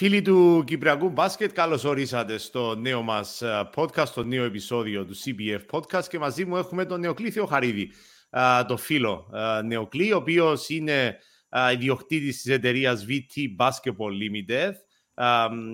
Φίλοι 0.00 0.22
του 0.22 0.62
Κυπριακού 0.66 1.08
Μπάσκετ, 1.08 1.52
καλώς 1.52 1.84
ορίσατε 1.84 2.38
στο 2.38 2.74
νέο 2.74 3.02
μας 3.02 3.42
ε, 3.42 3.70
podcast, 3.74 4.06
στο 4.06 4.22
νέο 4.22 4.44
επεισόδιο 4.44 5.04
του 5.04 5.14
CBF 5.16 5.60
Podcast 5.70 6.04
και 6.08 6.18
μαζί 6.18 6.44
μου 6.44 6.56
έχουμε 6.56 6.84
τον 6.84 7.00
Νεοκλήθιο 7.00 7.46
Χαρίδη, 7.46 7.92
ε, 8.30 8.64
το 8.68 8.76
φίλο 8.76 9.30
ε, 9.34 9.62
Νεοκλή, 9.62 10.12
ο 10.12 10.16
οποίος 10.16 10.68
είναι 10.68 11.18
ιδιοκτήτης 11.72 12.42
της 12.42 12.52
εταιρείας 12.52 13.06
VT 13.08 13.64
Basketball 13.64 14.12
Limited, 14.22 14.72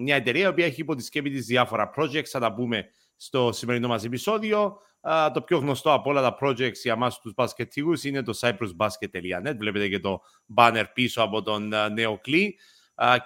μια 0.02 0.16
εταιρεία 0.16 0.44
η 0.44 0.48
οποία 0.48 0.64
έχει 0.64 0.80
υπό 0.80 0.94
τη 0.94 1.02
σκέπη 1.02 1.30
της 1.30 1.46
διάφορα 1.46 1.90
projects, 1.96 2.26
θα 2.26 2.38
τα 2.38 2.54
πούμε 2.54 2.84
στο 3.16 3.52
σημερινό 3.52 3.88
μας 3.88 4.04
επεισόδιο. 4.04 4.78
Το 5.34 5.42
πιο 5.42 5.58
γνωστό 5.58 5.92
από 5.92 6.10
όλα 6.10 6.22
τα 6.22 6.36
projects 6.40 6.80
για 6.82 6.92
εμά 6.92 7.10
τους 7.22 7.34
μπασκετικούς 7.34 8.04
είναι 8.04 8.22
το 8.22 8.38
cyprusbasket.net. 8.40 9.56
Βλέπετε 9.58 9.88
και 9.88 9.98
το 10.00 10.20
banner 10.56 10.84
πίσω 10.94 11.22
από 11.22 11.42
τον 11.42 11.72
Νεοκλή 11.92 12.58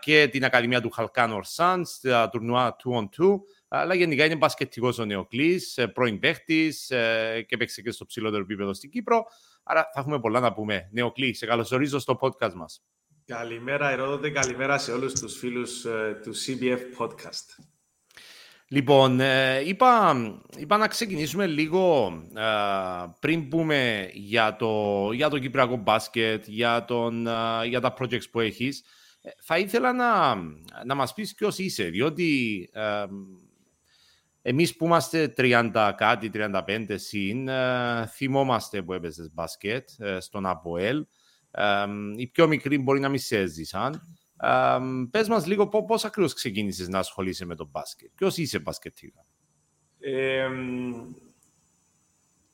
και 0.00 0.28
την 0.30 0.44
Ακαδημία 0.44 0.80
του 0.80 0.90
Χαλκάνορ 0.90 1.44
Suns, 1.56 1.84
τα 2.02 2.28
τουρνουά 2.28 2.76
2 2.84 2.98
on 2.98 3.04
2. 3.04 3.40
Αλλά 3.68 3.94
γενικά 3.94 4.24
είναι 4.24 4.36
μπασκετικός 4.36 4.98
ο 4.98 5.04
Νεοκλής, 5.04 5.78
ε, 5.78 5.86
πρώην 5.86 6.18
παίχτης 6.18 6.90
ε, 6.90 7.44
και 7.48 7.56
παίξει 7.56 7.82
και 7.82 7.90
στο 7.90 8.06
ψηλότερο 8.06 8.42
επίπεδο 8.42 8.74
στην 8.74 8.90
Κύπρο. 8.90 9.24
Άρα 9.62 9.90
θα 9.94 10.00
έχουμε 10.00 10.20
πολλά 10.20 10.40
να 10.40 10.52
πούμε. 10.52 10.88
Νεοκλή, 10.92 11.34
σε 11.34 11.46
καλωσορίζω 11.46 11.98
στο 11.98 12.18
podcast 12.20 12.52
μας. 12.52 12.82
Καλημέρα 13.26 13.90
Ερόδοτε, 13.90 14.30
καλημέρα 14.30 14.78
σε 14.78 14.92
όλους 14.92 15.12
τους 15.12 15.38
φίλους 15.38 15.84
ε, 15.84 16.20
του 16.22 16.32
CBF 16.34 17.04
Podcast. 17.04 17.64
Λοιπόν, 18.72 19.20
είπα, 19.64 20.16
είπα 20.56 20.76
να 20.76 20.88
ξεκινήσουμε 20.88 21.46
λίγο 21.46 22.12
πριν 23.20 23.48
πούμε 23.48 24.10
για 24.12 24.56
το, 24.56 25.08
για 25.12 25.28
το 25.28 25.38
Κυπριακό 25.38 25.76
μπάσκετ, 25.76 26.44
για, 26.46 26.84
τον, 26.84 27.28
για 27.64 27.80
τα 27.80 27.94
projects 27.98 28.30
που 28.30 28.40
έχεις. 28.40 28.84
Ε, 29.20 29.30
θα 29.42 29.58
ήθελα 29.58 29.92
να, 29.92 30.34
να 30.84 30.94
μας 30.94 31.12
πεις 31.12 31.34
ποιος 31.34 31.58
είσαι, 31.58 31.84
διότι 31.84 32.68
ε, 32.72 33.04
εμείς 34.42 34.76
που 34.76 34.84
είμαστε 34.84 35.34
30 35.36 35.92
κάτι, 35.96 36.30
35 36.34 36.94
συν, 36.94 37.48
ε, 37.48 38.06
θυμόμαστε 38.06 38.82
που 38.82 38.92
έπαιζες 38.92 39.32
μπάσκετ 39.34 39.88
ε, 39.98 40.20
στον 40.20 40.46
ΑΠΟΕΛ. 40.46 41.06
Ε, 41.50 41.84
οι 42.16 42.26
πιο 42.26 42.46
μικροί 42.46 42.78
μπορεί 42.78 43.00
να 43.00 43.08
μην 43.08 43.18
σε 43.18 43.38
έζησαν. 43.38 44.00
Ε, 44.40 44.78
πες 45.10 45.28
μας 45.28 45.46
λίγο 45.46 45.68
πώς 45.68 46.04
ακριβώς 46.04 46.34
ξεκίνησες 46.34 46.88
να 46.88 46.98
ασχολείσαι 46.98 47.44
με 47.44 47.54
το 47.54 47.68
μπάσκετ. 47.70 48.10
Ποιος 48.14 48.36
είσαι 48.36 48.58
μπασκετικά. 48.58 49.24
Ε, 49.98 50.48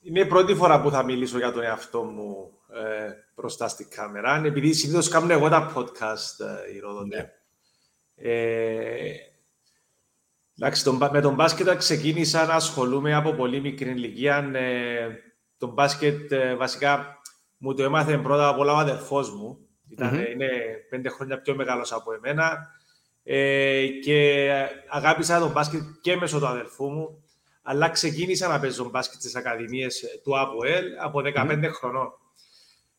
είναι 0.01 0.21
η 0.21 0.27
πρώτη 0.27 0.55
φορά 0.55 0.81
που 0.81 0.91
θα 0.91 1.05
μιλήσω 1.05 1.39
για 1.39 1.53
τον 1.53 1.63
εαυτό 1.63 2.03
μου 2.03 2.56
ε, 2.75 3.13
μπροστά 3.35 3.69
στην 3.69 3.89
κάμερα. 3.89 4.43
Επειδή 4.45 4.73
συνήθως 4.73 5.09
κάνω 5.09 5.33
εγώ 5.33 5.49
τα 5.49 5.73
podcast, 5.77 6.45
ε, 6.45 6.75
οι 6.75 6.81
Ναι. 7.07 7.31
Ε, 8.15 9.13
εντάξει, 10.59 10.91
με 11.11 11.21
τον 11.21 11.35
μπάσκετ 11.35 11.77
ξεκίνησα 11.77 12.47
να 12.47 12.55
ασχολούμαι 12.55 13.15
από 13.15 13.33
πολύ 13.33 13.61
μικρή 13.61 13.91
ηλικία. 13.91 14.51
Ε, 14.55 15.09
τον 15.59 15.71
μπάσκετ 15.71 16.33
ε, 16.33 16.55
βασικά 16.55 17.21
μου 17.57 17.75
το 17.75 17.83
έμαθε 17.83 18.19
πρώτα 18.19 18.49
απ' 18.49 18.59
όλα 18.59 18.73
ο 18.73 18.77
αδερφός 18.77 19.35
μου. 19.35 19.59
Ήταν, 19.89 20.11
mm-hmm. 20.15 20.31
Είναι 20.33 20.49
πέντε 20.91 21.09
χρόνια 21.09 21.41
πιο 21.41 21.55
μεγάλος 21.55 21.93
από 21.93 22.13
εμένα. 22.13 22.71
Ε, 23.23 23.87
και 23.87 24.49
αγάπησα 24.89 25.39
τον 25.39 25.51
μπάσκετ 25.51 25.83
και 26.01 26.17
μέσω 26.17 26.39
του 26.39 26.47
αδερφού 26.47 26.91
μου. 26.91 27.25
Αλλά 27.63 27.89
ξεκίνησα 27.89 28.49
να 28.49 28.61
παίζω 28.61 28.89
μπάσκετ 28.89 29.21
στις 29.21 29.37
ακαδημίες 29.37 30.05
του 30.23 30.39
ΑΠΟΕΛ 30.39 30.85
από 31.01 31.21
15 31.25 31.31
mm-hmm. 31.35 31.71
χρονών. 31.73 32.13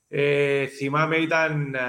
Ε, 0.09 0.65
θυμάμαι 0.65 1.15
ήταν 1.15 1.75
ε, 1.75 1.79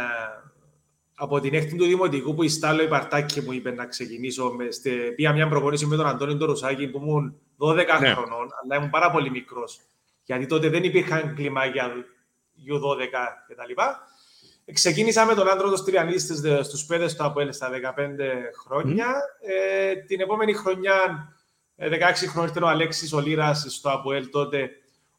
από 1.14 1.40
την 1.40 1.54
έκτη 1.54 1.76
του 1.76 1.84
Δημοτικού 1.84 2.34
που 2.34 2.42
η 2.42 2.48
Στάλο 2.48 2.82
η 2.82 2.88
Παρτάκη 2.88 3.40
μου 3.40 3.52
είπε 3.52 3.70
να 3.70 3.86
ξεκινήσω. 3.86 4.50
Με, 4.50 4.70
στε, 4.70 4.90
πήγα 4.90 5.32
μια 5.32 5.48
προπονήση 5.48 5.86
με 5.86 5.96
τον 5.96 6.06
Αντώνη 6.06 6.34
Ντορουσάκη 6.34 6.88
που 6.88 6.98
ήμουν 6.98 7.40
12 7.58 7.74
ναι. 7.74 7.84
χρονών, 8.08 8.48
αλλά 8.62 8.76
ήμουν 8.76 8.90
πάρα 8.90 9.10
πολύ 9.10 9.30
μικρός. 9.30 9.80
Γιατί 10.24 10.46
τότε 10.46 10.68
δεν 10.68 10.84
υπήρχαν 10.84 11.34
κλιμάκια 11.34 11.92
U12 12.68 13.06
κτλ. 13.48 13.82
Ξεκίνησα 14.72 15.24
με 15.24 15.34
τον 15.34 15.50
άντρο 15.50 15.70
τους 15.70 15.84
Τριανίδη 15.84 16.18
στους 16.62 16.84
πέδε 16.84 17.06
του 17.06 17.24
ΑΠΟΕΛ 17.24 17.52
στα 17.52 17.70
15 17.70 17.74
χρόνια. 18.64 19.06
Mm. 19.06 19.48
Ε, 19.50 19.94
την 19.94 20.20
επόμενη 20.20 20.52
χρονιά, 20.52 21.28
16 21.76 21.82
ε, 22.22 22.26
χρόνια, 22.26 22.50
ήταν 22.50 22.62
ο 22.62 22.68
Αλέξης 22.68 23.12
Ολύρα 23.12 23.54
στο 23.54 23.90
ΑΠΟΕΛ 23.90 24.30
τότε, 24.30 24.70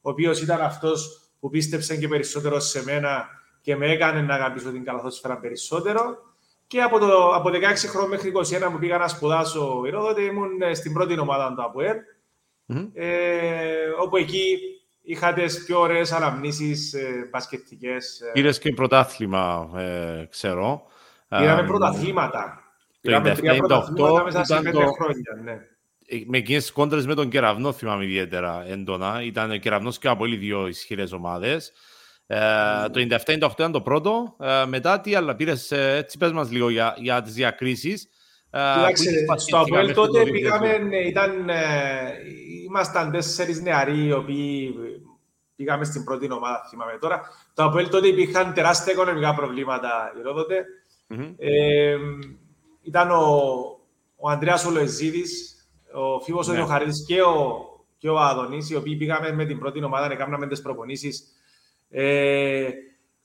ο 0.02 0.10
οποίος 0.10 0.42
ήταν 0.42 0.62
αυτός 0.62 1.29
που 1.40 1.50
πίστεψε 1.50 1.98
και 1.98 2.08
περισσότερο 2.08 2.60
σε 2.60 2.84
μένα 2.84 3.28
και 3.62 3.76
με 3.76 3.92
έκανε 3.92 4.22
να 4.22 4.34
αγαπήσω 4.34 4.72
την 4.72 4.84
καλαθόσφαιρα 4.84 5.38
περισσότερο. 5.38 6.18
Και 6.68 6.82
από, 6.82 7.00
το, 7.00 7.30
από 7.36 7.50
16 7.50 7.54
χρόνια 7.90 8.10
μέχρι 8.10 8.32
21 8.36 8.72
που 8.72 8.80
πήγα 8.80 8.98
να 8.98 9.08
σπουδάσω 9.08 9.84
Ηρόδοτε, 9.86 10.22
ήμουν 10.22 10.62
ε, 10.62 10.74
στην 10.74 10.94
πρώτη 10.94 11.20
ομάδα 11.20 11.54
του 11.56 11.64
ΑΠΟΕΡ, 11.64 11.96
mm-hmm. 12.68 12.90
ε, 12.94 13.88
όπου 14.02 14.18
εκεί 14.18 14.58
είχα 15.02 15.34
τις 15.34 15.64
πιο 15.66 15.80
ωραίες 15.80 16.12
αναμνήσεις 16.12 16.94
ε, 16.94 17.28
μπασκετικές. 17.32 18.22
Ε. 18.22 18.32
Πήρες 18.34 18.60
και 18.60 18.74
πρωτάθλημα, 18.74 19.70
ε, 19.76 20.26
ξέρω. 20.30 20.84
Πήραμε 21.28 21.64
πρωταθλήματα. 21.64 22.64
Το 23.02 23.22
1998 24.20 24.24
μέσα 24.24 24.44
σε 24.44 24.56
πέντε 24.56 24.86
χρόνια, 24.86 25.40
ναι. 25.44 25.58
Ε, 26.10 26.22
με 26.26 26.38
εκείνες 26.38 26.62
τις 26.62 26.72
κόντρες 26.72 27.06
με 27.06 27.14
τον 27.14 27.30
Κεραυνό 27.30 27.72
θυμάμαι 27.72 28.04
ιδιαίτερα 28.04 28.66
έντονα. 28.68 29.22
Ήταν 29.24 29.52
ο 29.52 29.58
Κεραυνός 29.58 29.98
και 29.98 30.08
από 30.08 30.24
όλοι 30.24 30.36
δύο 30.36 30.68
ισχυρές 30.68 31.12
ομάδες. 31.12 31.72
Ε, 32.28 32.38
το 32.92 33.00
97-98 33.26 33.50
ήταν 33.52 33.72
το 33.72 33.82
πρώτο. 33.82 34.36
Ε, 34.40 34.66
μετά 34.68 35.00
τι 35.00 35.16
άλλα 35.16 35.36
πήρες, 35.36 35.72
ε, 35.72 35.96
έτσι 35.96 36.18
πες 36.18 36.32
μας 36.32 36.52
λίγο 36.52 36.70
για, 36.70 36.96
για 36.98 37.22
τις 37.22 37.34
διακρίσεις. 37.34 38.08
Κοιτάξτε, 38.76 39.26
στο 39.36 39.58
Αποέλ 39.58 39.94
τότε 39.94 40.24
πήγαμε, 40.24 40.80
ήταν, 41.08 41.50
ήμασταν 42.66 43.12
τέσσερις 43.12 43.62
νεαροί 43.62 44.06
οι 44.06 44.12
οποίοι 44.12 44.76
πήγαμε 45.56 45.86
στην 45.86 46.04
πρώτη 46.04 46.32
ομάδα, 46.32 46.66
θυμάμαι 46.70 46.98
τώρα. 47.00 47.22
Το 47.54 47.64
Αποέλ 47.64 47.90
τότε 47.90 48.08
υπήρχαν 48.08 48.54
τεράστια 48.54 48.94
οικονομικά 48.94 49.36
προβλήματα 49.36 50.14
Ηρόδοτε. 50.20 50.66
Mm-hmm. 51.10 51.34
Ε, 51.38 51.96
ήταν 52.82 53.12
ο, 53.12 53.42
ο 54.16 54.30
Ανδρέας 54.30 54.66
Ολοεζίδης, 54.66 55.59
ο 55.94 56.20
Φίβος 56.20 56.48
ναι. 56.48 56.54
ο 56.54 56.56
Διοχαρίδης 56.56 57.06
και 57.08 57.22
ο, 57.22 57.64
και 57.98 58.10
ο 58.10 58.20
Αδονής, 58.20 58.70
οι 58.70 58.76
οποίοι 58.76 58.96
πήγαμε 58.96 59.32
με 59.32 59.46
την 59.46 59.60
πρώτη 59.60 59.84
ομάδα, 59.84 60.12
έκαναμε 60.12 60.48
τις 60.48 60.62
προπονήσεις. 60.62 61.24
Ε, 61.90 62.70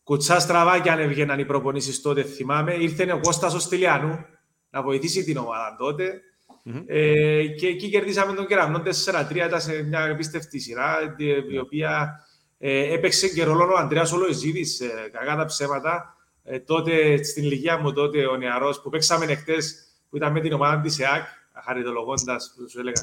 κουτσά 0.02 0.40
στραβά 0.40 0.80
και 0.80 0.90
αν 0.90 0.98
έβγαιναν 0.98 1.38
οι 1.38 1.44
προπονήσεις 1.44 2.00
τότε, 2.00 2.22
θυμάμαι. 2.22 2.74
Ήρθε 2.74 3.12
ο 3.12 3.20
Κώστας 3.20 3.54
ο 3.54 3.58
Στυλιανού 3.58 4.26
να 4.70 4.82
βοηθήσει 4.82 5.24
την 5.24 5.36
ομάδα 5.36 5.76
τότε. 5.78 6.20
Mm-hmm. 6.66 6.84
Ε, 6.86 7.46
και 7.46 7.66
εκεί 7.66 7.88
κερδίσαμε 7.88 8.32
τον 8.32 8.46
Κεραυνό 8.46 8.82
4-3, 9.30 9.34
ήταν 9.34 9.60
σε 9.60 9.82
μια 9.82 10.00
επίστευτη 10.00 10.58
σειρά, 10.58 10.96
η 11.50 11.58
οποία 11.58 12.20
ε, 12.58 12.94
έπαιξε 12.94 13.28
και 13.28 13.44
ρόλο 13.44 13.72
ο 13.72 13.76
Ανδρέας 13.76 14.12
Ολοεζίδης, 14.12 14.80
ε, 14.80 15.08
κακά 15.12 15.36
τα 15.36 15.44
ψέματα. 15.44 16.16
Ε, 16.44 16.58
τότε, 16.58 17.22
στην 17.22 17.44
ηλικία 17.44 17.78
μου 17.78 17.92
τότε, 17.92 18.26
ο 18.26 18.36
νεαρός 18.36 18.80
που 18.80 18.90
παίξαμε 18.90 19.24
εχθές, 19.24 19.84
που 20.10 20.16
ήταν 20.16 20.32
με 20.32 20.40
την 20.40 20.52
ομάδα 20.52 20.80
της 20.80 20.98
ΕΑΚ, 20.98 21.24
χαριτολογώντα 21.62 22.36
που 22.56 22.68
σου 22.70 22.80
έλεγα 22.80 23.02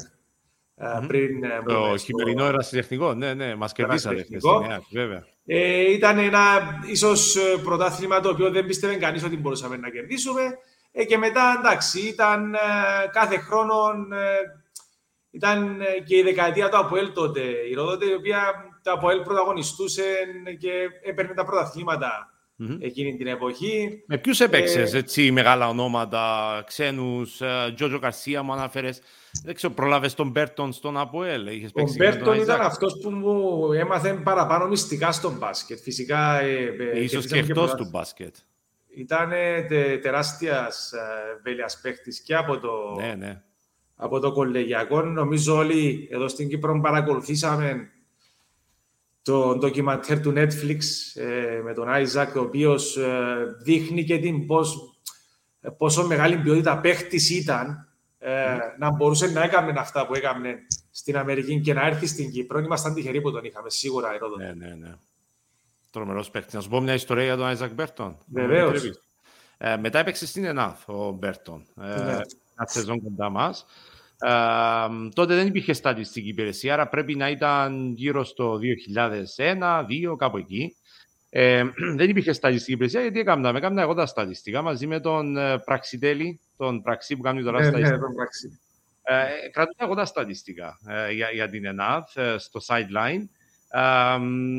mm-hmm. 0.78 1.04
πριν. 1.06 1.44
Ε, 1.44 1.62
το 1.66 1.96
χειμερινό 1.96 2.44
ερασιτεχνικό, 2.44 3.14
ναι, 3.14 3.34
ναι, 3.34 3.54
μας 3.54 3.72
κερδίσατε. 3.72 4.26
βέβαια. 4.90 5.24
Ε, 5.46 5.92
ήταν 5.92 6.18
ένα 6.18 6.40
ίσως 6.86 7.36
ε, 7.36 7.56
πρωτάθλημα 7.64 8.20
το 8.20 8.28
οποίο 8.28 8.50
δεν 8.50 8.66
πίστευε 8.66 8.94
κανείς 8.94 9.24
ότι 9.24 9.36
μπορούσαμε 9.36 9.76
να 9.76 9.90
κερδίσουμε. 9.90 10.42
Ε, 10.92 11.04
και 11.04 11.18
μετά, 11.18 11.56
εντάξει, 11.58 12.00
ήταν 12.00 12.54
ε, 12.54 12.58
κάθε 13.12 13.38
χρόνο. 13.38 13.74
Ε, 14.12 14.60
ήταν 15.30 15.80
και 16.06 16.16
η 16.16 16.22
δεκαετία 16.22 16.68
του 16.68 16.78
Αποέλ 16.78 17.12
τότε, 17.12 17.40
η 17.40 17.74
Ρόδοτε, 17.74 18.04
η 18.06 18.14
οποία 18.14 18.40
το 18.82 18.92
Αποέλ 18.92 19.20
πρωταγωνιστούσε 19.20 20.04
και 20.58 20.70
έπαιρνε 21.02 21.34
τα 21.34 21.44
πρωταθλήματα 21.44 22.31
mm-hmm. 22.62 22.76
εκείνη 22.80 23.16
την 23.16 23.26
εποχή. 23.26 24.02
Με 24.06 24.18
ποιους 24.18 24.40
έπαιξες 24.40 24.94
ε, 24.94 24.98
έτσι 24.98 25.30
μεγάλα 25.30 25.68
ονόματα, 25.68 26.62
ξένους, 26.66 27.40
ε, 27.40 27.72
Τζότζο 27.74 27.98
Γκαρσία 27.98 28.42
μου 28.42 28.52
αναφέρες. 28.52 29.00
Δεν 29.44 29.54
ξέρω, 29.54 29.72
πρόλαβες 29.72 30.14
τον 30.14 30.30
Μπέρτον 30.30 30.72
στον 30.72 30.96
ΑΠΟΕΛ. 30.96 31.46
Ο 31.72 31.92
Μπέρτον 31.96 32.40
ήταν 32.40 32.60
αυτός 32.60 32.98
που 33.02 33.10
μου 33.10 33.72
έμαθε 33.72 34.12
παραπάνω 34.12 34.66
μυστικά 34.66 35.12
στον 35.12 35.36
μπάσκετ. 35.38 35.78
Φυσικά. 35.78 36.40
Ε, 36.40 36.76
ε, 36.92 37.02
ίσως 37.02 37.26
και 37.26 37.38
εκτός 37.38 37.74
του 37.74 37.88
μπάσκετ. 37.90 38.34
Ήταν 38.96 39.30
τε, 39.68 39.98
τεράστιας 39.98 40.92
βέλειας 41.42 41.80
παίχτης 41.82 42.20
και 42.20 42.34
από 42.34 42.58
το, 42.58 42.70
ναι, 43.00 43.14
ναι. 43.14 43.42
από 43.96 44.20
το 44.20 44.32
κολεγιακό. 44.32 45.02
Νομίζω 45.02 45.56
όλοι 45.56 46.08
εδώ 46.12 46.28
στην 46.28 46.48
Κύπρο 46.48 46.80
παρακολουθήσαμε 46.80 47.90
το 49.22 49.56
ντοκιμαντέρ 49.56 50.20
του 50.20 50.32
Netflix 50.36 50.78
ε, 51.14 51.60
με 51.64 51.74
τον 51.74 51.88
Άιζακ, 51.88 52.36
ο 52.36 52.40
οποίος 52.40 52.96
ε, 52.96 53.56
δείχνει 53.62 54.04
και 54.04 54.18
την 54.18 54.46
πώς, 54.46 54.98
ε, 55.60 55.68
πόσο 55.70 56.06
μεγάλη 56.06 56.36
ποιότητα 56.36 56.78
παίχτης 56.78 57.30
ήταν 57.30 57.88
ε, 58.18 58.56
να 58.78 58.90
μπορούσε 58.90 59.26
να 59.26 59.42
έκανε 59.42 59.72
αυτά 59.76 60.06
που 60.06 60.14
έκανε 60.14 60.54
στην 60.90 61.16
Αμερική 61.16 61.60
και 61.60 61.74
να 61.74 61.86
έρθει 61.86 62.06
στην 62.06 62.30
Κύπρο. 62.30 62.58
Ήμασταν 62.58 62.94
τυχεροί 62.94 63.20
που 63.20 63.32
τον 63.32 63.44
είχαμε, 63.44 63.70
σίγουρα 63.70 64.14
εδώ. 64.14 64.36
Ναι, 64.36 64.52
ναι, 64.66 64.74
ναι. 64.74 64.94
Τρομερός 65.90 66.30
παίχτης. 66.30 66.54
Να 66.54 66.60
σου 66.60 66.68
πω 66.68 66.80
μια 66.80 66.94
ιστορία 66.94 67.24
για 67.24 67.36
τον 67.36 67.46
Άιζακ 67.46 67.72
Μπέρτον. 67.72 68.18
Βεβαίως. 68.26 68.90
Ε, 69.58 69.76
μετά 69.76 69.98
έπαιξε 69.98 70.26
στην 70.26 70.44
ΕΝΑΔ 70.44 70.88
ο 70.88 71.10
Μπέρτον. 71.10 71.66
Ε, 71.80 71.86
ναι. 71.86 72.12
Ένα 72.56 72.66
σεζόν 72.66 73.02
κοντά 73.02 73.30
μας. 73.30 73.66
Ε, 74.24 75.08
τότε 75.14 75.34
δεν 75.34 75.46
υπήρχε 75.46 75.72
στατιστική 75.72 76.28
υπηρεσία, 76.28 76.72
άρα 76.72 76.88
πρέπει 76.88 77.14
να 77.14 77.30
ήταν 77.30 77.92
γύρω 77.92 78.24
στο 78.24 78.58
2001-2002, 80.12 80.16
κάπου 80.16 80.36
εκεί. 80.36 80.76
Ε, 81.30 81.64
δεν 81.96 82.08
υπήρχε 82.10 82.32
στατιστική 82.32 82.72
υπηρεσία, 82.72 83.00
γιατί 83.00 83.20
έκανα, 83.20 83.52
έκανα 83.56 83.82
εγώ 83.82 83.94
τα 83.94 84.06
στατιστικά 84.06 84.62
μαζί 84.62 84.86
με 84.86 85.00
τον 85.00 85.36
ε, 85.36 85.58
Πραξιτέλη, 85.58 86.40
τον 86.56 86.82
Πραξί 86.82 87.16
που 87.16 87.22
κάνει 87.22 87.42
τώρα 87.42 87.58
ναι, 87.58 87.64
στατιστικά. 87.64 87.96
Ναι, 87.96 88.02
τον 88.02 88.14
Πραξί. 88.14 88.60
Ε, 89.02 89.48
κρατούσα 89.50 89.84
εγώ 89.84 89.94
τα 89.94 90.04
στατιστικά 90.04 90.78
ε, 90.86 91.12
για, 91.12 91.30
για 91.30 91.48
την 91.48 91.64
ΕΝΑΘ 91.64 92.16
ε, 92.16 92.38
στο 92.38 92.60
sideline. 92.66 93.24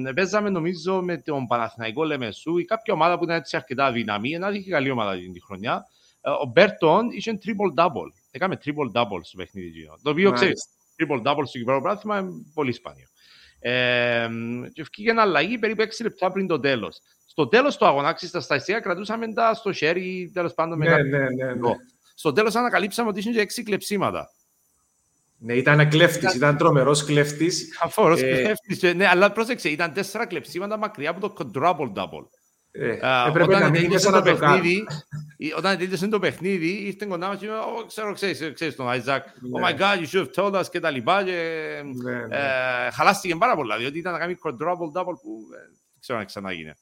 Ε, 0.07 0.12
παίζαμε 0.12 0.50
νομίζω 0.50 1.01
με 1.01 1.18
τον 1.18 1.48
Παναθηναϊκό 1.48 2.04
Λεμεσού 2.04 2.57
ή 2.57 2.65
κάποια 2.65 2.94
ομάδα 2.94 3.18
που 3.18 3.24
ήταν 3.24 3.36
έτσι 3.36 3.56
αρκετά 3.56 3.92
δύναμη. 3.92 4.30
Η 4.30 4.33
ΕΝΑΘ 4.33 4.56
είχε 4.56 4.69
καλή 4.69 4.89
ομάδα 4.89 5.15
την 5.15 5.42
χρονιά. 5.45 5.86
Ε, 6.21 6.30
ο 6.30 6.45
Μπέρτον 6.54 7.10
είχε 7.12 7.38
triple-double. 7.45 8.23
Έκαμε 8.36 8.58
triple-double 8.66 9.20
στο 9.22 9.38
παιχνίδι. 9.38 9.90
Το 10.02 10.10
οποίο 10.10 10.32
ξέρεις, 10.32 10.66
triple-double 10.98 11.44
στο 11.46 11.58
κυβέρνο 11.58 11.82
πράγμα 11.82 12.20
είναι 12.20 12.32
πολύ 12.54 12.72
σπάνιο. 12.72 13.08
Ε, 13.60 14.28
και 14.74 14.84
βγήκε 14.84 15.10
ένα 15.10 15.22
αλλαγή 15.22 15.58
περίπου 15.58 15.84
6 15.84 15.88
λεπτά 16.02 16.32
πριν 16.32 16.48
το 16.48 16.60
τέλος. 16.60 17.02
Στο 17.26 17.48
τέλος 17.48 17.78
του 17.78 17.86
αγώνα, 17.86 18.16
στα 18.18 18.42
στατιστικά 18.42 18.82
κρατούσαμε 18.82 19.34
τα 19.34 19.54
στο 19.54 19.74
χέρι, 19.74 20.32
τέλος 20.34 20.54
πάντων 20.54 20.78
ναι, 20.78 20.90
ναι, 20.90 21.02
ναι, 21.02 21.54
ναι. 21.54 21.72
Στο 22.16 22.34
τέλος 22.34 22.56
ανακαλύψαμε 22.56 23.10
ότι 23.10 23.20
είχε 23.20 23.42
6 23.42 23.64
κλεψίματα. 23.64 24.30
Ναι, 25.38 25.54
ήταν 25.54 25.90
κλέφτης, 25.90 26.34
ήταν 26.34 26.58
τρομερός 26.58 27.06
κλέφτης. 27.06 27.78
Αφόρο 27.82 28.14
ε... 28.14 28.18
κλέφτης. 28.18 28.96
Ναι, 28.96 29.08
αλλά 29.08 29.32
πρόσεξε, 29.32 29.70
ήταν 29.70 29.94
τέσσερα 29.94 30.26
κλεψίματα 30.26 30.78
μακριά 30.78 31.10
από 31.10 31.20
το 31.20 31.34
quadruple 31.38 31.94
double. 31.94 32.28
Ε, 32.75 33.00
έπρεπε 33.28 33.60
να 33.60 33.70
μην 33.70 33.90
το 34.12 34.22
παιχνίδι, 34.22 34.86
όταν 35.58 35.78
τελείωσε 35.78 36.08
το 36.08 36.20
παιχνίδι, 36.20 36.68
ήρθε 36.68 37.06
κοντά 37.06 37.28
μας 37.28 37.38
και 37.38 37.46
είπε, 37.46 37.56
ξέρω, 37.88 38.14
ξέρεις, 38.14 38.52
ξέρεις 38.54 38.75
τον 38.75 38.90
Άιζακ, 38.90 39.25
oh 39.25 39.68
my 39.68 39.80
god, 39.80 39.98
you 40.00 40.08
should 40.12 40.25
have 40.25 40.44
told 40.44 40.60
us 40.60 40.70
και 40.72 40.80
τα 40.80 40.90
λοιπά 40.90 41.24
και 41.24 41.31
ναι, 42.04 42.12
ναι. 42.14 42.36
Ε, 42.36 42.92
χαλάστηκε 42.92 43.36
πάρα 43.36 43.56
πολλά, 43.56 43.78
διότι 43.78 43.98
ήταν 43.98 44.14
να 44.14 44.20
κάνει 44.20 44.38
quadruple 44.44 45.00
double 45.00 45.16
που 45.22 45.48
δεν 45.50 46.00
ξέρω 46.00 46.20
αν 46.20 46.25
ξανάγινε. 46.25 46.75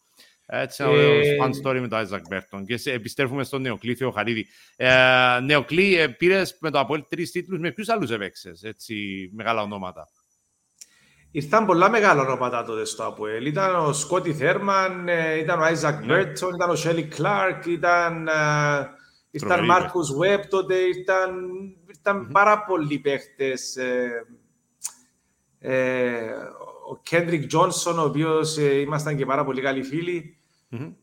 Έτσι 0.45 0.83
ένα 0.83 0.91
ωραίο 0.91 1.21
fun 1.41 1.49
story 1.49 1.79
με 1.79 1.87
τον 1.87 1.99
Άιζακ 1.99 2.27
Μπέρτον. 2.27 2.65
Και 2.65 2.79
επιστρέφουμε 2.85 3.43
στον 3.43 3.61
Νεοκλή 3.61 3.95
Θεοχαρίδη. 3.95 4.47
Ε, 4.75 5.39
Νεοκλή, 5.43 5.95
ε, 5.97 6.07
πήρες 6.07 6.57
με 6.59 6.69
το 6.69 6.79
Αποέλ 6.79 7.03
τρεις 7.09 7.31
τίτλους, 7.31 7.59
με 7.59 7.71
ποιους 7.71 7.89
άλλους 7.89 8.11
έπαιξες, 8.11 8.63
έτσι, 8.63 9.29
μεγάλα 9.33 9.61
ονόματα; 9.61 10.07
Ήρθαν 11.31 11.65
πολλά 11.65 11.89
μεγάλα 11.89 12.21
ονόματα 12.21 12.63
τότε 12.63 12.85
στο 12.85 13.05
Αποέλ. 13.05 13.45
Ήταν 13.45 13.75
ο 13.75 13.93
Σκότι 13.93 14.33
Θέρμαν, 14.33 15.07
ε, 15.07 15.37
ήταν 15.37 15.59
ο 15.59 15.63
Άιζακ 15.63 16.05
Μπέρτον, 16.05 16.53
ήταν 16.53 16.69
ο 16.69 16.75
Σέλι 16.75 17.03
Κλάρκ, 17.03 17.65
ήταν, 17.65 18.27
uh, 18.29 18.85
ήταν 19.31 19.65
Μάρκους 19.65 20.15
Βέμπ 20.15 20.41
τότε, 20.49 20.75
ήταν, 20.75 21.49
ήταν 21.99 22.25
mm-hmm. 22.25 22.31
πάρα 22.31 22.63
πολλοί 22.63 22.99
παίχτες. 22.99 23.75
Ε, 23.75 24.25
ε, 25.59 26.31
ο 26.89 26.97
Κέντρικ 27.03 27.45
Τζόνσον, 27.45 27.99
ο 27.99 28.03
οποίος 28.03 28.57
ε, 28.57 28.79
ήμασταν 28.79 29.17
και 29.17 29.25
πάρα 29.25 29.45
πολύ 29.45 29.61
καλοί 29.61 29.83
φίλοι. 29.83 30.37
Mm-hmm. 30.71 30.93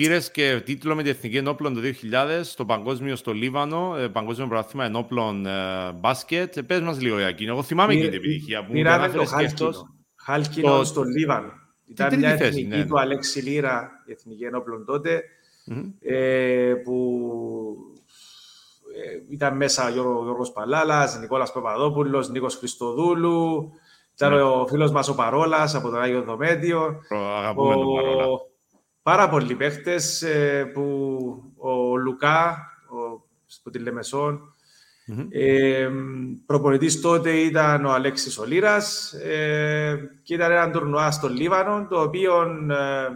Ε, 0.00 0.02
Πήρες 0.02 0.30
και 0.30 0.60
τίτλο 0.64 0.94
με 0.94 1.02
την 1.02 1.10
Εθνική 1.10 1.36
Ενόπλων 1.36 1.74
το 1.74 1.80
2000 1.80 2.40
στο 2.42 2.64
Παγκόσμιο 2.64 3.16
στο 3.16 3.32
Λίβανο, 3.32 3.96
ε, 3.96 4.08
Παγκόσμιο 4.08 4.48
Πρωτάθλημα 4.48 4.84
Ενόπλων 4.84 5.46
ε, 5.46 5.92
μπάσκετ. 6.00 6.56
Ε, 6.56 6.62
πες 6.62 6.80
μας 6.80 7.00
λίγο 7.00 7.16
για 7.18 7.26
εκείνο. 7.26 7.52
Εγώ 7.52 7.62
θυμάμαι 7.62 7.94
και 7.94 8.00
την 8.00 8.12
επιτυχία 8.12 8.64
που 8.64 8.72
Πήραμε 8.72 9.08
το 9.08 9.24
Χάλκινο, 9.24 9.70
Χάλκινο 10.16 10.76
το... 10.76 10.84
στο 10.84 11.02
Λίβανο. 11.02 11.52
Ήταν 11.84 12.18
μια 12.18 12.30
εθνική 12.30 12.66
ναι, 12.66 12.76
ναι. 12.76 12.84
του 12.84 13.00
Αλέξη 13.00 13.40
Λίρα, 13.40 13.90
η 14.06 14.12
Εθνική 14.12 14.44
Ενόπλων 14.44 14.84
τότε, 14.84 15.22
mm-hmm. 15.70 15.92
ε, 16.00 16.74
που 16.84 17.26
ε, 19.04 19.32
ήταν 19.32 19.56
μέσα 19.56 19.86
ο 19.86 19.90
Γιώργος 19.90 20.52
Παλάλας, 20.52 21.18
Νικόλας 21.20 21.52
Παπαδόπουλος, 21.52 22.28
Νίκος 22.28 22.56
Χριστοδούλου, 22.56 23.72
ήταν 24.14 24.32
ναι. 24.32 24.42
ο 24.42 24.66
φίλος 24.66 24.90
μας 24.90 25.08
ο 25.08 25.14
Παρόλας 25.14 25.74
από 25.74 25.90
το 25.90 25.96
Άγιο 25.96 26.22
Δομέτιο. 26.22 27.00
Αγαπούμε 27.38 27.74
ο... 27.74 27.78
τον 27.78 27.94
Παρόλα 27.94 28.49
πάρα 29.02 29.28
πολλοί 29.28 29.54
παίχτες 29.54 30.22
ε, 30.22 30.64
που 30.64 30.82
ο 31.56 31.96
Λουκά, 31.96 32.56
ο, 32.88 33.28
από 33.58 33.70
τη 33.70 33.78
Λεμεσόν, 33.78 34.54
mm-hmm. 35.08 35.26
ε, 35.30 35.90
προπονητής 36.46 37.00
τότε 37.00 37.30
ήταν 37.30 37.84
ο 37.84 37.90
Αλέξης 37.90 38.38
Ολύρας 38.38 39.12
ε, 39.12 40.20
και 40.22 40.34
ήταν 40.34 40.50
ένα 40.50 40.70
τουρνουά 40.70 41.10
στο 41.10 41.28
Λίβανο, 41.28 41.86
το 41.86 42.00
οποίο 42.00 42.42
ε, 42.70 43.08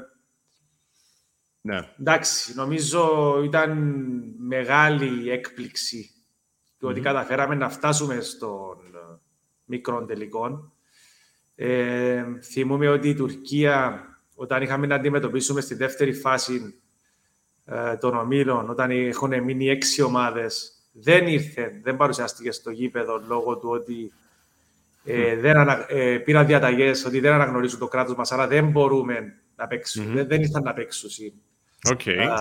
ναι. 1.60 1.88
εντάξει, 2.00 2.54
νομίζω 2.54 3.34
ήταν 3.44 3.78
μεγάλη 4.38 5.30
έκπληξη 5.30 6.10
mm-hmm. 6.10 6.88
ότι 6.88 7.00
καταφέραμε 7.00 7.54
να 7.54 7.68
φτάσουμε 7.68 8.20
στον 8.20 8.78
μικρό 9.64 10.04
τελικό. 10.04 10.72
Ε, 11.54 12.24
θυμούμε 12.42 12.88
ότι 12.88 13.08
η 13.08 13.14
Τουρκία 13.14 14.08
όταν 14.34 14.62
είχαμε 14.62 14.86
να 14.86 14.94
αντιμετωπίσουμε 14.94 15.60
στη 15.60 15.74
δεύτερη 15.74 16.12
φάση 16.12 16.74
ε, 17.64 17.96
των 17.96 18.16
ομίλων, 18.16 18.70
όταν 18.70 18.90
έχουν 18.90 19.42
μείνει 19.42 19.68
έξι 19.68 20.02
ομάδες, 20.02 20.74
δεν 20.92 21.26
ήρθε, 21.26 21.80
δεν 21.82 21.96
παρουσιάστηκε 21.96 22.50
στο 22.50 22.70
γήπεδο 22.70 23.22
λόγω 23.26 23.56
του 23.56 23.68
ότι 23.68 24.12
ε, 25.04 25.36
δεν 25.36 25.56
ανα, 25.56 25.86
ε, 25.88 26.18
πήραν 26.18 26.46
διαταγές 26.46 27.04
ότι 27.04 27.20
δεν 27.20 27.32
αναγνωρίζουν 27.32 27.78
το 27.78 27.88
κράτος 27.88 28.16
μας, 28.16 28.32
άρα 28.32 28.46
δεν 28.46 28.70
μπορούμε 28.70 29.34
να 29.56 29.66
παίξουμε. 29.66 30.14
Δεν, 30.14 30.26
δεν 30.26 30.40
ήρθαν 30.40 30.62
να 30.62 30.72
παίξουν. 30.72 31.10
Okay. 31.88 32.36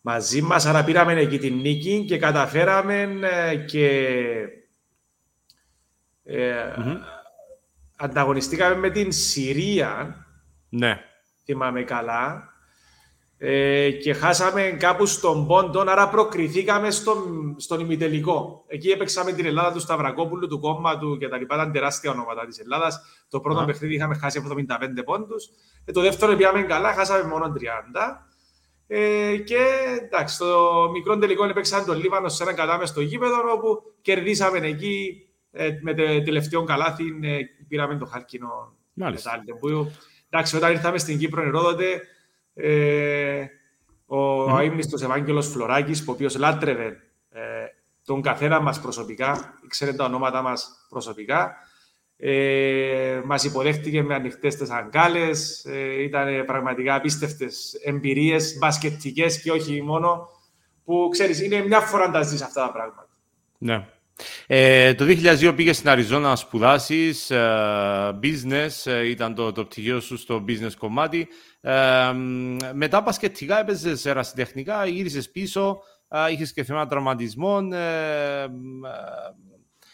μαζί 0.00 0.42
μας, 0.42 0.66
άρα 0.66 0.84
πήραμε 0.84 1.12
εκεί 1.12 1.38
την 1.38 1.54
νίκη 1.54 2.04
και 2.04 2.18
καταφέραμε 2.18 3.18
ε, 3.22 3.56
και 3.56 4.16
ε, 6.24 6.74
mm-hmm. 6.76 6.96
ανταγωνιστήκαμε 7.96 8.76
με 8.76 8.90
την 8.90 9.12
Συρία 9.12 10.26
ναι. 10.72 11.00
Θυμάμαι 11.44 11.82
καλά. 11.82 12.50
Ε, 13.38 13.90
και 13.90 14.14
χάσαμε 14.14 14.62
κάπου 14.62 15.06
στον 15.06 15.46
Πόντον, 15.46 15.88
άρα 15.88 16.08
προκριθήκαμε 16.08 16.90
στον, 16.90 17.54
στον 17.58 17.80
ημιτελικό. 17.80 18.64
Εκεί 18.66 18.88
έπαιξαμε 18.88 19.32
την 19.32 19.46
Ελλάδα 19.46 19.72
του 19.72 19.80
Σταυρακόπουλου, 19.80 20.48
του 20.48 20.60
κόμματου 20.60 21.18
και 21.18 21.28
τα 21.28 21.36
λοιπά. 21.36 21.54
Ήταν 21.54 21.72
τεράστια 21.72 22.10
ονόματα 22.10 22.46
της 22.46 22.58
Ελλάδας. 22.58 23.00
Το 23.28 23.40
πρώτο 23.40 23.60
Α. 23.60 23.64
παιχνίδι 23.64 23.94
είχαμε 23.94 24.14
χάσει 24.14 24.42
75 24.48 25.04
πόντους. 25.04 25.48
Ε, 25.84 25.92
το 25.92 26.00
δεύτερο 26.00 26.36
πήγαμε 26.36 26.62
καλά, 26.62 26.92
χάσαμε 26.92 27.28
μόνο 27.28 27.52
30. 27.52 28.26
Ε, 28.86 29.36
και 29.36 29.58
εντάξει, 30.02 30.34
στο 30.34 30.88
μικρό 30.92 31.18
τελικό 31.18 31.44
έπαιξαν 31.44 31.84
τον 31.84 31.98
Λίβανο 31.98 32.28
σε 32.28 32.42
έναν 32.42 32.54
κατάμε 32.54 32.86
στο 32.86 33.00
γήπεδο, 33.00 33.52
όπου 33.52 33.82
κερδίσαμε 34.02 34.58
εκεί 34.58 35.26
ε, 35.50 35.70
με 35.82 35.94
το 35.94 36.02
τελευταίο 36.02 36.64
καλάθι. 36.64 37.04
Ε, 37.22 37.38
πήραμε 37.68 37.96
το 37.96 38.06
χάλκινο 38.06 38.76
Μάλιστα. 38.94 39.42
Εντάξει, 40.34 40.56
όταν 40.56 40.72
ήρθαμε 40.72 40.98
στην 40.98 41.18
Κύπρο 41.18 41.42
Ερόδοτε, 41.42 42.00
ε, 42.54 43.44
ο 44.06 44.44
mm. 44.44 44.56
αείμνηστος 44.56 45.02
Ευάγγελος 45.02 45.48
Φλωράκης, 45.48 46.08
ο 46.08 46.12
οποίος 46.12 46.36
λάτρευε 46.36 47.00
ε, 47.30 47.40
τον 48.04 48.22
καθένα 48.22 48.60
μας 48.60 48.80
προσωπικά, 48.80 49.58
ήξερε 49.64 49.92
τα 49.92 50.04
ονόματα 50.04 50.42
μας 50.42 50.86
προσωπικά, 50.88 51.56
ε, 52.16 53.20
μας 53.24 53.44
υποδέχτηκε 53.44 54.02
με 54.02 54.14
ανοιχτές 54.14 54.56
τις 54.56 54.70
αγκάλες, 54.70 55.64
ε, 55.64 56.02
ήταν 56.02 56.44
πραγματικά 56.44 56.94
απίστευτες 56.94 57.74
εμπειρίες, 57.84 58.56
μπασκετικές 58.58 59.42
και 59.42 59.50
όχι 59.50 59.82
μόνο, 59.82 60.28
που 60.84 61.08
ξέρεις, 61.10 61.40
είναι 61.42 61.66
μια 61.66 61.80
φορά 61.80 62.06
να 62.06 62.12
τα 62.12 62.22
ζεις 62.22 62.42
αυτά 62.42 62.66
τα 62.66 62.72
πράγματα. 62.72 63.08
Ναι. 63.58 63.86
Ε, 64.46 64.94
το 64.94 65.04
2002 65.04 65.52
πήγε 65.56 65.72
στην 65.72 65.88
Αριζόνα 65.88 66.28
να 66.28 66.36
σπουδάσεις. 66.36 67.30
Ε, 67.30 68.18
business, 68.22 68.70
ε, 68.84 69.08
ήταν 69.08 69.34
το, 69.34 69.52
το 69.52 69.64
πτυχίο 69.64 70.00
σου 70.00 70.16
στο 70.16 70.44
business 70.48 70.74
κομμάτι. 70.78 71.28
Ε, 71.60 72.12
μετά 72.72 73.02
πασχετικά 73.02 73.60
έπαιζες 73.60 74.00
σε 74.00 74.10
ερασιτεχνικά, 74.10 74.86
γύρισες 74.86 75.30
πίσω, 75.30 75.82
ε, 76.08 76.32
είχες 76.32 76.52
και 76.52 76.64
θέματα 76.64 76.88
τραυματισμών. 76.88 77.72
Ε, 77.72 78.46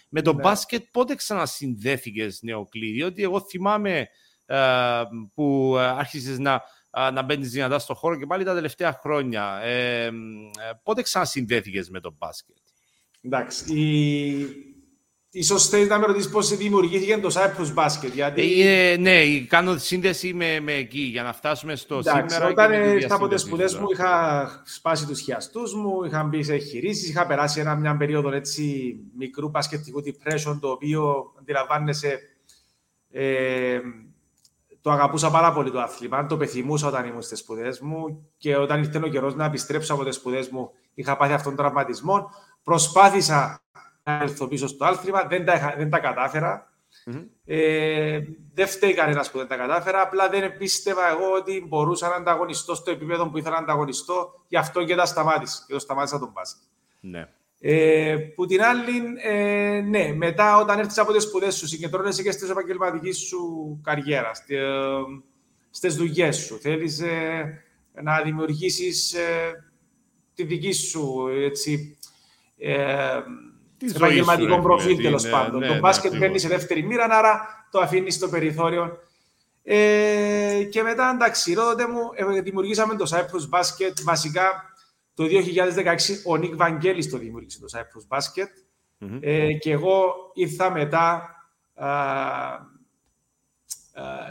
με 0.08 0.23
το 0.23 0.32
ναι. 0.32 0.42
μπάσκετ 0.42 0.85
πότε 0.90 1.14
ξανασυνδέθηκες 1.14 2.42
νεοκλή, 2.42 2.92
διότι 2.92 3.23
εγώ 3.23 3.40
θυμάμαι 3.40 4.08
που 5.35 5.76
άρχισες 5.78 6.38
να, 6.38 6.62
να 7.12 7.23
μπαίνεις 7.23 7.50
δυνατά 7.50 7.78
στο 7.78 7.94
χώρο 7.94 8.18
και 8.18 8.26
πάλι 8.26 8.44
τα 8.44 8.54
τελευταία 8.54 8.92
χρόνια. 8.92 9.61
πότε 10.82 11.02
ξανασυνδέθηκες 11.02 11.90
με 11.90 12.00
το 12.00 12.14
μπάσκετ; 12.18 12.56
Εντάξει. 13.30 13.75
Η... 13.75 14.66
Ίσως 15.30 15.68
θέλεις 15.68 15.88
να 15.88 15.99
με 15.99 16.06
ρωτήσεις 16.06 16.30
πώς 16.30 16.56
δημιουργήθηκε 16.56 17.18
το 17.18 17.28
Cyprus 17.35 17.75
Basket. 17.75 18.12
Γιατί... 18.12 18.61
Ε, 18.61 18.97
ναι, 18.97 19.38
κάνω 19.38 19.76
σύνδεση 19.76 20.35
με, 20.35 20.61
με 20.61 20.73
εκεί 20.73 21.00
για 21.00 21.23
να 21.23 21.32
φτάσουμε 21.32 21.76
στο 21.76 21.99
Εντάξει, 21.99 22.35
σήμερα. 22.35 22.50
Όταν 22.50 22.73
ήρθα 22.73 23.14
από 23.14 23.28
τις 23.28 23.40
σπουδές 23.40 23.76
μου 23.76 23.87
είχα 23.92 24.62
σπάσει 24.64 25.06
τους 25.06 25.20
χιαστούς 25.20 25.75
μου, 25.75 26.04
είχα 26.04 26.23
μπει 26.23 26.42
σε 26.42 26.52
εγχειρήσεις, 26.52 27.08
είχα 27.08 27.26
περάσει 27.26 27.61
ένα, 27.61 27.75
μια 27.75 27.97
περίοδο 27.97 28.32
έτσι, 28.32 28.94
μικρού 29.18 29.50
πασκετικού 29.50 30.02
depression 30.04 30.58
το 30.61 30.68
οποίο 30.68 31.32
αντιλαμβάνεσαι 31.40 32.18
ε, 33.11 33.80
το 34.80 34.90
αγαπούσα 34.90 35.30
πάρα 35.30 35.52
πολύ 35.52 35.70
το 35.70 35.80
άθλημα, 35.80 36.26
το 36.26 36.37
πεθυμούσα 36.37 36.87
όταν 36.88 37.06
ήμουν 37.06 37.23
στις 37.23 37.38
σπουδές 37.38 37.80
μου 37.80 38.28
και 38.37 38.56
όταν 38.56 38.82
ήρθε 38.82 39.00
ο 39.04 39.08
καιρός 39.08 39.35
να 39.35 39.44
επιστρέψω 39.44 39.94
από 39.94 40.04
τις 40.04 40.14
σπουδές 40.14 40.49
μου, 40.49 40.70
είχα 40.94 41.16
πάθει 41.16 41.32
αυτόν 41.32 41.54
τον 41.54 41.64
τραυματισμό. 41.64 42.30
Προσπάθησα 42.68 43.62
να 44.02 44.12
έρθω 44.22 44.46
πίσω 44.46 44.66
στο 44.66 44.84
άθλημα, 44.84 45.25
δεν 45.25 45.44
τα, 45.44 45.75
δεν 45.76 45.90
τα 45.90 45.98
καταφερα 45.98 46.72
Ε, 47.44 48.20
δεν 48.54 48.66
φταίει 48.66 48.94
κανένας 48.94 49.30
που 49.30 49.38
δεν 49.38 49.46
τα 49.46 49.56
κατάφερα. 49.56 50.02
Απλά 50.02 50.28
δεν 50.28 50.56
πίστευα 50.58 51.08
εγώ 51.10 51.32
ότι 51.32 51.64
μπορούσα 51.68 52.08
να 52.08 52.14
ανταγωνιστώ 52.14 52.75
στο 52.75 52.90
επίπεδο 52.90 53.28
που 53.28 53.38
ήθελα 53.38 53.54
να 53.54 53.62
ανταγωνιστώ. 53.62 54.44
Γι' 54.48 54.56
αυτό 54.56 54.84
και 54.84 54.94
τα 54.94 55.06
σταμάτησα. 55.06 55.64
Και 55.66 55.72
το 55.72 55.78
σταμάτησα 55.78 56.18
τον 56.18 56.30
μπάσκετ. 56.34 56.62
Ναι. 57.00 57.28
Ε, 57.60 58.16
που 58.34 58.46
την 58.46 58.62
άλλη, 58.62 59.02
ε, 59.22 59.80
ναι, 59.80 60.12
μετά 60.12 60.56
όταν 60.56 60.78
έρθεις 60.78 60.98
από 60.98 61.12
τις 61.12 61.22
σπουδές 61.22 61.56
σου, 61.56 61.66
συγκεντρώνεσαι 61.66 62.22
και 62.22 62.30
στην 62.30 62.50
επαγγελματική 62.50 63.12
σου 63.12 63.40
καριέρας, 63.82 64.42
στις 65.70 65.94
δουλειές 65.96 66.37
σου. 66.37 66.58
Θέλεις 66.60 67.00
ε, 67.00 67.62
να 68.02 68.22
δημιουργήσεις 68.22 69.12
ε, 69.12 69.62
τη 70.34 70.44
δική 70.44 70.72
σου 70.72 71.28
έτσι, 71.28 71.72
ε, 71.72 71.98
επαγγελματικό 73.94 74.60
προφίλ 74.60 75.02
τέλος 75.02 75.28
πάντων. 75.28 75.60
Ναι, 75.60 75.66
το 75.66 75.72
ναι, 75.72 75.78
μπάσκετ 75.78 76.16
μπαίνει 76.16 76.38
σε 76.38 76.48
δεύτερη 76.48 76.82
μοίρα, 76.82 77.04
άρα 77.10 77.40
το 77.70 77.80
αφήνεις 77.80 78.14
στο 78.14 78.28
περιθώριο. 78.28 78.98
Ε, 79.62 80.64
και 80.70 80.82
μετά, 80.82 81.10
εντάξει, 81.14 81.52
ρόδοτε 81.52 81.88
μου, 81.88 82.00
ε, 82.36 82.40
δημιουργήσαμε 82.40 82.96
το 82.96 83.10
Cyprus 83.10 83.58
Basket 83.58 84.02
βασικά 84.04 84.64
το 85.14 85.24
2016 85.24 85.28
ο 86.26 86.36
Νίκ 86.36 86.56
Βαγγέλης 86.56 87.10
το 87.10 87.18
δημιούργησε 87.18 87.60
το 87.60 87.66
Cyprus 87.72 88.16
Basket 88.16 88.48
mm-hmm. 89.00 89.18
ε, 89.20 89.52
και 89.52 89.70
εγώ 89.70 90.14
ήρθα 90.34 90.70
μετά 90.70 91.34
α, 91.74 91.88
α, 91.88 92.68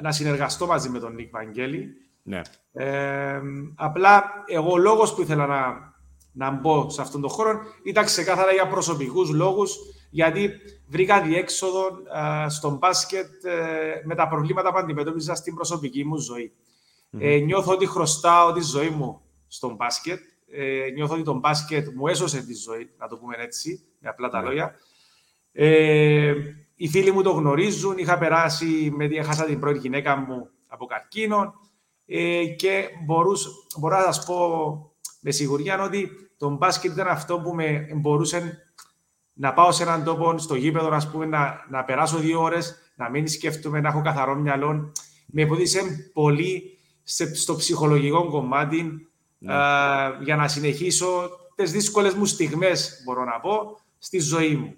να 0.01 0.12
συνεργαστώ 0.12 0.65
μαζί 0.65 0.89
με 0.89 1.00
τον 1.00 1.13
Νίκ 1.13 1.29
Βαγγέλη. 1.31 1.93
Ναι. 2.24 2.41
Ε, 2.72 3.41
απλά 3.75 4.24
εγώ 4.46 4.72
ο 4.72 4.77
λόγος 4.77 5.13
που 5.13 5.22
ήθελα 5.22 5.46
να, 5.46 5.93
να 6.38 6.51
μπω 6.51 6.89
σε 6.89 7.01
αυτόν 7.01 7.22
τον 7.22 7.29
χώρο 7.29 7.60
ήταν 7.84 8.06
ξεκάθαρα 8.06 8.51
για 8.51 8.67
προσωπικούς 8.67 9.29
λόγους 9.29 9.77
γιατί 10.10 10.51
βρήκα 10.88 11.22
διέξοδο 11.22 11.88
α, 12.17 12.50
στον 12.50 12.75
μπάσκετ 12.75 13.46
ε, 13.46 14.01
με 14.06 14.15
τα 14.15 14.27
προβλήματα 14.27 14.72
που 14.72 14.77
αντιμετώπιζα 14.77 15.36
στην 15.36 15.56
προσωπική 15.56 16.03
μου 16.03 16.17
ζωή. 16.17 16.51
Mm-hmm. 16.51 17.17
Ε, 17.22 17.38
νιώθω 17.38 17.72
ότι 17.72 17.86
χρωστάω 17.86 18.53
τη 18.53 18.62
ζωή 18.62 18.89
μου 18.89 19.22
στον 19.48 19.75
μπάσκετ 19.75 20.20
ε, 20.51 20.89
νιώθω 20.94 21.13
ότι 21.13 21.24
το 21.24 21.34
μπάσκετ 21.34 21.88
μου 21.96 22.08
έσωσε 22.08 22.46
τη 22.46 22.53
ζωή, 22.53 22.89
να 22.98 23.08
το 23.08 23.17
πούμε 23.17 23.36
έτσι, 23.38 23.84
με 24.00 24.10
απλά 24.10 24.29
τα 24.29 24.41
ναι. 24.41 24.48
λόγια. 24.48 24.75
Ε, 25.51 26.34
οι 26.75 26.88
φίλοι 26.88 27.12
μου 27.12 27.22
το 27.22 27.32
γνωρίζουν, 27.32 27.98
είχα 27.98 28.17
περάσει, 28.17 28.91
με 28.96 29.06
έχασα 29.06 29.46
την 29.46 29.60
πρώτη 29.60 29.79
γυναίκα 29.79 30.15
μου 30.15 30.50
από 30.67 30.86
καρκίνο 30.86 31.53
ε, 32.06 32.46
και 32.46 32.89
μπορούσα, 33.06 33.50
μπορώ 33.77 33.98
να 33.98 34.03
σας 34.03 34.25
πω 34.25 34.91
με 35.22 35.32
σιγουριά 35.32 35.84
ότι 35.84 36.10
το 36.38 36.50
μπάσκετ 36.50 36.92
ήταν 36.92 37.08
αυτό 37.08 37.40
που 37.40 37.56
με 37.56 37.88
μπορούσε 37.96 38.62
να 39.34 39.54
πάω 39.54 39.72
σε 39.72 39.84
έναν 39.84 40.04
τόπο, 40.04 40.38
στο 40.38 40.56
γήπεδο, 40.56 40.90
ας 40.90 41.10
πούμε, 41.10 41.26
να, 41.26 41.66
να 41.70 41.84
περάσω 41.84 42.18
δύο 42.18 42.42
ώρες, 42.42 42.76
να 42.96 43.10
μην 43.10 43.28
σκέφτομαι, 43.28 43.82
να 43.82 43.90
έχω 43.90 44.02
καθαρό 44.02 44.36
μυαλό. 44.36 44.92
Με 45.26 45.46
βοήθησε 45.46 46.12
πολύ 46.14 46.78
στο 47.34 47.56
ψυχολογικό 47.56 48.30
κομμάτι 48.30 49.08
ναι. 49.38 49.54
για 50.24 50.36
να 50.36 50.48
συνεχίσω 50.48 51.30
τις 51.56 51.72
δύσκολες 51.72 52.14
μου 52.14 52.26
στιγμές, 52.26 53.02
μπορώ 53.06 53.24
να 53.24 53.40
πω, 53.40 53.80
στη 53.98 54.20
ζωή 54.20 54.56
μου. 54.56 54.78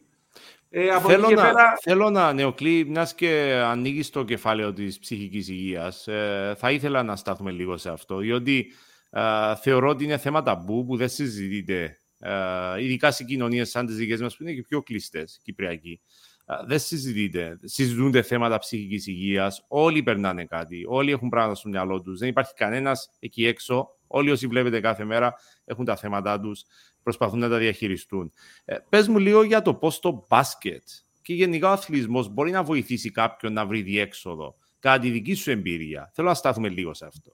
Ε, 0.69 0.89
από 0.89 1.08
θέλω, 1.08 1.29
να, 1.29 1.36
πέρα... 1.36 1.77
θέλω 1.81 2.10
να, 2.10 2.34
Νεοκλή, 2.34 2.86
μιας 2.89 3.15
και 3.15 3.62
ανοίγεις 3.65 4.10
το 4.10 4.24
κεφάλαιο 4.24 4.74
της 4.74 5.00
ψυχικής 5.00 5.50
υγείας, 5.50 6.08
ε, 6.08 6.55
θα 6.58 6.72
ήθελα 6.72 7.03
να 7.03 7.15
στάθουμε 7.15 7.51
λίγο 7.51 7.77
σε 7.77 7.89
αυτό, 7.89 8.17
διότι 8.17 8.65
ε, 9.09 9.55
θεωρώ 9.55 9.89
ότι 9.89 10.03
είναι 10.03 10.17
θέμα 10.17 10.43
ταμπού 10.43 10.85
που 10.85 10.97
δεν 10.97 11.09
συζητείται, 11.09 11.97
ε, 12.19 12.83
ειδικά 12.83 13.11
σε 13.11 13.23
κοινωνίες 13.23 13.69
σαν 13.69 13.85
τις 13.85 13.95
δικές 13.95 14.21
μας 14.21 14.37
που 14.37 14.43
είναι 14.43 14.53
και 14.53 14.61
πιο 14.61 14.81
κλειστές, 14.81 15.39
κυπριακοί. 15.43 16.01
Ε, 16.45 16.53
δεν 16.65 16.79
συζητείται. 16.79 17.59
Συζητούνται 17.63 18.21
θέματα 18.21 18.57
ψυχικής 18.57 19.07
υγείας. 19.07 19.65
Όλοι 19.67 20.03
περνάνε 20.03 20.45
κάτι. 20.45 20.85
Όλοι 20.87 21.11
έχουν 21.11 21.29
πράγματα 21.29 21.55
στο 21.55 21.69
μυαλό 21.69 22.01
τους. 22.01 22.19
Δεν 22.19 22.29
υπάρχει 22.29 22.53
κανένας 22.53 23.09
εκεί 23.19 23.45
έξω 23.45 23.99
Όλοι 24.11 24.31
όσοι 24.31 24.47
βλέπετε 24.47 24.79
κάθε 24.79 25.03
μέρα 25.03 25.33
έχουν 25.65 25.85
τα 25.85 25.95
θέματα 25.95 26.39
τους, 26.39 26.63
προσπαθούν 27.03 27.39
να 27.39 27.49
τα 27.49 27.57
διαχειριστούν. 27.57 28.31
Ε, 28.65 28.77
πες 28.89 29.07
μου 29.07 29.19
λίγο 29.19 29.43
για 29.43 29.61
το 29.61 29.73
πώς 29.73 29.99
το 29.99 30.25
μπάσκετ 30.29 30.83
και 31.21 31.33
γενικά 31.33 31.69
ο 31.69 31.71
αθλητισμός 31.71 32.29
μπορεί 32.29 32.51
να 32.51 32.63
βοηθήσει 32.63 33.11
κάποιον 33.11 33.53
να 33.53 33.65
βρει 33.65 33.81
διέξοδο. 33.81 34.55
Κατά 34.79 34.99
τη 34.99 35.09
δική 35.09 35.33
σου 35.33 35.51
εμπειρία. 35.51 36.11
Θέλω 36.13 36.27
να 36.27 36.33
στάθουμε 36.33 36.69
λίγο 36.69 36.93
σε 36.93 37.05
αυτό. 37.05 37.31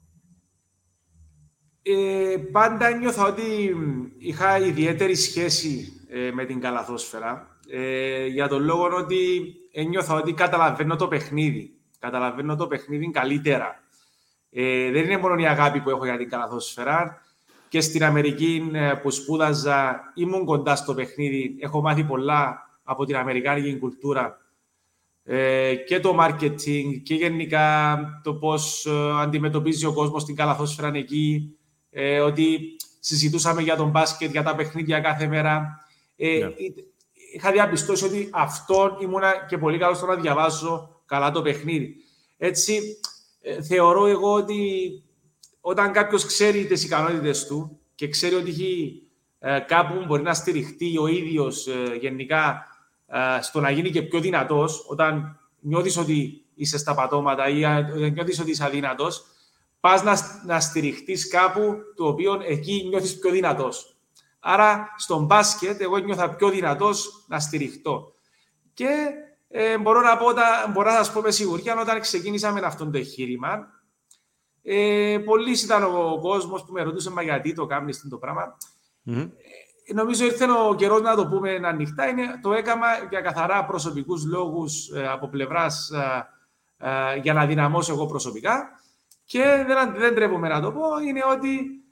Ε, 1.87 2.37
πάντα 2.51 2.91
νιώθω 2.91 3.27
ότι 3.27 3.75
είχα 4.17 4.59
ιδιαίτερη 4.59 5.15
σχέση 5.15 6.01
ε, 6.09 6.31
με 6.31 6.45
την 6.45 6.59
καλαθόσφαιρα 6.59 7.57
ε, 7.69 8.25
για 8.25 8.47
τον 8.47 8.63
λόγο 8.63 8.95
ότι 8.95 9.53
νιώθω 9.87 10.15
ότι 10.15 10.33
καταλαβαίνω 10.33 10.95
το 10.95 11.07
παιχνίδι. 11.07 11.73
Καταλαβαίνω 11.99 12.55
το 12.55 12.67
παιχνίδι 12.67 13.11
καλύτερα. 13.11 13.83
Ε, 14.49 14.91
δεν 14.91 15.03
είναι 15.03 15.17
μόνο 15.17 15.35
η 15.35 15.47
αγάπη 15.47 15.79
που 15.81 15.89
έχω 15.89 16.05
για 16.05 16.17
την 16.17 16.29
καλαθόσφαιρα. 16.29 17.21
Και 17.69 17.81
στην 17.81 18.03
Αμερική 18.03 18.69
ε, 18.73 18.93
που 19.01 19.11
σπούδαζα, 19.11 20.11
ήμουν 20.15 20.45
κοντά 20.45 20.75
στο 20.75 20.93
παιχνίδι. 20.93 21.55
Έχω 21.59 21.81
μάθει 21.81 22.03
πολλά 22.03 22.69
από 22.83 23.05
την 23.05 23.15
Αμερικάνικη 23.15 23.77
κουλτούρα 23.77 24.37
ε, 25.23 25.75
και 25.75 25.99
το 25.99 26.17
marketing 26.19 27.01
και 27.03 27.15
γενικά 27.15 27.97
το 28.23 28.33
πώς 28.33 28.85
ε, 28.85 29.21
αντιμετωπίζει 29.21 29.85
ο 29.85 29.93
κόσμος 29.93 30.25
την 30.25 30.35
καλαθόσφαιρα 30.35 30.91
εκεί. 30.93 31.57
Ε, 31.97 32.19
ότι 32.19 32.75
συζητούσαμε 32.99 33.61
για 33.61 33.75
τον 33.75 33.89
μπάσκετ, 33.89 34.31
για 34.31 34.43
τα 34.43 34.55
παιχνίδια 34.55 34.99
κάθε 34.99 35.27
μέρα. 35.27 35.85
Ε, 36.15 36.37
ναι. 36.37 36.53
Είχα 37.33 37.51
διαπιστώσει 37.51 38.05
ότι 38.05 38.29
αυτό 38.31 38.97
ήμουνα 39.01 39.45
και 39.47 39.57
πολύ 39.57 39.77
καλός 39.77 39.97
στο 39.97 40.05
να 40.05 40.15
διαβάζω 40.15 41.01
καλά 41.05 41.31
το 41.31 41.41
παιχνίδι. 41.41 41.95
Έτσι, 42.37 42.99
ε, 43.41 43.61
θεωρώ 43.61 44.05
εγώ 44.07 44.33
ότι 44.33 44.89
όταν 45.61 45.91
κάποιος 45.91 46.25
ξέρει 46.25 46.65
τις 46.65 46.83
ικανότητες 46.83 47.45
του 47.45 47.79
και 47.95 48.07
ξέρει 48.07 48.35
ότι 48.35 48.49
έχει 48.49 49.03
ε, 49.39 49.59
κάπου 49.59 50.05
μπορεί 50.05 50.21
να 50.21 50.33
στηριχτεί 50.33 50.97
ο 50.97 51.07
ίδιος 51.07 51.67
ε, 51.67 51.95
γενικά 51.99 52.67
στο 53.41 53.59
να 53.59 53.69
γίνει 53.69 53.89
και 53.89 54.01
πιο 54.01 54.19
δυνατός, 54.19 54.85
όταν 54.87 55.39
νιώθεις 55.59 55.97
ότι 55.97 56.45
είσαι 56.55 56.77
στα 56.77 56.93
πατώματα 56.93 57.49
ή 57.49 57.63
νιώθεις 58.11 58.39
ότι 58.39 58.51
είσαι 58.51 58.65
αδύνατος, 58.65 59.25
πας 59.85 60.03
να, 60.03 60.41
να 60.45 60.59
στηριχτείς 60.59 61.27
κάπου 61.27 61.75
το 61.95 62.07
οποίο 62.07 62.41
εκεί 62.43 62.85
νιώθεις 62.89 63.19
πιο 63.19 63.31
δυνατός. 63.31 63.97
Άρα 64.39 64.93
στον 64.97 65.25
μπάσκετ 65.25 65.81
εγώ 65.81 65.97
νιώθα 65.97 66.35
πιο 66.35 66.49
δυνατός 66.49 67.25
να 67.27 67.39
στηριχτώ. 67.39 68.13
Και 68.73 68.89
ε, 69.47 69.77
μπορώ 69.77 70.01
να 70.01 70.17
πω, 70.17 70.25
μπορώ 70.73 70.89
να 70.89 70.95
σας 70.95 71.11
πω 71.11 71.21
με 71.21 71.31
σιγουριά 71.31 71.79
όταν 71.79 71.99
ξεκίνησα 71.99 72.51
με 72.51 72.59
αυτό 72.63 72.89
το 72.89 72.97
εγχείρημα. 72.97 73.67
Ε, 74.61 75.17
πολλοί 75.25 75.51
ήταν 75.63 75.83
ο 75.83 76.19
κόσμος 76.21 76.65
που 76.65 76.71
με 76.71 76.81
ρωτούσε 76.81 77.11
μα 77.11 77.21
γιατί 77.21 77.53
το 77.53 77.65
κάνεις 77.65 78.07
το 78.09 78.17
πράγμα; 78.17 78.57
Mm-hmm. 79.07 79.29
Ε, 79.85 79.93
νομίζω 79.93 80.25
ήρθε 80.25 80.45
ο 80.69 80.75
καιρός 80.75 81.01
να 81.01 81.15
το 81.15 81.27
πούμε 81.27 81.59
ανοιχτά. 81.63 82.07
Είναι, 82.07 82.39
το 82.41 82.53
έκανα 82.53 82.87
για 83.09 83.21
καθαρά 83.21 83.65
προσωπικούς 83.65 84.25
λόγους 84.25 84.89
ε, 84.89 85.07
από 85.07 85.27
πλευράς 85.27 85.89
ε, 85.89 86.27
ε, 86.77 87.15
για 87.15 87.33
να 87.33 87.45
δυναμώσω 87.45 87.93
εγώ 87.93 88.05
προσωπικά. 88.05 88.83
Και 89.25 89.63
δεν, 89.67 89.93
δεν 89.95 90.15
τρέπομαι 90.15 90.47
να 90.47 90.61
το 90.61 90.71
πω, 90.71 90.81
είναι 91.07 91.21
ότι 91.31 91.83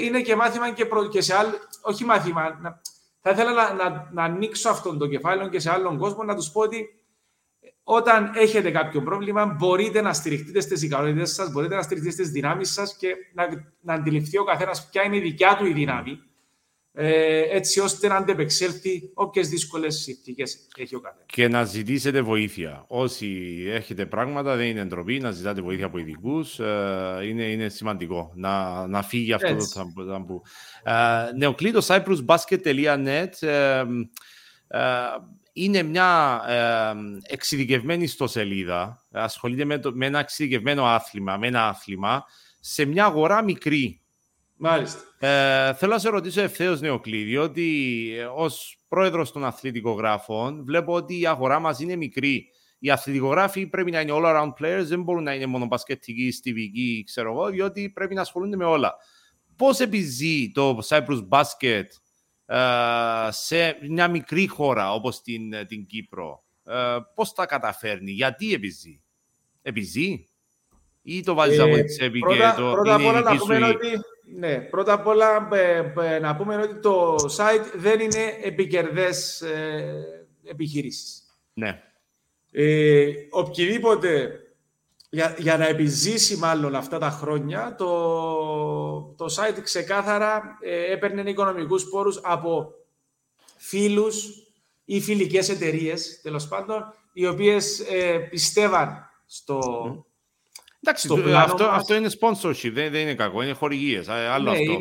είναι 0.00 0.20
και 0.20 0.36
μάθημα 0.36 0.70
και, 0.70 0.86
προ, 0.86 1.08
και 1.08 1.20
σε 1.20 1.34
άλλο, 1.34 1.52
όχι 1.82 2.04
μάθημα, 2.04 2.58
να, 2.62 2.80
θα 3.20 3.30
ήθελα 3.30 3.52
να, 3.52 3.72
να, 3.72 4.08
να 4.12 4.22
ανοίξω 4.22 4.68
αυτόν 4.68 4.98
το 4.98 5.06
κεφάλαιο 5.06 5.48
και 5.48 5.58
σε 5.58 5.70
άλλον 5.70 5.98
κόσμο 5.98 6.22
να 6.22 6.34
τους 6.34 6.50
πω 6.50 6.60
ότι 6.60 6.88
όταν 7.84 8.32
έχετε 8.34 8.70
κάποιο 8.70 9.02
πρόβλημα, 9.02 9.46
μπορείτε 9.46 10.00
να 10.00 10.12
στηριχτείτε 10.12 10.60
στις 10.60 10.82
ικανότητες 10.82 11.32
σας, 11.32 11.50
μπορείτε 11.52 11.74
να 11.74 11.82
στηριχτείτε 11.82 12.14
στις 12.14 12.30
δυνάμεις 12.30 12.72
σας 12.72 12.96
και 12.96 13.14
να, 13.34 13.72
να 13.80 13.94
αντιληφθεί 13.94 14.38
ο 14.38 14.44
καθένας 14.44 14.88
ποια 14.88 15.02
είναι 15.02 15.16
η 15.16 15.20
δικιά 15.20 15.56
του 15.56 15.66
η 15.66 15.72
δύναμη, 15.72 16.22
ε, 16.96 17.40
έτσι 17.50 17.80
ώστε 17.80 18.08
να 18.08 18.16
αντεπεξέλθει 18.16 19.10
όποιες 19.14 19.48
δύσκολες 19.48 19.94
συνθήκες 19.94 20.68
έχει 20.76 20.94
ο 20.94 21.00
καθένας. 21.00 21.26
Και 21.26 21.48
να 21.48 21.64
ζητήσετε 21.64 22.22
βοήθεια. 22.22 22.84
Όσοι 22.88 23.56
έχετε 23.68 24.06
πράγματα, 24.06 24.56
δεν 24.56 24.66
είναι 24.66 24.84
ντροπή 24.84 25.18
να 25.20 25.30
ζητάτε 25.30 25.60
βοήθεια 25.60 25.86
από 25.86 25.98
ειδικούς. 25.98 26.58
Ε, 26.58 27.18
είναι, 27.22 27.44
είναι 27.44 27.68
σημαντικό 27.68 28.32
να, 28.34 28.86
να 28.86 29.02
φύγει 29.02 29.32
αυτό 29.32 29.46
έτσι. 29.46 29.74
το 29.94 30.04
ταμπού. 30.06 30.42
Ε, 30.82 30.92
Νεοκλήτος 31.36 31.86
cyprusbasket.net 31.90 33.28
ε, 33.40 33.84
ε, 34.68 34.82
είναι 35.52 35.82
μια 35.82 36.40
ε, 36.48 37.32
εξειδικευμένη 37.32 38.02
ιστοσελίδα, 38.02 39.06
ασχολείται 39.10 39.64
με, 39.64 39.78
το, 39.78 39.92
με 39.94 40.06
ένα 40.06 40.18
εξειδικευμένο 40.18 40.84
άθλημα, 40.84 41.36
με 41.36 41.46
ένα 41.46 41.68
άθλημα, 41.68 42.24
σε 42.60 42.84
μια 42.84 43.04
αγορά 43.04 43.42
μικρή. 43.42 44.03
Μάλιστα. 44.66 45.00
Ε, 45.18 45.74
θέλω 45.74 45.92
να 45.92 45.98
σε 45.98 46.08
ρωτήσω 46.08 46.40
ευθέως, 46.40 46.80
Νεοκλή, 46.80 47.36
ότι 47.36 48.08
ε, 48.18 48.24
ως 48.24 48.78
πρόεδρος 48.88 49.32
των 49.32 49.44
αθλητικογράφων 49.44 50.64
βλέπω 50.64 50.92
ότι 50.92 51.20
η 51.20 51.26
αγορά 51.26 51.58
μας 51.58 51.80
είναι 51.80 51.96
μικρή. 51.96 52.48
οι 52.78 52.90
αθλητικογράφοι 52.90 53.66
πρέπει 53.66 53.90
να 53.90 54.00
είναι 54.00 54.12
all 54.14 54.24
around 54.24 54.52
players, 54.60 54.84
δεν 54.84 55.02
μπορούν 55.02 55.22
να 55.22 55.34
είναι 55.34 55.46
μόνο 55.46 55.66
μπασκετικοί, 55.66 56.30
στιβικοί, 56.30 57.02
ξέρω 57.06 57.30
εγώ, 57.32 57.50
διότι 57.50 57.90
πρέπει 57.90 58.14
να 58.14 58.20
ασχολούνται 58.20 58.56
με 58.56 58.64
όλα. 58.64 58.94
Πώς 59.56 59.80
επιζεί 59.80 60.50
το 60.54 60.78
Cyprus 60.88 61.28
Basket 61.28 61.84
uh, 62.46 63.28
σε 63.30 63.78
μια 63.88 64.08
μικρή 64.08 64.46
χώρα 64.46 64.92
όπως 64.92 65.20
την, 65.20 65.66
την 65.66 65.86
Κύπρο, 65.86 66.44
uh, 66.64 66.98
πώς 67.14 67.32
τα 67.32 67.46
καταφέρνει, 67.46 68.10
γιατί 68.10 68.54
επιζεί, 68.54 69.02
επιζεί 69.62 70.28
ή 71.02 71.22
το 71.22 71.34
βάζεις 71.34 71.60
από 71.60 71.74
τη 71.74 71.84
τσέπη 71.84 72.20
και 72.20 72.52
το 72.56 72.70
πρώτα 72.70 72.94
απ' 72.94 73.04
όλα 73.04 73.20
να 73.20 73.36
πούμε 73.36 73.66
ότι 73.66 73.88
ναι, 74.24 74.60
πρώτα 74.60 74.92
απ' 74.92 75.06
όλα 75.06 75.48
να 76.20 76.36
πούμε 76.36 76.56
ότι 76.56 76.80
το 76.80 77.14
site 77.36 77.64
δεν 77.74 78.00
είναι 78.00 78.38
επικερδές 78.42 79.40
ε, 79.40 80.28
επιχειρήσεις. 80.44 81.22
Ναι. 81.52 81.82
Ε, 82.50 83.12
οποιοδήποτε, 83.30 84.40
για, 85.10 85.36
για 85.38 85.56
να 85.56 85.66
επιζήσει 85.66 86.36
μάλλον 86.36 86.74
αυτά 86.74 86.98
τα 86.98 87.10
χρόνια, 87.10 87.74
το, 87.78 89.14
το 89.16 89.26
site 89.36 89.60
ξεκάθαρα 89.62 90.58
ε, 90.60 90.92
έπαιρνε 90.92 91.30
οικονομικούς 91.30 91.88
πόρους 91.88 92.20
από 92.22 92.74
φίλους 93.56 94.44
ή 94.84 95.00
φιλικές 95.00 95.48
εταιρείες, 95.48 96.20
τέλος 96.22 96.48
πάντων, 96.48 96.94
οι 97.12 97.26
οποίες 97.26 97.80
ε, 97.80 98.18
πιστεύαν 98.30 99.10
στο, 99.26 99.60
Εντάξει, 100.86 101.08
αυτό, 101.36 101.64
αυτό 101.64 101.94
είναι 101.94 102.10
sponsorship, 102.20 102.70
δεν, 102.72 102.90
δεν 102.90 103.00
είναι 103.00 103.14
κακό, 103.14 103.42
είναι 103.42 103.52
χορηγίες. 103.52 104.08
Άλλο 104.08 104.50
ναι, 104.50 104.58
αυτό. 104.58 104.72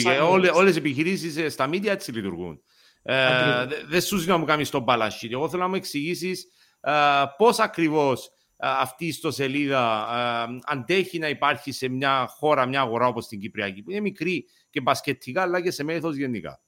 Είναι 0.00 0.18
Όλε, 0.20 0.50
όλες 0.50 0.74
οι 0.74 0.78
επιχειρήσεις 0.78 1.36
ε, 1.36 1.48
στα 1.48 1.68
media 1.68 1.86
έτσι 1.86 2.12
λειτουργούν. 2.12 2.60
Ε, 3.02 3.66
δεν 3.88 4.00
σου 4.00 4.16
ζητώ 4.16 4.32
να 4.32 4.38
μου 4.38 4.44
κάνεις 4.44 4.70
τον 4.70 4.84
balance 4.88 5.28
Εγώ 5.30 5.48
θέλω 5.48 5.62
να 5.62 5.68
μου 5.68 5.74
εξηγήσεις 5.74 6.46
ε, 6.80 6.92
πώς 7.36 7.58
ακριβώς 7.58 8.26
ε, 8.56 8.68
αυτή 8.68 9.04
η 9.04 9.08
ιστοσελίδα 9.08 10.08
ε, 10.48 10.58
αντέχει 10.64 11.18
να 11.18 11.28
υπάρχει 11.28 11.72
σε 11.72 11.88
μια 11.88 12.26
χώρα, 12.28 12.66
μια 12.66 12.80
αγορά 12.80 13.06
όπως 13.06 13.26
την 13.26 13.40
Κυπριακή, 13.40 13.82
που 13.82 13.90
είναι 13.90 14.00
μικρή 14.00 14.44
και 14.70 14.80
μπασκετικά, 14.80 15.42
αλλά 15.42 15.60
και 15.60 15.70
σε 15.70 15.84
μέθοδο 15.84 16.14
γενικά. 16.14 16.60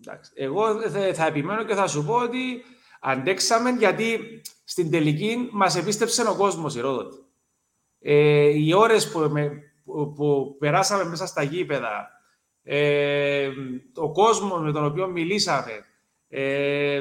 Εντάξει. 0.00 0.32
Εγώ 0.34 0.90
θα 1.14 1.26
επιμένω 1.26 1.64
και 1.64 1.74
θα 1.74 1.86
σου 1.86 2.04
πω 2.04 2.14
ότι 2.14 2.64
αντέξαμε 3.00 3.70
γιατί 3.70 4.40
στην 4.64 4.90
τελική 4.90 5.48
μας 5.52 5.76
επίστεψε 5.76 6.28
ο 6.28 6.36
κόσμος 6.36 6.76
η 6.76 6.80
Ρόδοτη 6.80 7.16
ε, 8.02 8.48
οι 8.48 8.72
ώρες 8.74 9.10
που, 9.10 9.30
που, 10.14 10.56
περάσαμε 10.58 11.04
μέσα 11.04 11.26
στα 11.26 11.42
γήπεδα, 11.42 12.10
ε, 12.62 13.48
ο 13.94 14.12
κόσμος 14.12 14.62
με 14.62 14.72
τον 14.72 14.84
οποίο 14.84 15.08
μιλήσαμε, 15.08 15.84
ε, 16.28 17.00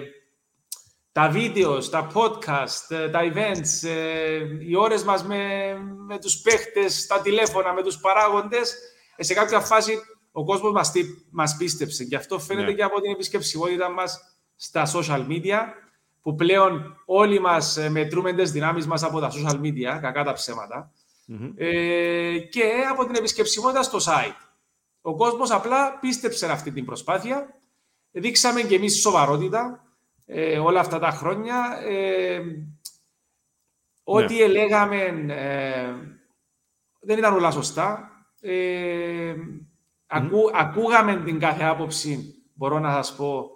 τα 1.11 1.29
βίντεος, 1.29 1.89
τα 1.89 2.11
podcast, 2.13 2.95
ε, 2.95 3.09
τα 3.09 3.19
events, 3.33 3.87
ε, 3.89 4.39
οι 4.59 4.75
ώρες 4.75 5.03
μας 5.03 5.23
με, 5.23 5.73
με 6.07 6.19
τους 6.19 6.41
παίχτες, 6.41 7.07
τα 7.07 7.21
τηλέφωνα, 7.21 7.73
με 7.73 7.83
τους 7.83 7.97
παράγοντες, 7.97 8.75
ε, 9.15 9.23
σε 9.23 9.33
κάποια 9.33 9.59
φάση 9.59 9.99
ο 10.31 10.43
κόσμος 10.43 10.71
μας, 10.71 10.91
μας 11.31 11.55
πίστεψε. 11.57 12.03
Και 12.03 12.15
αυτό 12.15 12.39
φαίνεται 12.39 12.67
ναι. 12.67 12.73
και 12.73 12.83
από 12.83 13.01
την 13.01 13.11
επισκεψιμότητα 13.11 13.89
μας 13.89 14.19
στα 14.55 14.91
social 14.93 15.27
media, 15.27 15.59
που 16.21 16.35
πλέον 16.35 17.01
όλοι 17.05 17.39
μας 17.39 17.77
ε, 17.77 17.89
μετρούμε 17.89 18.33
τις 18.33 18.51
δυνάμεις 18.51 18.87
μας 18.87 19.03
από 19.03 19.19
τα 19.19 19.31
social 19.31 19.59
media, 19.61 19.99
κακά 20.01 20.23
τα 20.23 20.33
ψέματα, 20.33 20.91
ε, 21.55 22.39
και 22.39 22.71
από 22.91 23.05
την 23.05 23.15
επισκεψιμότητα 23.15 23.83
στο 23.83 23.97
site. 23.97 24.35
Ο 25.01 25.15
κόσμος 25.15 25.51
απλά 25.51 25.99
πίστεψε 25.99 26.51
αυτή 26.51 26.71
την 26.71 26.85
προσπάθεια. 26.85 27.59
Δείξαμε 28.11 28.61
και 28.61 28.75
εμείς 28.75 28.99
σοβαρότητα 28.99 29.83
ε, 30.25 30.59
όλα 30.59 30.79
αυτά 30.79 30.99
τα 30.99 31.09
χρόνια. 31.09 31.79
Ε, 31.83 32.41
ό,τι 34.03 34.33
ναι. 34.35 34.41
έλεγαμε 34.41 35.25
δεν 36.99 37.17
ήταν 37.17 37.33
όλα 37.33 37.51
σωστά. 37.51 38.11
ακούγαμε 40.53 41.21
την 41.25 41.39
κάθε 41.39 41.63
άποψη, 41.63 42.43
μπορώ 42.53 42.79
να 42.79 42.91
σας 42.91 43.15
πω, 43.15 43.49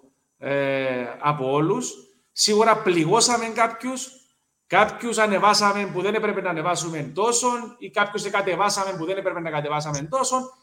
από 1.20 1.52
όλους. 1.52 2.05
Σίγουρα 2.38 2.82
πληγώσαμε 2.82 3.46
κάποιους, 3.46 4.26
Κάποιους 4.68 5.18
ανεβάσαμε 5.18 5.90
που 5.94 6.02
δεν 6.02 6.14
έπρεπε 6.14 6.42
να 6.42 6.50
ανεβάσουμε 6.50 7.12
τόσο, 7.14 7.48
ή 7.78 7.90
κάποιους 7.90 8.30
κατεβάσαμε 8.30 8.98
που 8.98 9.06
δεν 9.06 9.18
έπρεπε 9.18 9.40
να 9.40 9.50
κατεβάσαμε 9.50 10.02
τόσο. 10.02 10.54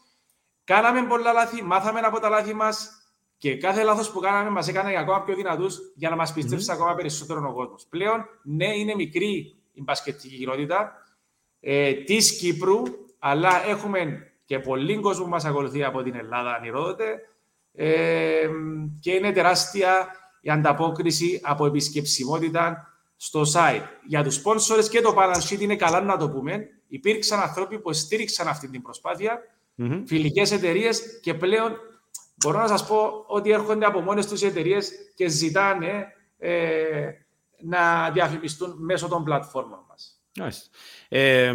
Κάναμε 0.63 1.07
πολλά 1.07 1.31
λάθη, 1.33 1.63
μάθαμε 1.63 1.99
από 1.99 2.19
τα 2.19 2.29
λάθη 2.29 2.53
μας 2.53 2.89
και 3.37 3.57
κάθε 3.57 3.83
λάθος 3.83 4.11
που 4.11 4.19
κάναμε 4.19 4.49
μας 4.49 4.67
έκανε 4.67 4.97
ακόμα 4.97 5.23
πιο 5.23 5.35
δυνατούς 5.35 5.79
για 5.95 6.09
να 6.09 6.15
μας 6.15 6.33
πιστέψει 6.33 6.65
mm-hmm. 6.69 6.73
ακόμα 6.73 6.95
περισσότερο 6.95 7.49
ο 7.49 7.53
κόσμος. 7.53 7.85
Πλέον, 7.89 8.25
ναι, 8.43 8.77
είναι 8.77 8.95
μικρή 8.95 9.55
η 9.73 9.81
μπασκετική 9.81 10.37
κοινότητα 10.37 10.93
ε, 11.59 11.93
της 11.93 12.37
Κύπρου, 12.37 12.81
αλλά 13.19 13.67
έχουμε 13.67 14.31
και 14.45 14.59
πολλοί 14.59 14.99
κόσμο 14.99 15.23
που 15.23 15.29
μας 15.29 15.45
ακολουθεί 15.45 15.83
από 15.83 16.03
την 16.03 16.15
Ελλάδα, 16.15 16.53
ανηρόδοτε. 16.55 17.19
Ε, 17.75 18.49
και 19.01 19.11
είναι 19.11 19.31
τεράστια 19.31 20.07
η 20.43 20.49
ανταπόκριση 20.49 21.39
από 21.43 21.65
επισκεψιμότητα 21.65 22.93
στο 23.15 23.41
site. 23.53 23.83
Για 24.07 24.23
τους 24.23 24.41
sponsors 24.43 24.85
και 24.89 25.01
το 25.01 25.15
balance 25.17 25.53
sheet 25.53 25.59
είναι 25.59 25.75
καλά 25.75 26.01
να 26.01 26.17
το 26.17 26.29
πούμε. 26.29 26.67
Υπήρξαν 26.87 27.39
άνθρωποι 27.39 27.79
που 27.79 27.93
στήριξαν 27.93 28.47
αυτή 28.47 28.69
την 28.69 28.81
προσπάθεια, 28.81 29.39
mm-hmm. 29.77 30.03
φιλικές 30.05 30.51
εταιρείες 30.51 31.19
και 31.21 31.33
πλέον 31.33 31.71
μπορώ 32.35 32.59
να 32.59 32.67
σας 32.67 32.87
πω 32.87 33.23
ότι 33.27 33.51
έρχονται 33.51 33.85
από 33.85 33.99
μόνες 33.99 34.27
τους 34.27 34.41
οι 34.41 34.45
εταιρείες 34.45 34.91
και 35.15 35.27
ζητάνε 35.27 36.05
ε, 36.37 37.09
να 37.61 38.11
διαφημιστούν 38.11 38.75
μέσω 38.77 39.07
των 39.07 39.23
πλατφόρμων 39.23 39.79
μας. 39.89 40.21
Nice. 40.39 40.69
Ε, 41.09 41.53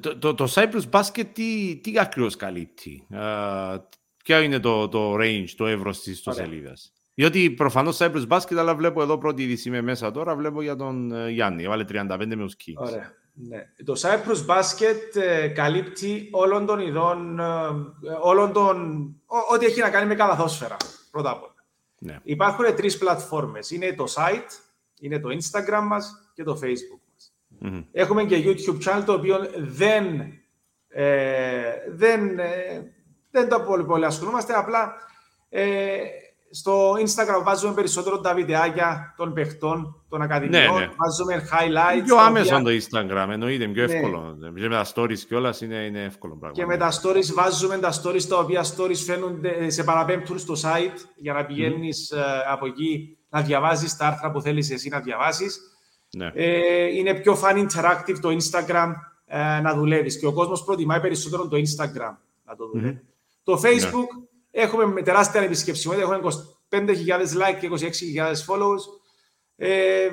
το, 0.00 0.18
το, 0.18 0.34
το 0.34 0.52
Cyprus 0.54 0.90
Basket 0.90 1.26
τι, 1.32 1.76
τι 1.82 1.98
ακριβώς 1.98 2.36
καλύπτει, 2.36 3.06
uh, 3.14 3.78
ποιο 4.24 4.40
είναι 4.40 4.58
το, 4.58 4.88
το 4.88 5.14
range, 5.14 5.48
το 5.56 5.66
εύρος 5.66 6.00
της 6.00 6.12
ιστοσελίδας. 6.12 6.92
Διότι 7.18 7.50
προφανώς 7.50 7.98
Cyprus 8.00 8.28
Basket, 8.28 8.56
αλλά 8.56 8.74
βλέπω 8.74 9.02
εδώ 9.02 9.18
πρώτη 9.18 9.42
είδηση 9.42 9.70
με 9.70 9.80
μέσα 9.80 10.10
τώρα, 10.10 10.36
βλέπω 10.36 10.62
για 10.62 10.76
τον 10.76 11.12
ε, 11.12 11.30
Γιάννη. 11.30 11.66
Βάλε 11.66 11.84
35 11.88 12.06
με 12.18 12.26
του 12.26 12.50
Kings. 12.50 12.74
Ωραία. 12.76 13.12
Ναι. 13.32 13.66
Το 13.84 13.94
Cyprus 14.00 14.54
Basket 14.54 15.20
ε, 15.20 15.48
καλύπτει 15.48 16.28
όλων 16.30 16.66
των 16.66 16.78
ειδών, 16.78 17.38
ε, 17.38 17.44
όλων 18.22 18.52
των, 18.52 19.06
ό,τι 19.52 19.66
έχει 19.66 19.80
να 19.80 19.90
κάνει 19.90 20.06
με 20.06 20.14
καλαθόσφαιρα, 20.14 20.76
πρώτα 21.10 21.30
απ' 21.30 21.42
όλα. 21.42 21.64
Ναι. 21.98 22.18
Υπάρχουν 22.22 22.64
τρεις 22.76 22.98
πλατφόρμες. 22.98 23.70
Είναι 23.70 23.92
το 23.92 24.04
site, 24.16 24.50
είναι 25.00 25.18
το 25.18 25.28
Instagram 25.28 25.82
μας 25.82 26.30
και 26.34 26.42
το 26.42 26.60
Facebook 26.62 27.00
μας. 27.12 27.32
Mm-hmm. 27.62 27.84
Έχουμε 27.92 28.24
και 28.24 28.42
YouTube 28.44 28.78
channel, 28.84 29.02
το 29.06 29.12
οποίο 29.12 29.38
δεν, 29.56 30.04
ε, 30.88 31.72
δεν, 31.88 32.38
ε, 32.38 32.92
δεν 33.30 33.48
το 33.48 33.60
πολύ, 33.60 33.84
πολύ 33.84 34.04
ασχολούμαστε, 34.04 34.52
απλά 34.52 34.94
ε, 35.48 35.98
στο 36.50 36.92
Instagram 36.92 37.42
βάζουμε 37.44 37.74
περισσότερο 37.74 38.20
τα 38.20 38.34
βιντεάκια 38.34 39.14
των 39.16 39.32
παιχτών, 39.32 40.04
των 40.08 40.22
ακαδημιών, 40.22 40.74
ναι, 40.74 40.80
ναι. 40.80 40.88
βάζουμε 40.96 41.48
highlights. 41.50 42.04
Πιο 42.04 42.16
άμεσο 42.16 42.56
οποία... 42.56 42.78
το 42.78 42.84
Instagram, 42.84 43.28
εννοείται, 43.30 43.66
πιο 43.66 43.86
ναι. 43.86 43.94
εύκολο. 43.94 44.38
Και 44.52 44.60
με 44.60 44.68
τα 44.68 44.86
stories 44.94 45.18
κιόλας 45.18 45.60
είναι, 45.60 45.76
είναι 45.76 46.04
εύκολο 46.04 46.36
πράγμα. 46.36 46.56
Και 46.56 46.66
με 46.66 46.76
τα 46.76 46.92
stories 47.02 47.32
βάζουμε 47.34 47.78
τα 47.78 47.92
stories 48.02 48.22
τα 48.22 48.38
οποία 48.38 48.64
stories 48.64 48.96
φαίνονται, 49.06 49.70
σε 49.70 49.84
παραπέμπτουν 49.84 50.38
στο 50.38 50.54
site 50.62 50.98
για 51.16 51.32
να 51.32 51.46
πηγαίνεις 51.46 52.12
mm. 52.14 52.18
από 52.50 52.66
εκεί 52.66 53.18
να 53.28 53.40
διαβάζεις 53.40 53.96
τα 53.96 54.06
άρθρα 54.06 54.30
που 54.30 54.40
θέλεις 54.40 54.70
εσύ 54.70 54.88
να 54.88 55.00
διαβάσεις. 55.00 55.60
Ναι. 56.16 56.30
Ε, 56.34 56.86
είναι 56.86 57.14
πιο 57.14 57.38
fun 57.42 57.66
interactive 57.66 58.18
το 58.20 58.28
Instagram 58.28 58.92
ε, 59.26 59.60
να 59.60 59.74
δουλεύεις. 59.74 60.18
Και 60.18 60.26
ο 60.26 60.32
κόσμος 60.32 60.64
προτιμάει 60.64 61.00
περισσότερο 61.00 61.48
το 61.48 61.56
Instagram 61.56 62.16
να 62.44 62.56
το 62.56 62.68
δουλεύει. 62.72 63.00
Mm-hmm. 63.02 63.06
Το 63.42 63.60
Facebook 63.64 64.27
Έχουμε 64.50 64.86
με 64.86 65.02
τεράστια 65.02 65.40
επισκεψιμότητα, 65.40 66.04
έχουμε 66.04 66.32
25.000 66.70 66.80
like 66.80 67.58
και 67.60 67.68
26.000 67.70 68.32
followers. 68.32 68.84
Ε, 69.56 70.10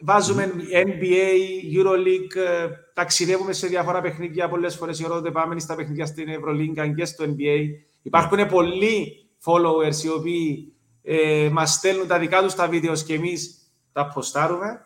βάζουμε 0.00 0.52
NBA, 0.72 1.28
Euroleague, 1.76 2.36
ε, 2.36 2.68
ταξιδεύουμε 2.94 3.52
σε 3.52 3.66
διάφορα 3.66 4.00
παιχνίδια 4.00 4.48
πολλές 4.48 4.76
φορές. 4.76 5.00
Η 5.00 5.06
ώρα 5.10 5.32
πάμε 5.32 5.60
στα 5.60 5.74
παιχνίδια 5.74 6.06
στην 6.06 6.28
Ευρωλίγκα 6.28 6.88
και 6.88 7.04
στο 7.04 7.24
NBA. 7.24 7.66
Υπάρχουν 8.02 8.38
yeah. 8.40 8.48
πολλοί 8.48 9.28
followers 9.44 10.04
οι 10.04 10.08
οποίοι 10.08 10.72
ε, 11.02 11.48
μας 11.52 11.72
στέλνουν 11.72 12.06
τα 12.06 12.18
δικά 12.18 12.42
τους 12.42 12.54
τα 12.54 12.68
βίντεος 12.68 13.04
και 13.04 13.14
εμείς 13.14 13.72
τα 13.92 14.08
ποστάρουμε. 14.08 14.84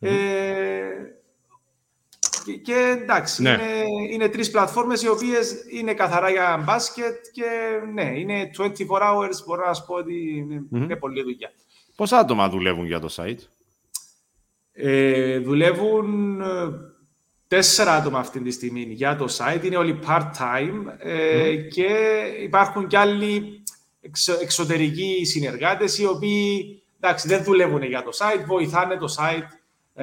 Mm. 0.00 0.06
Ε, 0.06 1.17
και, 2.56 2.98
εντάξει, 3.02 3.42
ναι. 3.42 3.50
είναι, 3.50 3.84
είναι 4.12 4.28
τρεις 4.28 4.50
πλατφόρμες 4.50 5.02
οι 5.02 5.08
οποίες 5.08 5.54
είναι 5.70 5.94
καθαρά 5.94 6.30
για 6.30 6.62
μπάσκετ 6.66 7.16
και 7.32 7.44
ναι, 7.92 8.18
είναι 8.18 8.50
24 8.58 8.66
hours. 8.66 9.44
Μπορώ 9.46 9.66
να 9.66 9.74
σα 9.74 9.84
πω 9.84 9.94
ότι 9.94 10.36
είναι, 10.36 10.62
mm-hmm. 10.62 10.76
είναι 10.76 10.96
πολλή 10.96 11.22
δουλειά. 11.22 11.52
Πόσα 11.96 12.18
άτομα 12.18 12.48
δουλεύουν 12.48 12.86
για 12.86 13.00
το 13.00 13.14
site, 13.16 13.38
ε, 14.72 15.38
Δουλεύουν 15.38 16.40
ε, 16.40 16.46
τέσσερα 17.48 17.94
άτομα 17.94 18.18
αυτή 18.18 18.40
τη 18.40 18.50
στιγμή 18.50 18.80
για 18.80 19.16
το 19.16 19.26
site. 19.38 19.64
Είναι 19.64 19.76
όλοι 19.76 19.98
part-time 20.06 20.84
ε, 20.98 21.52
mm. 21.52 21.68
και 21.68 21.88
υπάρχουν 22.42 22.86
και 22.86 22.98
άλλοι 22.98 23.62
εξω, 24.00 24.38
εξωτερικοί 24.40 25.24
συνεργάτες 25.24 25.98
οι 25.98 26.06
οποίοι 26.06 26.82
εντάξει, 27.00 27.28
δεν 27.28 27.44
δουλεύουν 27.44 27.82
για 27.82 28.02
το 28.02 28.10
site, 28.18 28.44
βοηθάνε 28.46 28.96
το 28.96 29.14
site 29.18 29.48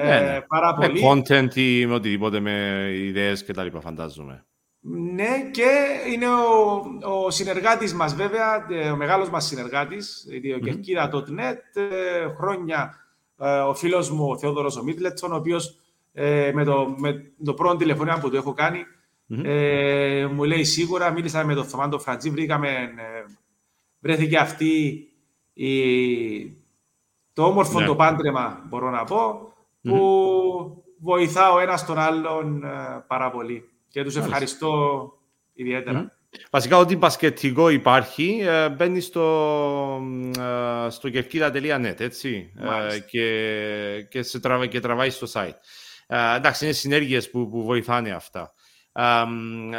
ναι, 0.04 0.20
ναι. 0.20 0.40
πάρα 0.40 0.74
πολύ. 0.74 1.02
Με 1.02 1.08
content 1.10 1.54
ή 1.54 1.86
με 1.86 1.94
οτιδήποτε, 1.94 2.40
με 2.40 2.86
ιδέες 2.94 3.44
και 3.44 3.52
τα 3.52 3.64
λοιπά, 3.64 3.80
φαντάζομαι. 3.80 4.44
Ναι, 4.88 5.50
και 5.50 5.68
είναι 6.12 6.26
ο, 6.28 6.82
ο 7.24 7.30
συνεργάτης 7.30 7.94
μας 7.94 8.14
βέβαια, 8.14 8.66
ε, 8.70 8.90
ο 8.90 8.96
μεγάλος 8.96 9.30
μας 9.30 9.46
συνεργάτης, 9.46 10.26
η 10.30 10.40
mm-hmm. 10.62 12.32
χρόνια 12.36 12.94
ο 13.68 13.74
φίλος 13.74 14.10
μου, 14.10 14.28
ο 14.28 14.38
Θεόδωρος 14.38 14.76
ο 14.76 14.82
Μίτλετσον, 14.82 15.32
ο 15.32 15.36
οποίος 15.36 15.78
με, 16.54 16.64
το, 16.64 16.94
με 16.96 17.32
το 17.44 17.54
πρώτο 17.54 17.76
τηλεφωνία 17.76 18.18
που 18.18 18.30
του 18.30 18.36
έχω 18.36 18.52
κάνει, 18.52 18.84
ε, 19.28 20.26
μου 20.32 20.44
λέει 20.44 20.64
σίγουρα, 20.64 21.10
μίλησα 21.10 21.44
με 21.44 21.54
τον 21.54 21.64
Θωμάντο 21.64 21.98
Φραντζή, 21.98 22.30
βρήκαμε, 22.30 22.68
ε, 22.68 23.34
βρέθηκε 23.98 24.36
αυτή 24.36 25.06
η, 25.52 25.70
το 27.32 27.42
όμορφο 27.42 27.80
ναι. 27.80 27.86
το 27.86 27.96
πάντρεμα, 27.96 28.64
μπορώ 28.68 28.90
να 28.90 29.04
πω, 29.04 29.52
που 29.88 30.84
βοηθά 31.00 31.52
ο 31.52 31.58
ένας 31.58 31.86
τον 31.86 31.98
άλλον 31.98 32.64
ε, 32.64 33.04
πάρα 33.06 33.30
πολύ. 33.30 33.62
Και 33.88 34.04
τους 34.04 34.16
ευχαριστώ 34.16 35.12
ιδιαίτερα. 35.52 36.16
Βασικά, 36.50 36.76
ό,τι 36.76 36.96
μπασκετικό 36.96 37.68
υπάρχει, 37.68 38.38
ε, 38.42 38.68
μπαίνει 38.68 39.00
στο, 39.00 40.02
ε, 40.38 40.90
στο 40.90 41.10
κερκίδα.net, 41.10 42.00
έτσι, 42.00 42.52
ε, 42.92 42.98
και, 42.98 44.06
και, 44.10 44.22
σε 44.22 44.40
τραβά, 44.40 44.66
και 44.66 44.80
τραβάει 44.80 45.10
στο 45.10 45.26
site. 45.32 45.54
Ε, 46.06 46.36
εντάξει, 46.36 46.64
είναι 46.64 46.74
συνέργειες 46.74 47.30
που, 47.30 47.48
που 47.48 47.64
βοηθάνε 47.64 48.10
αυτά. 48.10 48.52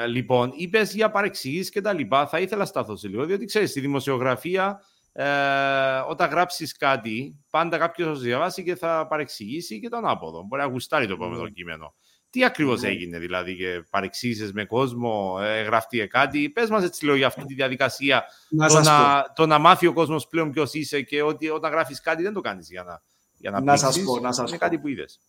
λοιπόν, 0.08 0.52
είπες 0.56 0.94
για 0.94 1.12
παρεξηγήσεις 1.12 1.70
και 1.70 1.82
τα 1.82 1.94
λοιπά. 1.94 2.28
Θα 2.28 2.40
ήθελα 2.40 2.60
να 2.60 2.66
σταθώ 2.66 2.96
σε 2.96 3.08
λίγο, 3.08 3.26
διότι 3.26 3.46
ξέρεις, 3.46 3.70
στη 3.70 3.80
δημοσιογραφία, 3.80 4.80
ε, 5.20 6.04
όταν 6.08 6.30
γράψεις 6.30 6.78
κάτι, 6.78 7.40
πάντα 7.50 7.78
κάποιος 7.78 8.18
θα 8.18 8.24
διαβάσει 8.24 8.64
και 8.64 8.76
θα 8.76 9.08
παρεξηγήσει 9.08 9.80
και 9.80 9.90
τον 9.90 10.08
άποδο. 10.08 10.44
Μπορεί 10.48 10.62
να 10.62 10.68
γουστάρει 10.68 11.08
το 11.08 11.14
επόμενο 11.14 11.44
mm. 11.44 11.52
κείμενο. 11.52 11.96
Τι 12.30 12.44
ακριβώς 12.44 12.82
ναι. 12.82 12.88
έγινε, 12.88 13.20
δηλαδή, 13.20 13.56
και 13.56 13.86
παρεξήγησες 13.90 14.52
με 14.52 14.66
κόσμο, 14.66 15.40
ε, 15.42 15.62
γραφτεί 15.62 16.08
κάτι; 16.08 16.50
Πες 16.50 16.70
μας 16.70 16.84
έτσι 16.84 17.06
λίγο 17.06 17.16
για 17.16 17.28
αυτή 17.28 17.46
τη 17.46 17.54
διαδικασία. 17.54 18.24
Να 18.50 18.68
το, 18.68 18.80
να, 18.80 19.26
το 19.36 19.46
να 19.46 19.58
μάθει 19.58 19.88
ο 19.88 19.94
κόσμος 19.94 20.28
πλέον 20.28 20.52
ποιος 20.52 20.74
είσαι 20.74 21.02
και 21.02 21.22
ότι 21.22 21.50
όταν 21.50 21.72
γράφεις 21.72 22.02
κάτι 22.02 22.24
δεν 22.24 22.34
το 22.34 22.42
κάνεις 22.42 22.70
για 22.70 22.84
να, 22.84 23.02
για 23.38 23.52
να, 23.52 23.62
να 23.62 23.78
σας 23.78 24.04
πω. 24.04 24.20
Να 24.20 24.32
σας 24.32 24.50
είναι 24.50 24.58
κάτι 24.58 24.80
που 24.80 24.88
είδες. 24.88 25.20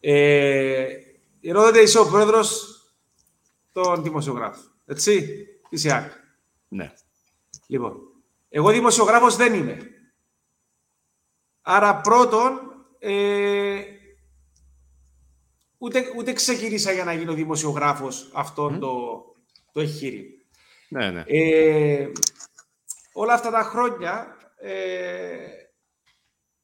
Ε, 0.00 0.86
Ρώδετε, 1.52 1.80
είσαι 1.80 1.98
ο 1.98 2.06
πρόεδρος 2.06 2.80
των 3.72 4.02
δημοσιογράφων. 4.02 4.64
Έτσι, 4.86 5.46
της 5.68 5.86
Ναι. 6.68 6.92
Λοιπόν, 7.66 8.09
εγώ 8.50 8.70
δημοσιογράφος 8.70 9.36
δεν 9.36 9.54
είμαι. 9.54 9.78
Άρα 11.62 12.00
πρώτον, 12.00 12.60
ε, 12.98 13.82
ούτε, 15.78 16.12
ούτε 16.16 16.32
ξεκίνησα 16.32 16.92
για 16.92 17.04
να 17.04 17.12
γίνω 17.12 17.32
δημοσιογράφος 17.32 18.30
αυτό 18.34 18.78
το, 18.78 19.24
το 19.72 19.80
εγχείρημα. 19.80 20.28
Ναι, 20.88 21.10
ναι. 21.10 21.24
Ε, 21.26 22.10
όλα 23.12 23.34
αυτά 23.34 23.50
τα 23.50 23.62
χρόνια 23.62 24.36
ε, 24.56 25.36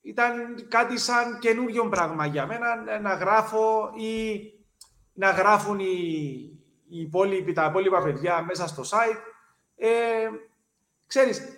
ήταν 0.01 0.67
κάτι 0.69 0.99
σαν 0.99 1.39
καινούριο 1.39 1.89
πράγμα 1.89 2.27
για 2.27 2.47
μένα 2.47 3.01
να 3.01 3.15
γράφω 3.15 3.93
ή 3.97 4.41
να 5.13 5.31
γράφουν 5.31 5.79
οι, 5.79 5.87
οι 6.89 7.01
υπόλοιποι, 7.01 7.53
τα 7.53 7.65
υπόλοιπα 7.65 8.03
παιδιά 8.03 8.43
μέσα 8.43 8.67
στο 8.67 8.83
site. 8.83 9.19
Ε, 9.77 10.29
ξέρεις, 11.07 11.56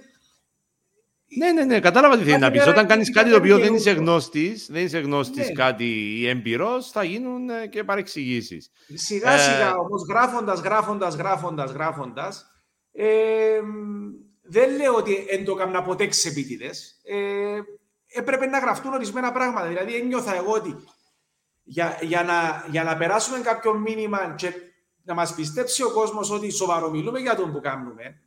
ναι, 1.36 1.52
ναι, 1.52 1.64
ναι, 1.64 1.80
κατάλαβα 1.80 2.18
τι 2.18 2.24
θέλει 2.24 2.38
να 2.38 2.50
πεις. 2.50 2.66
Όταν 2.66 2.86
κάνεις 2.86 3.12
κάτι 3.12 3.30
το 3.30 3.36
οποίο 3.36 3.58
δεν 3.58 3.74
είσαι 3.74 3.90
γνώστης, 3.90 4.66
δεν 4.70 4.84
είσαι 4.84 4.98
γνώστης 4.98 5.46
ναι. 5.46 5.52
κάτι 5.52 5.84
ή 6.18 6.28
έμπειρος, 6.28 6.90
θα 6.90 7.04
γίνουν 7.04 7.50
ε, 7.50 7.66
και 7.66 7.84
παρεξηγήσεις. 7.84 8.70
Σιγά 8.94 9.30
ε, 9.30 9.38
σιγά 9.38 9.74
όμως, 9.76 10.02
γράφοντας, 10.08 10.60
γράφοντας, 10.60 11.14
γράφοντας, 11.14 11.70
γράφοντας, 11.70 12.46
ε, 12.92 13.60
δεν 14.42 14.76
λέω 14.76 14.94
ότι 14.94 15.26
δεν 15.30 15.44
το 15.44 15.52
έκανα 15.52 15.82
ποτέ 15.82 16.06
ξεπίτηδε. 16.06 16.70
Ε, 17.02 17.60
έπρεπε 18.18 18.46
να 18.46 18.58
γραφτούν 18.58 18.92
ορισμένα 18.92 19.32
πράγματα. 19.32 19.66
Δηλαδή, 19.66 19.94
ένιωθα 19.94 20.36
εγώ 20.36 20.52
ότι 20.52 20.76
για, 21.62 21.98
για, 22.00 22.22
να, 22.22 22.64
για 22.70 22.84
να 22.84 22.96
περάσουμε 22.96 23.38
κάποιο 23.38 23.74
μήνυμα 23.74 24.34
και 24.36 24.52
να 25.04 25.14
μας 25.14 25.34
πιστέψει 25.34 25.82
ο 25.82 25.90
κόσμος 25.90 26.30
ότι 26.30 26.50
σοβαρομιλούμε 26.50 27.18
για 27.18 27.36
τον 27.36 27.52
που 27.52 27.60
κάνουμε, 27.60 28.20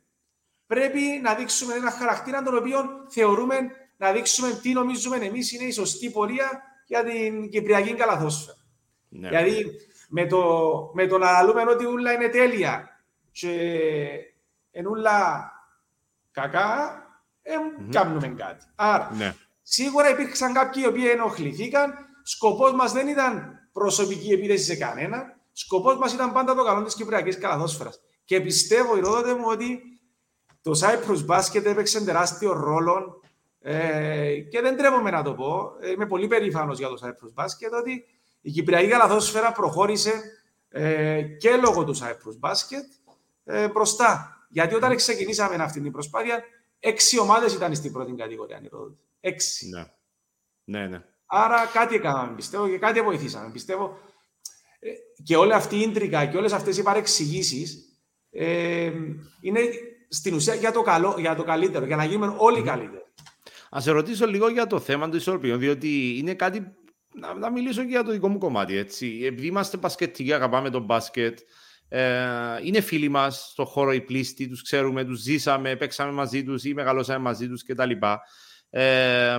πρέπει 0.66 1.00
να 1.22 1.34
δείξουμε 1.34 1.74
ένα 1.74 1.90
χαρακτήρα 1.90 2.42
τον 2.42 2.56
οποίο 2.56 2.84
θεωρούμε 3.08 3.56
να 3.96 4.12
δείξουμε 4.12 4.58
τι 4.62 4.72
νομίζουμε 4.72 5.16
εμείς 5.16 5.52
είναι 5.52 5.64
η 5.64 5.70
σωστή 5.70 6.10
πορεία 6.10 6.62
για 6.86 7.04
την 7.04 7.48
Κυπριακή 7.48 7.94
καλαθόσφαιρα. 7.94 8.56
Ναι. 9.08 9.28
Δηλαδή, 9.28 9.70
με 10.08 10.26
το, 10.26 10.42
με 10.94 11.06
το 11.06 11.18
να 11.18 11.42
λέμε 11.42 11.70
ότι 11.70 11.84
ούλα 11.84 12.12
είναι 12.12 12.28
τέλεια 12.28 13.02
και 13.32 13.50
εν 14.70 14.86
ούλα 14.86 15.50
κακά, 16.30 17.02
ε, 17.42 17.54
mm-hmm. 17.54 17.88
κάνουμε 17.90 18.28
κάτι. 18.28 18.64
Άρα, 18.74 19.10
ναι. 19.14 19.34
σίγουρα 19.62 20.10
υπήρξαν 20.10 20.52
κάποιοι 20.52 20.82
οι 20.84 20.88
οποίοι 20.88 21.08
ενοχληθήκαν. 21.12 21.94
Σκοπός 22.22 22.72
μας 22.72 22.92
δεν 22.92 23.08
ήταν 23.08 23.58
προσωπική 23.72 24.32
επίθεση 24.32 24.64
σε 24.64 24.76
κανένα. 24.76 25.36
Σκοπός 25.52 25.96
μας 25.96 26.12
ήταν 26.12 26.32
πάντα 26.32 26.54
το 26.54 26.64
καλό 26.64 26.82
της 26.82 26.94
Κυπριακής 26.94 27.38
καλαθόσφαιρας. 27.38 28.00
Και 28.24 28.40
πιστεύω, 28.40 28.96
η 28.96 29.00
μου, 29.34 29.46
ότι 29.46 29.80
το 30.62 30.80
Cyprus 30.80 31.26
Basket 31.26 31.64
έπαιξε 31.64 32.04
τεράστιο 32.04 32.52
ρόλο 32.52 33.20
ε, 33.60 34.36
και 34.50 34.60
δεν 34.60 34.76
τρέπομαι 34.76 35.10
να 35.10 35.22
το 35.22 35.34
πω. 35.34 35.72
Είμαι 35.94 36.06
πολύ 36.06 36.26
περήφανος 36.26 36.78
για 36.78 36.88
το 36.88 36.98
Cyprus 37.02 37.42
Basket 37.42 37.78
ότι 37.80 38.04
η 38.40 38.50
Κυπριακή 38.50 38.88
Καλαθόσφαιρα 38.88 39.52
προχώρησε 39.52 40.12
ε, 40.68 41.22
και 41.22 41.56
λόγω 41.56 41.84
του 41.84 41.96
Cyprus 41.96 42.48
Basket 42.50 43.12
ε, 43.44 43.68
μπροστά. 43.68 44.36
Γιατί 44.48 44.74
όταν 44.74 44.96
ξεκινήσαμε 44.96 45.54
αυτή 45.54 45.80
την 45.80 45.92
προσπάθεια, 45.92 46.44
έξι 46.78 47.18
ομάδες 47.18 47.54
ήταν 47.54 47.74
στην 47.74 47.92
πρώτη 47.92 48.12
κατηγορία. 48.12 48.60
Έξι. 49.20 49.68
Ναι. 49.68 49.86
ναι, 50.64 50.86
ναι. 50.86 51.04
Άρα 51.26 51.66
κάτι 51.72 51.94
έκαναμε, 51.94 52.34
πιστεύω, 52.34 52.68
και 52.68 52.78
κάτι 52.78 53.00
βοηθήσαμε. 53.00 53.50
Πιστεύω 53.50 53.98
ε, 54.78 54.90
και 55.24 55.36
όλη 55.36 55.52
αυτή 55.52 55.76
η 55.76 55.80
ίντρικα 55.80 56.26
και 56.26 56.36
όλες 56.36 56.52
αυτές 56.52 56.78
οι 56.78 56.82
παρεξηγήσεις 56.82 57.98
ε, 58.30 58.92
είναι 59.40 59.60
στην 60.12 60.34
ουσία 60.34 60.54
για 60.54 60.72
το, 60.72 60.82
καλό, 60.82 61.14
για 61.18 61.34
το 61.34 61.42
καλύτερο, 61.42 61.86
για 61.86 61.96
να 61.96 62.04
γίνουμε 62.04 62.34
όλοι 62.38 62.62
καλύτεροι. 62.62 63.04
Α 63.76 63.80
σε 63.80 63.90
ρωτήσω 63.90 64.26
λίγο 64.26 64.48
για 64.48 64.66
το 64.66 64.80
θέμα 64.80 65.08
του 65.08 65.16
ισορροπιών, 65.16 65.58
διότι 65.58 66.16
είναι 66.18 66.34
κάτι. 66.34 66.74
Να, 67.14 67.34
να 67.34 67.50
μιλήσω 67.50 67.82
και 67.82 67.88
για 67.88 68.02
το 68.02 68.12
δικό 68.12 68.28
μου 68.28 68.38
κομμάτι. 68.38 68.76
Έτσι. 68.76 69.20
Επειδή 69.24 69.46
είμαστε 69.46 69.76
μπασκετικοί, 69.76 70.32
αγαπάμε 70.32 70.70
τον 70.70 70.82
μπάσκετ. 70.82 71.38
Ε, 71.88 72.04
είναι 72.62 72.80
φίλοι 72.80 73.08
μας 73.08 73.48
στον 73.50 73.66
χώρο 73.66 73.92
οι 73.92 74.00
πλήστοι, 74.00 74.48
τους 74.48 74.62
ξέρουμε, 74.62 75.04
τους 75.04 75.20
ζήσαμε, 75.20 75.76
παίξαμε 75.76 76.12
μαζί 76.12 76.44
τους 76.44 76.64
ή 76.64 76.74
μεγαλώσαμε 76.74 77.18
μαζί 77.18 77.48
τους 77.48 77.64
κτλ. 77.64 77.90
Ε, 78.70 79.38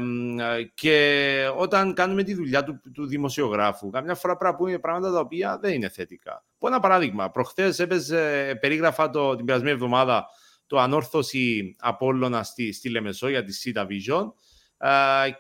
και 0.73 1.47
όταν 1.57 1.93
κάνουμε 1.93 2.23
τη 2.23 2.33
δουλειά 2.33 2.63
του, 2.63 2.81
του 2.93 3.05
δημοσιογράφου, 3.05 3.89
καμιά 3.89 4.15
φορά 4.15 4.37
πρέπει 4.37 4.53
να 4.53 4.57
πούμε 4.57 4.79
πράγματα 4.79 5.11
τα 5.11 5.19
οποία 5.19 5.57
δεν 5.61 5.73
είναι 5.73 5.89
θετικά. 5.89 6.45
Πω 6.57 6.67
ένα 6.67 6.79
παράδειγμα. 6.79 7.31
Προχθές 7.31 7.79
έπαιζε, 7.79 8.57
περίγραφα 8.61 9.09
το, 9.09 9.35
την 9.35 9.45
περασμένη 9.45 9.73
εβδομάδα 9.73 10.27
το 10.73 10.79
ανόρθωση 10.79 11.75
Απόλλωνα 11.79 12.43
στη, 12.43 12.71
στη 12.71 12.89
Λεμεσό 12.89 13.29
για 13.29 13.43
τη 13.43 13.53
Σίτα 13.53 13.87
Vision 13.89 14.31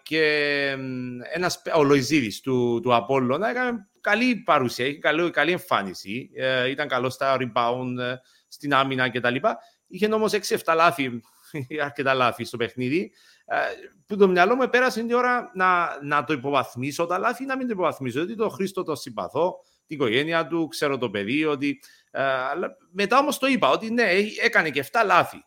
και 0.03 0.21
ένας, 1.33 1.61
ο 1.75 1.83
Λοϊζίδης 1.83 2.41
του, 2.41 2.79
του 2.83 2.95
Απόλλωνα 2.95 3.49
έκανε 3.49 3.87
καλή 4.01 4.35
παρουσία, 4.35 4.97
καλή, 4.97 5.29
καλή 5.29 5.51
εμφάνιση, 5.51 6.29
ε, 6.35 6.69
ήταν 6.69 6.87
καλός 6.87 7.13
στα 7.13 7.37
rebound, 7.39 7.97
ε, 7.99 8.15
στην 8.47 8.73
άμυνα 8.73 9.09
κτλ. 9.09 9.35
Είχε 9.87 10.13
όμως 10.13 10.31
6-7 10.31 10.73
λάθη, 10.75 11.21
αρκετά 11.83 12.13
λάθη 12.13 12.43
στο 12.43 12.57
παιχνίδι, 12.57 13.11
ε, 13.45 13.55
που 14.05 14.17
το 14.17 14.27
μυαλό 14.27 14.55
μου 14.55 14.69
πέρασε 14.69 14.99
την 14.99 15.13
ώρα 15.13 15.51
να, 15.53 15.99
να 16.03 16.23
το 16.23 16.33
υποβαθμίσω 16.33 17.05
τα 17.05 17.17
λάθη, 17.17 17.45
να 17.45 17.57
μην 17.57 17.67
το 17.67 17.73
υποβαθμίσω, 17.73 18.17
γιατί 18.17 18.35
το 18.35 18.49
Χρήστο 18.49 18.83
το 18.83 18.95
συμπαθώ, 18.95 19.55
την 19.95 20.05
οικογένεια 20.05 20.47
του, 20.47 20.67
ξέρω 20.67 20.97
το 20.97 21.09
παιδί, 21.09 21.45
ότι 21.45 21.79
ε, 22.11 22.21
μετά 22.91 23.17
όμως 23.17 23.37
το 23.39 23.47
είπα 23.47 23.69
ότι 23.69 23.91
ναι, 23.91 24.03
έκανε 24.43 24.69
και 24.69 24.85
7 24.91 25.01
λάθη. 25.05 25.45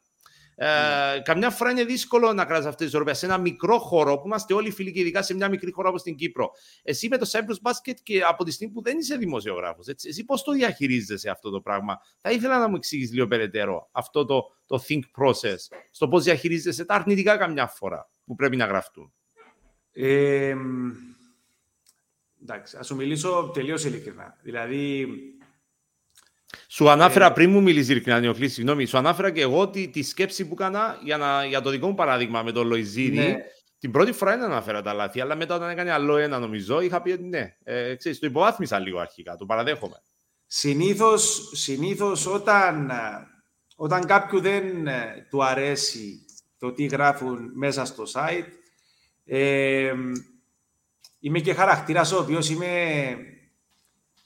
Ε, 0.58 0.66
mm. 0.66 1.22
Καμιά 1.22 1.50
φορά 1.50 1.70
είναι 1.70 1.84
δύσκολο 1.84 2.32
να 2.32 2.44
κρατά 2.44 2.68
αυτή 2.68 2.82
τη 2.82 2.88
ισορροπία 2.88 3.14
σε 3.14 3.26
ένα 3.26 3.38
μικρό 3.38 3.78
χώρο 3.78 4.18
που 4.18 4.26
είμαστε 4.26 4.54
όλοι 4.54 4.70
φίλοι 4.70 4.92
και 4.92 5.00
ειδικά 5.00 5.22
σε 5.22 5.34
μια 5.34 5.48
μικρή 5.48 5.70
χώρα 5.70 5.88
όπως 5.88 6.02
την 6.02 6.16
Κύπρο. 6.16 6.50
Εσύ 6.82 7.08
με 7.08 7.18
το 7.18 7.30
Cyprus 7.32 7.70
Basket 7.70 7.94
και 8.02 8.22
από 8.22 8.44
τη 8.44 8.50
στιγμή 8.50 8.74
που 8.74 8.82
δεν 8.82 8.98
είσαι 8.98 9.16
δημοσιογράφος, 9.16 9.86
εσύ 9.88 10.24
πώς 10.24 10.42
το 10.42 10.52
διαχειρίζεσαι 10.52 11.30
αυτό 11.30 11.50
το 11.50 11.60
πράγμα; 11.60 11.98
Θα 12.20 12.30
ήθελα 12.30 12.58
να 12.58 12.68
μου 12.68 12.76
εξηγήσεις 12.76 13.14
λίγο 13.14 13.26
περαιτέρω 13.26 13.88
αυτό 13.92 14.24
το, 14.24 14.44
το 14.66 14.82
think 14.88 15.22
process, 15.22 15.76
στο 15.90 16.08
πώς 16.08 16.24
διαχειρίζεσαι 16.24 16.84
τα 16.84 16.94
αρνητικά 16.94 17.36
καμιά 17.36 17.66
φορά 17.66 18.08
που 18.24 18.34
πρέπει 18.34 18.56
να 18.56 18.64
γραφτούν. 18.64 19.12
Ε, 19.92 20.54
εντάξει, 22.48 22.76
ας 22.76 22.86
σου 22.86 22.94
μιλήσω 22.94 23.50
τελείως 23.54 23.84
ειλικρινά. 23.84 24.36
Δηλαδή, 24.42 25.06
σου 26.68 26.88
ανάφερα 26.88 27.26
ε, 27.26 27.30
πριν 27.30 27.50
μου 27.50 27.62
μιλήσεις 27.62 27.88
ειλικρινά, 27.88 28.20
Νιοκλή, 28.20 28.48
συγγνώμη. 28.48 28.86
Σου 28.86 28.98
ανάφερα 28.98 29.30
και 29.30 29.40
εγώ 29.40 29.68
τη, 29.68 29.88
τη 29.88 30.02
σκέψη 30.02 30.46
που 30.48 30.54
έκανα 30.58 30.98
για, 31.02 31.16
να, 31.16 31.44
για 31.44 31.60
το 31.60 31.70
δικό 31.70 31.86
μου 31.86 31.94
παράδειγμα 31.94 32.42
με 32.42 32.52
τον 32.52 32.66
Λοϊζίδη. 32.66 33.16
Ναι. 33.16 33.36
την 33.78 33.90
πρώτη 33.90 34.12
φορά 34.12 34.30
δεν 34.36 34.42
αναφέρα 34.42 34.82
τα 34.82 34.92
λάθη, 34.92 35.20
αλλά 35.20 35.34
μετά 35.34 35.54
όταν 35.54 35.70
έκανε 35.70 35.92
άλλο 35.92 36.16
ένα 36.16 36.38
νομίζω, 36.38 36.80
είχα 36.80 37.02
πει 37.02 37.10
ότι 37.10 37.24
ναι, 37.24 37.56
ε, 37.64 37.94
ξέρεις, 37.94 38.18
το 38.18 38.26
υποβάθμισα 38.26 38.78
λίγο 38.78 38.98
αρχικά, 38.98 39.36
το 39.36 39.46
παραδέχομαι. 39.46 40.02
Συνήθως, 40.46 41.50
συνήθως 41.52 42.26
όταν, 42.26 42.90
όταν 43.76 44.06
κάποιου 44.06 44.40
δεν 44.40 44.86
ε, 44.86 45.26
του 45.30 45.44
αρέσει 45.44 46.24
το 46.58 46.72
τι 46.72 46.84
γράφουν 46.84 47.50
μέσα 47.54 47.84
στο 47.84 48.04
site, 48.12 48.46
ε, 49.24 49.92
είμαι 51.26 51.38
και 51.38 51.54
χαρακτήρας 51.54 52.12
ο 52.12 52.18
οποίος 52.18 52.50
είμαι 52.50 52.68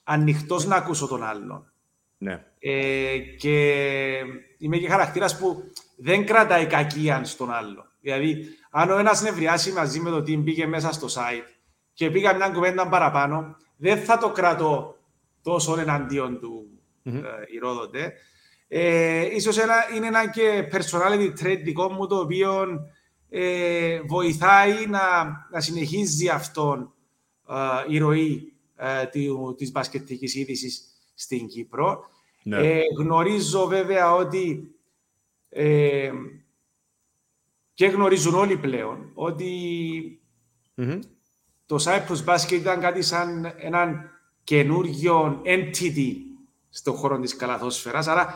ανοιχτός 0.05 0.67
να 0.67 0.77
ακούσω 0.77 1.07
τον 1.07 1.25
άλλον. 1.25 1.73
Ναι. 2.19 2.45
Ε, 2.59 3.19
και 3.19 3.75
είμαι 4.59 4.77
και 4.77 4.89
χαρακτήρας 4.89 5.39
που 5.39 5.63
δεν 5.97 6.27
κρατάει 6.27 6.67
κακία 6.67 7.25
στον 7.25 7.53
άλλο. 7.53 7.87
Δηλαδή, 8.01 8.47
αν 8.71 8.91
ο 8.91 8.99
ένας 8.99 9.23
νευριάσει 9.23 9.73
μαζί 9.73 10.01
με 10.01 10.11
το 10.11 10.23
τι 10.23 10.37
μπήκε 10.37 10.67
μέσα 10.67 10.93
στο 10.93 11.07
site 11.07 11.49
και 11.93 12.11
πήγα 12.11 12.35
μια 12.35 12.49
κουβέντα 12.49 12.89
παραπάνω, 12.89 13.57
δεν 13.77 13.99
θα 13.99 14.19
το 14.19 14.31
κρατώ 14.31 14.97
τόσο 15.43 15.81
εναντίον 15.81 16.41
του 16.41 16.67
mm-hmm. 17.05 17.13
ε, 17.13 17.55
ηρόδοτε. 17.55 18.13
Ε, 18.69 19.35
ίσως 19.35 19.59
ένα, 19.59 19.75
είναι 19.95 20.07
ένα 20.07 20.31
και 20.31 20.69
personality 20.73 21.43
trait 21.43 21.61
δικό 21.65 21.93
μου 21.93 22.07
το 22.07 22.17
οποίο 22.17 22.67
ε, 23.31 24.01
βοηθάει 24.01 24.87
να, 24.87 25.01
να 25.51 25.61
συνεχίζει 25.61 26.29
αυτόν 26.29 26.93
ε, 27.49 27.93
η 27.93 27.99
ροή 27.99 28.53
ε, 28.77 29.07
της 29.57 29.71
μπασκετικής 29.71 30.35
είδησης 30.35 30.85
στην 31.15 31.47
Κύπρο. 31.47 32.05
Ναι. 32.43 32.57
Ε, 32.57 32.81
γνωρίζω 32.99 33.67
βέβαια 33.67 34.15
ότι 34.15 34.75
ε, 35.49 36.13
και 37.75 37.87
γνωρίζουν 37.87 38.35
όλοι 38.35 38.57
πλέον 38.57 39.11
ότι 39.15 39.53
mm-hmm. 40.77 40.99
το 41.67 41.77
Cyprus 41.85 42.25
Basket 42.25 42.53
ήταν 42.53 42.81
κάτι 42.81 43.03
σαν 43.03 43.55
έναν 43.57 44.11
καινούργιο 44.45 45.43
entity 45.45 46.15
στον 46.71 46.95
χώρο 46.95 47.19
της 47.19 47.37
καλαθόσφαιρας. 47.37 48.07
Άρα 48.07 48.35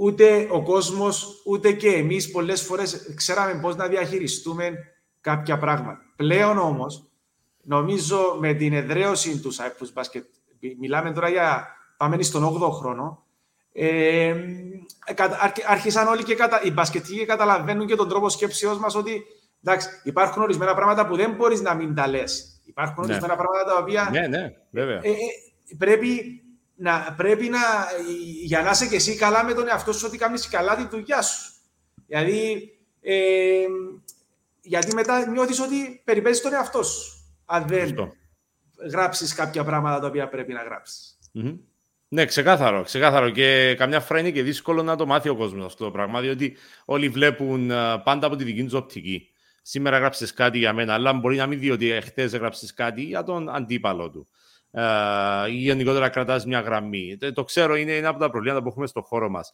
ούτε 0.00 0.48
ο 0.50 0.62
κόσμος, 0.62 1.42
ούτε 1.44 1.72
και 1.72 1.88
εμείς 1.88 2.30
πολλές 2.30 2.62
φορές 2.62 3.14
ξέραμε 3.14 3.60
πώς 3.60 3.76
να 3.76 3.86
διαχειριστούμε 3.86 4.72
κάποια 5.20 5.58
πράγματα. 5.58 5.98
Πλέον 6.16 6.58
όμως, 6.58 7.10
νομίζω 7.62 8.36
με 8.40 8.54
την 8.54 8.72
εδραίωση 8.72 9.40
του 9.40 9.54
Cyprus 9.54 10.00
Basket, 10.00 10.22
μιλάμε 10.78 11.12
τώρα 11.12 11.28
για 11.28 11.66
πάμε 11.96 12.22
στον 12.22 12.44
8ο 12.44 12.70
χρόνο, 12.70 13.24
ε, 13.72 14.34
άρχισαν 15.66 16.06
όλοι 16.06 16.22
και 16.22 16.34
κατα... 16.34 16.62
οι 16.62 16.70
μπασκετικοί 16.70 17.24
καταλαβαίνουν 17.24 17.86
και 17.86 17.94
τον 17.94 18.08
τρόπο 18.08 18.28
σκέψεως 18.28 18.78
μας 18.78 18.94
ότι 18.94 19.22
εντάξει, 19.64 19.88
υπάρχουν 20.04 20.42
ορισμένα 20.42 20.74
πράγματα 20.74 21.06
που 21.06 21.16
δεν 21.16 21.32
μπορείς 21.32 21.60
να 21.60 21.74
μην 21.74 21.94
τα 21.94 22.08
λες. 22.08 22.60
Υπάρχουν 22.64 23.04
ναι. 23.06 23.12
ορισμένα 23.12 23.36
πράγματα 23.36 23.64
τα 23.64 23.78
οποία 23.78 24.08
ναι, 24.12 24.26
ναι, 24.26 24.52
βέβαια. 24.70 25.00
Ε, 25.02 25.10
ε, 25.10 25.14
πρέπει, 25.78 26.42
να, 26.80 27.14
πρέπει 27.16 27.48
να, 27.48 27.58
για 28.42 28.62
να 28.62 28.70
είσαι 28.70 28.86
και 28.86 28.96
εσύ 28.96 29.16
καλά 29.16 29.44
με 29.44 29.54
τον 29.54 29.68
εαυτό 29.68 29.92
σου 29.92 30.06
ότι 30.06 30.18
κάνεις 30.18 30.48
καλά 30.48 30.76
τη 30.76 30.86
δουλειά 30.90 31.22
σου. 31.22 31.52
Δηλαδή, 32.06 32.70
ε, 33.00 33.64
γιατί 34.62 34.94
μετά 34.94 35.26
νιώθεις 35.26 35.60
ότι 35.60 36.00
περιπέζεις 36.04 36.42
τον 36.42 36.52
εαυτό 36.52 36.82
σου. 36.82 37.24
Αν 37.44 37.66
δεν 37.66 38.14
γράψεις 38.90 39.34
κάποια 39.34 39.64
πράγματα 39.64 40.00
τα 40.00 40.06
οποία 40.06 40.28
πρέπει 40.28 40.52
να 40.52 40.62
γραψεις 40.62 41.18
ναι, 42.12 42.24
ξεκάθαρο, 42.24 42.82
ξεκάθαρο. 42.82 43.30
Και 43.30 43.74
καμιά 43.78 44.00
φορά 44.00 44.20
είναι 44.20 44.30
και 44.30 44.42
δύσκολο 44.42 44.82
να 44.82 44.96
το 44.96 45.06
μάθει 45.06 45.28
ο 45.28 45.36
κόσμος 45.36 45.64
αυτό 45.64 45.84
το 45.84 45.90
πράγμα, 45.90 46.20
διότι 46.20 46.56
όλοι 46.84 47.08
βλέπουν 47.08 47.68
πάντα 48.04 48.26
από 48.26 48.36
τη 48.36 48.44
δική 48.44 48.64
τους 48.64 48.72
οπτική. 48.72 49.30
Σήμερα 49.62 49.96
έγραψε 49.96 50.32
κάτι 50.34 50.58
για 50.58 50.72
μένα, 50.72 50.94
αλλά 50.94 51.12
μπορεί 51.12 51.36
να 51.36 51.46
μην 51.46 51.58
δει 51.58 51.70
ότι 51.70 52.00
χτε 52.02 52.22
έγραψες 52.22 52.74
κάτι 52.74 53.02
για 53.02 53.22
τον 53.22 53.48
αντίπαλο 53.48 54.10
του. 54.10 54.26
Ή 55.48 55.52
γενικότερα 55.52 56.08
κρατάς 56.08 56.44
μια 56.46 56.60
γραμμή. 56.60 57.16
Το 57.34 57.44
ξέρω, 57.44 57.76
είναι 57.76 57.96
ένα 57.96 58.08
από 58.08 58.18
τα 58.18 58.30
προβλήματα 58.30 58.62
που 58.62 58.68
έχουμε 58.68 58.86
στο 58.86 59.02
χώρο 59.02 59.28
μας. 59.28 59.50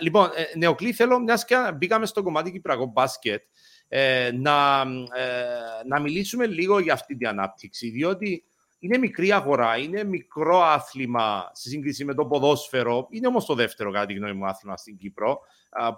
λοιπόν, 0.00 0.30
ε, 0.34 0.58
Νεοκλή, 0.58 0.92
θέλω, 0.92 1.20
μιας 1.20 1.44
και 1.44 1.56
μπήκαμε 1.76 2.06
στο 2.06 2.22
κομμάτι 2.22 2.52
Κυπριακό 2.52 2.86
μπάσκετ, 2.86 3.42
ε, 3.88 4.30
να, 4.34 4.80
ε, 5.14 5.86
να 5.86 6.00
μιλήσουμε 6.00 6.46
λίγο 6.46 6.78
για 6.78 6.92
αυτή 6.92 7.16
την 7.16 7.28
ανάπτυξη, 7.28 7.90
διότι 7.90 8.44
είναι 8.78 8.98
μικρή 8.98 9.32
αγορά, 9.32 9.76
είναι 9.76 10.04
μικρό 10.04 10.62
άθλημα 10.62 11.50
σε 11.52 11.68
σύγκριση 11.68 12.04
με 12.04 12.14
το 12.14 12.26
ποδόσφαιρο. 12.26 13.06
Είναι 13.10 13.26
όμως 13.26 13.44
το 13.44 13.54
δεύτερο, 13.54 13.90
κατά 13.90 14.06
τη 14.06 14.14
γνώμη 14.14 14.32
μου, 14.32 14.46
άθλημα 14.46 14.76
στην 14.76 14.96
Κύπρο, 14.96 15.40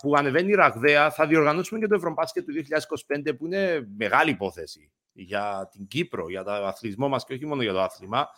που 0.02 0.14
ανεβαίνει 0.16 0.52
ραγδαία. 0.52 1.10
Θα 1.10 1.26
διοργανώσουμε 1.26 1.80
και 1.80 1.86
το 1.86 1.94
Ευρωμπάσκετ 1.94 2.44
του 2.44 2.52
2025, 2.52 3.36
που 3.36 3.46
είναι 3.46 3.88
μεγάλη 3.96 4.30
υπόθεση 4.30 4.90
για 5.12 5.68
την 5.72 5.86
Κύπρο, 5.86 6.30
για 6.30 6.44
το 6.44 6.50
αθλητισμό 6.50 7.08
μας 7.08 7.24
και 7.24 7.34
όχι 7.34 7.46
μόνο 7.46 7.62
για 7.62 7.72
το 7.72 7.80
άθλημα. 7.80 8.28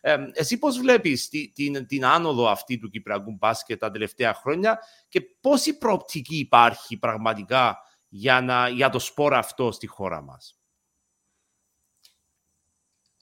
Ε, 0.00 0.16
εσύ 0.32 0.58
πώς 0.58 0.78
βλέπεις 0.78 1.28
την, 1.28 1.86
την 1.86 2.04
άνοδο 2.04 2.48
αυτή 2.48 2.78
του 2.78 2.90
Κυπριακού 2.90 3.36
μπάσκετ 3.38 3.78
τα 3.78 3.90
τελευταία 3.90 4.34
χρόνια 4.34 4.78
και 5.08 5.20
πόση 5.40 5.78
προοπτική 5.78 6.36
υπάρχει 6.36 6.98
πραγματικά 6.98 7.78
για, 8.08 8.40
να, 8.40 8.68
για 8.68 8.90
το 8.90 8.98
σπόρο 8.98 9.36
αυτό 9.36 9.72
στη 9.72 9.86
χώρα 9.86 10.22
μας; 10.22 10.58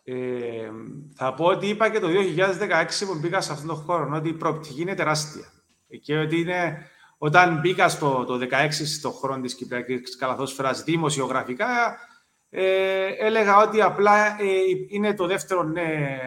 Ε, 0.03 0.71
θα 1.15 1.35
πω 1.35 1.45
ότι 1.45 1.69
είπα 1.69 1.91
και 1.91 1.99
το 1.99 2.09
2016 2.09 2.87
που 3.07 3.19
μπήκα 3.19 3.41
σε 3.41 3.53
αυτόν 3.53 3.67
τον 3.67 3.77
χώρο 3.77 4.11
ότι 4.15 4.29
η 4.29 4.35
προοπτική 4.35 4.81
είναι 4.81 4.95
τεράστια. 4.95 5.53
Και 6.03 6.19
ότι 6.19 6.41
είναι, 6.41 6.87
όταν 7.19 7.61
μπήκα 7.61 7.89
στο, 7.89 8.25
το 8.25 8.39
2016 8.51 8.69
στον 8.71 9.11
χώρο 9.11 9.41
της 9.41 9.55
Κυπριακής 9.55 10.17
Καλαθόσφαιρας 10.17 10.83
δημοσιογραφικά, 10.83 11.99
ε, 12.59 13.07
έλεγα 13.19 13.57
ότι 13.57 13.81
απλά 13.81 14.41
ε, 14.41 14.45
είναι 14.89 15.15
το 15.15 15.27
δεύτερο 15.27 15.63
ναι, 15.63 16.19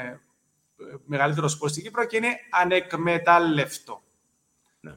μεγαλύτερο 1.06 1.48
σπορ 1.48 1.70
στην 1.70 1.84
Κύπρο 1.84 2.06
και 2.06 2.18
είναι 2.18 2.40
ανεκμετάλλευτο. 2.50 4.02
Ναι. 4.80 4.92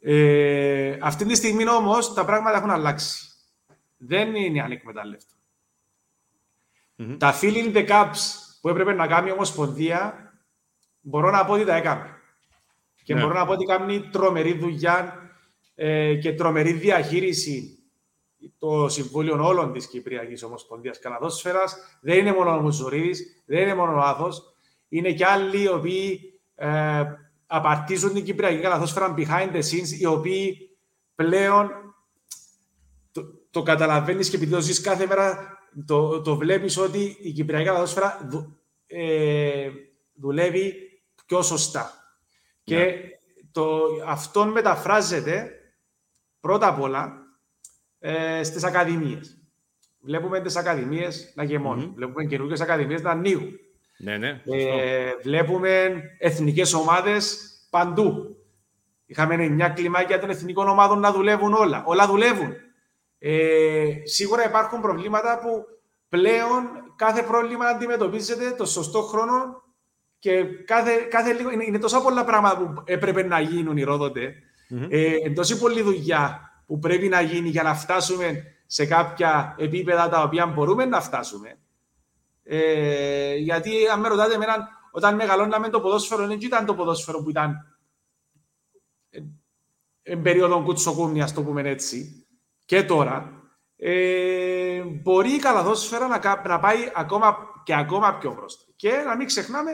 Ε, 0.00 0.98
αυτή 1.00 1.24
τη 1.24 1.34
στιγμή 1.34 1.68
όμως 1.68 2.14
τα 2.14 2.24
πράγματα 2.24 2.56
έχουν 2.56 2.70
αλλάξει. 2.70 3.28
Δεν 3.96 4.34
είναι 4.34 4.62
ανεκμετάλλευτο. 4.62 5.34
Mm-hmm. 6.98 7.16
Τα 7.18 7.38
filling 7.40 7.76
the 7.76 7.88
caps 7.88 8.18
που 8.60 8.68
έπρεπε 8.68 8.92
να 8.92 9.06
κάνει 9.06 9.28
η 9.28 9.32
Ομοσπονδία, 9.32 10.32
μπορώ 11.00 11.30
να 11.30 11.44
πω 11.44 11.52
ότι 11.52 11.64
τα 11.64 11.74
έκανε. 11.74 12.10
Και 13.02 13.14
ναι. 13.14 13.20
μπορώ 13.20 13.34
να 13.34 13.46
πω 13.46 13.52
ότι 13.52 13.64
κάνει 13.64 14.00
τρομερή 14.00 14.52
δουλειά 14.52 15.30
ε, 15.74 16.14
και 16.14 16.34
τρομερή 16.34 16.72
διαχείριση 16.72 17.75
το 18.58 18.88
Συμβούλιο 18.88 19.46
όλων 19.46 19.72
της 19.72 19.86
Κυπριακής 19.86 20.42
Ομοσπονδίας 20.42 20.98
Καλαδόσφαιρας. 20.98 21.76
Δεν 22.00 22.18
είναι 22.18 22.32
μόνο 22.32 22.56
ο 22.56 22.60
Μουζουρίδης, 22.60 23.42
δεν 23.46 23.62
είναι 23.62 23.74
μόνο 23.74 23.92
ο 23.92 24.00
Άθο. 24.00 24.28
Είναι 24.88 25.12
και 25.12 25.26
άλλοι 25.26 25.62
οι 25.62 25.68
οποίοι 25.68 26.40
ε, 26.54 27.02
απαρτίζουν 27.46 28.12
την 28.12 28.24
Κυπριακή 28.24 28.60
Καλαδόσφαιρα 28.60 29.14
behind 29.16 29.52
the 29.52 29.58
scenes, 29.58 29.98
οι 30.00 30.06
οποίοι 30.06 30.76
πλέον 31.14 31.70
το, 33.12 33.22
το 33.50 33.62
καταλαβαίνεις 33.62 34.30
και 34.30 34.36
επειδή 34.36 34.52
το 34.52 34.60
ζεις 34.60 34.80
κάθε 34.80 35.06
μέρα 35.06 35.58
το, 35.86 36.20
το 36.20 36.36
βλέπεις 36.36 36.76
ότι 36.76 37.16
η 37.20 37.32
Κυπριακή 37.32 37.68
Ποδόσφαιρα 37.68 38.26
δου, 38.28 38.58
ε, 38.86 39.70
δουλεύει 40.14 40.74
πιο 41.26 41.42
σωστά. 41.42 41.90
Και 42.64 42.76
ναι. 42.76 42.94
το, 43.52 43.78
αυτό 44.06 44.44
μεταφράζεται 44.44 45.50
πρώτα 46.40 46.66
απ' 46.66 46.80
όλα 46.80 47.25
ε, 48.06 48.42
στις 48.42 48.64
ακαδημίες. 48.64 49.38
Βλέπουμε 50.00 50.40
τις 50.40 50.56
ακαδημίες 50.56 51.32
να 51.34 51.44
γεμώνουν. 51.44 51.90
Mm-hmm. 51.90 51.94
Βλέπουμε 51.94 52.24
καινούργιες 52.24 52.60
ακαδημίες 52.60 53.02
να 53.02 53.10
ανοίγουν. 53.10 53.58
Ναι, 53.98 54.16
ναι, 54.16 54.42
ε, 54.44 55.12
βλέπουμε 55.22 56.02
εθνικές 56.18 56.72
ομάδες 56.72 57.38
παντού. 57.70 58.36
Είχαμε 59.06 59.48
μια 59.48 59.68
κλιμάκια 59.68 60.18
των 60.18 60.30
εθνικών 60.30 60.68
ομάδων 60.68 61.00
να 61.00 61.12
δουλεύουν 61.12 61.52
όλα. 61.52 61.82
Όλα 61.86 62.06
δουλεύουν. 62.06 62.52
Ε, 63.18 63.86
σίγουρα 64.04 64.46
υπάρχουν 64.46 64.80
προβλήματα 64.80 65.38
που 65.38 65.64
πλέον 66.08 66.68
κάθε 66.96 67.22
πρόβλημα 67.22 67.66
αντιμετωπίζεται 67.66 68.50
το 68.50 68.64
σωστό 68.64 69.02
χρόνο 69.02 69.62
και 70.18 70.44
κάθε, 70.44 70.92
κάθε 71.10 71.32
λίγο, 71.32 71.50
είναι, 71.50 71.64
είναι 71.64 71.78
τόσα 71.78 72.00
πολλά 72.00 72.24
πράγματα 72.24 72.56
που 72.56 72.82
έπρεπε 72.84 73.22
να 73.22 73.40
γίνουν 73.40 73.76
οι 73.76 73.82
ρόδοτε. 73.82 74.34
Mm-hmm. 74.70 74.86
Ε, 74.90 75.30
τόση 75.30 75.58
πολλή 75.58 75.82
δουλειά 75.82 76.45
που 76.66 76.78
πρέπει 76.78 77.08
να 77.08 77.20
γίνει 77.20 77.48
για 77.48 77.62
να 77.62 77.74
φτάσουμε 77.74 78.42
σε 78.66 78.86
κάποια 78.86 79.54
επίπεδα 79.58 80.08
τα 80.08 80.22
οποία 80.22 80.46
μπορούμε 80.46 80.84
να 80.84 81.00
φτάσουμε. 81.00 81.58
Ε, 82.42 83.34
γιατί 83.34 83.88
αν 83.92 84.00
με 84.00 84.08
ρωτάτε 84.08 84.34
εμένα, 84.34 84.68
όταν 84.90 85.14
μεγαλώναμε 85.14 85.68
το 85.68 85.80
ποδόσφαιρο, 85.80 86.26
δεν 86.26 86.38
ήταν 86.40 86.66
το 86.66 86.74
ποδόσφαιρο 86.74 87.22
που 87.22 87.30
ήταν 87.30 87.76
εν 90.02 90.22
περίοδο 90.22 90.62
κουτσοκούμνη, 90.62 91.22
ας 91.22 91.32
το 91.32 91.42
πούμε 91.42 91.68
έτσι 91.68 92.26
και 92.66 92.82
τώρα, 92.82 93.42
ε, 93.76 94.82
μπορεί 94.82 95.32
η 95.32 95.38
καλαδόσφαιρα 95.38 96.06
να, 96.06 96.42
να 96.48 96.58
πάει 96.58 96.90
ακόμα 96.94 97.36
και 97.64 97.74
ακόμα 97.74 98.18
πιο 98.18 98.32
μπροστά. 98.32 98.64
Και 98.76 98.90
να 98.90 99.16
μην 99.16 99.26
ξεχνάμε 99.26 99.70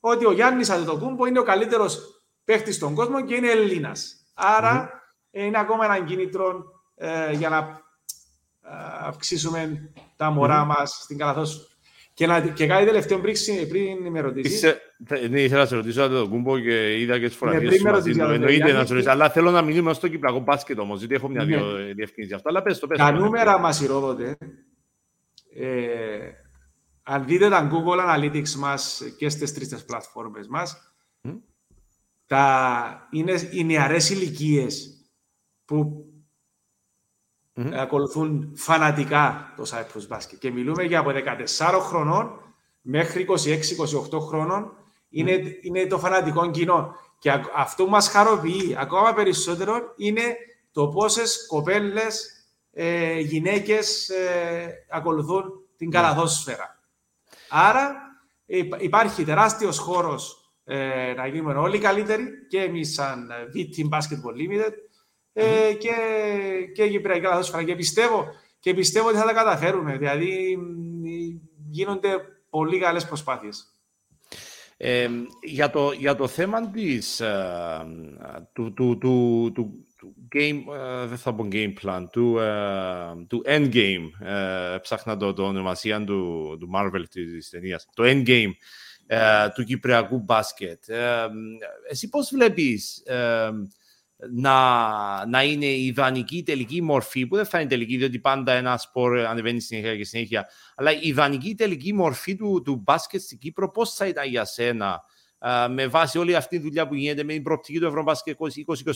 ότι 0.00 0.26
ο 0.26 0.32
Γιάννης 0.32 0.70
Αντετοκούμπο 0.70 1.26
είναι 1.26 1.38
ο 1.38 1.42
καλύτερος 1.42 2.22
παίχτης 2.44 2.74
στον 2.74 2.94
κόσμο 2.94 3.24
και 3.24 3.34
είναι 3.34 3.50
Έλληνας. 3.50 4.30
Άρα 4.34 4.88
mm-hmm. 4.88 5.05
Είναι 5.44 5.58
ακόμα 5.58 5.84
ένα 5.84 6.04
κίνητρο 6.04 6.64
ε, 6.96 7.32
για 7.32 7.48
να 7.48 7.84
αυξήσουμε 9.00 9.90
τα 10.16 10.30
μωρά 10.30 10.62
mm. 10.64 10.66
μας 10.66 11.00
στην 11.02 11.18
καλαθόσφαιρα. 11.18 11.74
Και, 12.14 12.26
να, 12.26 12.40
και 12.40 12.66
κάτι 12.66 12.86
τελευταίο 12.86 13.18
πριν, 13.18 13.34
πριν 13.68 14.10
με 14.10 14.20
ρωτήσεις. 14.20 14.76
Ναι, 15.30 15.40
ήθελα 15.40 15.60
να 15.60 15.66
σε 15.66 15.74
ρωτήσω 15.74 16.08
το 16.08 16.28
κούμπο 16.28 16.58
και 16.58 17.00
είδα 17.00 17.18
και 17.18 17.26
τις 17.26 17.36
φωτογραφίες 17.36 17.74
σου 17.74 17.86
μαζί 17.86 18.10
Εννοείται 18.10 18.72
να 18.72 18.84
σε 18.84 18.92
ρωτήσω, 18.92 19.10
αλλά 19.10 19.30
θέλω 19.30 19.50
να 19.50 19.62
μιλήσουμε 19.62 19.92
στο 19.92 20.08
Κυπριακό 20.08 20.38
μπάσκετ 20.38 20.78
όμως, 20.78 20.98
γιατί 20.98 21.14
έχω 21.14 21.28
μια 21.28 21.44
ναι. 21.44 21.56
διευκρίνηση 21.92 22.34
αυτό. 22.34 22.48
Αλλά 22.48 22.62
πες 22.62 22.78
το, 22.78 22.86
πες 22.86 22.98
Τα 22.98 23.12
νούμερα 23.12 23.58
μας 23.58 23.80
ηρόδοτε, 23.80 24.36
ε, 25.54 25.66
αν 27.02 27.24
δείτε 27.26 27.48
τα 27.48 27.70
Google 27.72 28.16
Analytics 28.16 28.50
μας 28.50 29.02
και 29.18 29.28
στις 29.28 29.54
τρεις 29.54 29.84
πλατφόρμες 29.84 30.48
μας, 30.48 30.94
mm. 31.22 31.38
τα, 32.26 33.08
είναι 33.10 33.48
οι 33.50 33.64
νεαρές 33.64 34.10
ηλικίες 34.10 34.95
που 35.66 36.06
mm-hmm. 37.56 37.72
ακολουθούν 37.72 38.52
φανατικά 38.56 39.52
το 39.56 39.64
Cyprus 39.70 40.16
Basket. 40.16 40.38
Και 40.38 40.50
μιλούμε 40.50 40.82
για 40.82 40.98
από 40.98 41.10
14 41.58 41.80
χρονών 41.80 42.40
μέχρι 42.80 43.26
26-28 44.10 44.20
χρονών 44.20 44.72
είναι, 45.08 45.40
mm. 45.44 45.64
είναι 45.64 45.86
το 45.86 45.98
φανατικό 45.98 46.50
κοινό. 46.50 46.94
Και 47.18 47.30
αυτό 47.54 47.84
που 47.84 47.90
μας 47.90 48.08
χαροποιεί 48.08 48.76
ακόμα 48.78 49.14
περισσότερο 49.14 49.92
είναι 49.96 50.36
το 50.72 50.88
πόσες 50.88 51.46
κοπέλες, 51.46 52.30
ε, 52.72 53.18
γυναίκες 53.18 54.08
ε, 54.08 54.74
ακολουθούν 54.90 55.44
την 55.76 55.90
καλαθόσφαιρα. 55.90 56.80
Άρα 57.48 57.94
υπάρχει 58.78 59.24
τεράστιος 59.24 59.78
χώρος 59.78 60.52
ε, 60.64 61.12
να 61.16 61.26
γίνουμε 61.26 61.54
όλοι 61.54 61.78
καλύτεροι 61.78 62.46
και 62.48 62.60
εμείς 62.60 62.94
σαν 62.94 63.30
V-Team 63.54 63.88
Basketball 63.88 64.36
Limited 64.40 64.72
ε, 65.38 65.72
και, 65.72 65.94
και 66.74 66.82
η 66.82 66.90
Κυπριακή 66.90 67.20
Καλαθόσφαιρα. 67.20 67.62
Και 67.64 67.76
πιστεύω, 67.76 68.26
και 68.60 68.74
πιστεύω 68.74 69.08
ότι 69.08 69.16
θα 69.16 69.24
τα 69.24 69.32
καταφέρουμε. 69.32 69.96
Δηλαδή 69.96 70.58
γίνονται 71.70 72.16
πολύ 72.50 72.78
καλές 72.78 73.06
προσπάθειες. 73.06 73.70
Ε, 74.76 75.08
για, 75.42 75.70
το, 75.70 75.92
για 75.92 76.14
το 76.14 76.28
θέμα 76.28 76.70
της, 76.70 77.20
uh, 77.24 77.86
του, 78.52 78.72
του, 78.72 78.98
του, 78.98 79.52
του, 79.52 80.14
game, 80.34 80.54
uh, 80.54 81.06
δεν 81.08 81.18
θα 81.18 81.34
πω 81.34 81.48
game 81.52 81.72
plan, 81.82 82.04
του, 82.10 82.36
uh, 82.38 83.26
του 83.28 83.42
endgame, 83.46 84.10
uh, 84.26 84.78
ψάχνα 84.82 85.16
το, 85.16 85.32
το 85.32 85.42
ονομασία 85.42 86.04
του, 86.04 86.56
του 86.60 86.70
Marvel 86.74 87.04
της 87.10 87.48
ταινίας, 87.48 87.86
το 87.94 88.02
endgame 88.06 88.50
uh, 89.08 89.48
του 89.54 89.64
κυπριακού 89.64 90.18
μπάσκετ. 90.18 90.84
Uh, 90.88 91.28
εσύ 91.90 92.08
πώς 92.08 92.30
βλέπεις 92.32 93.02
uh, 93.10 93.50
να, 94.30 95.26
να 95.26 95.42
είναι 95.42 95.66
η 95.66 95.86
ιδανική 95.86 96.42
τελική 96.42 96.82
μορφή, 96.82 97.26
που 97.26 97.36
δεν 97.36 97.46
θα 97.46 97.60
είναι 97.60 97.68
τελική, 97.68 97.96
διότι 97.96 98.18
πάντα 98.18 98.52
ένα 98.52 98.76
σπορ 98.76 99.18
ανεβαίνει 99.18 99.60
συνέχεια 99.60 99.96
και 99.96 100.04
συνέχεια, 100.04 100.48
αλλά 100.74 100.92
η 100.92 100.98
ιδανική 101.02 101.54
τελική 101.54 101.92
μορφή 101.92 102.36
του, 102.36 102.62
του 102.64 102.76
μπάσκετ 102.76 103.20
στην 103.20 103.38
Κύπρο, 103.38 103.70
πώς 103.70 103.94
θα 103.94 104.06
ήταν 104.06 104.28
για 104.28 104.44
σένα, 104.44 105.02
με 105.70 105.86
βάση 105.86 106.18
όλη 106.18 106.34
αυτή 106.34 106.56
τη 106.56 106.62
δουλειά 106.62 106.88
που 106.88 106.94
γίνεται 106.94 107.22
με 107.22 107.32
την 107.32 107.42
προοπτική 107.42 107.78
του 107.78 107.86
Ευρωμπάσκετ 107.86 108.36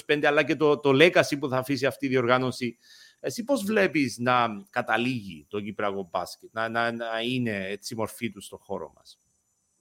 2025, 0.06 0.24
αλλά 0.24 0.42
και 0.42 0.56
το, 0.56 0.78
το 0.78 0.90
legacy 0.92 1.38
που 1.40 1.48
θα 1.48 1.56
αφήσει 1.56 1.86
αυτή 1.86 2.06
η 2.06 2.08
διοργάνωση. 2.08 2.76
Εσύ 3.20 3.44
πώς 3.44 3.64
βλέπεις 3.64 4.18
να 4.18 4.46
καταλήγει 4.70 5.46
το 5.48 5.60
Κυπριακό 5.60 6.08
μπάσκετ, 6.10 6.48
να, 6.52 6.68
να, 6.68 6.92
να 6.92 7.06
είναι 7.32 7.66
έτσι 7.68 7.94
η 7.94 7.96
μορφή 7.96 8.30
του 8.30 8.40
στον 8.40 8.58
χώρο 8.58 8.92
μας; 8.96 9.18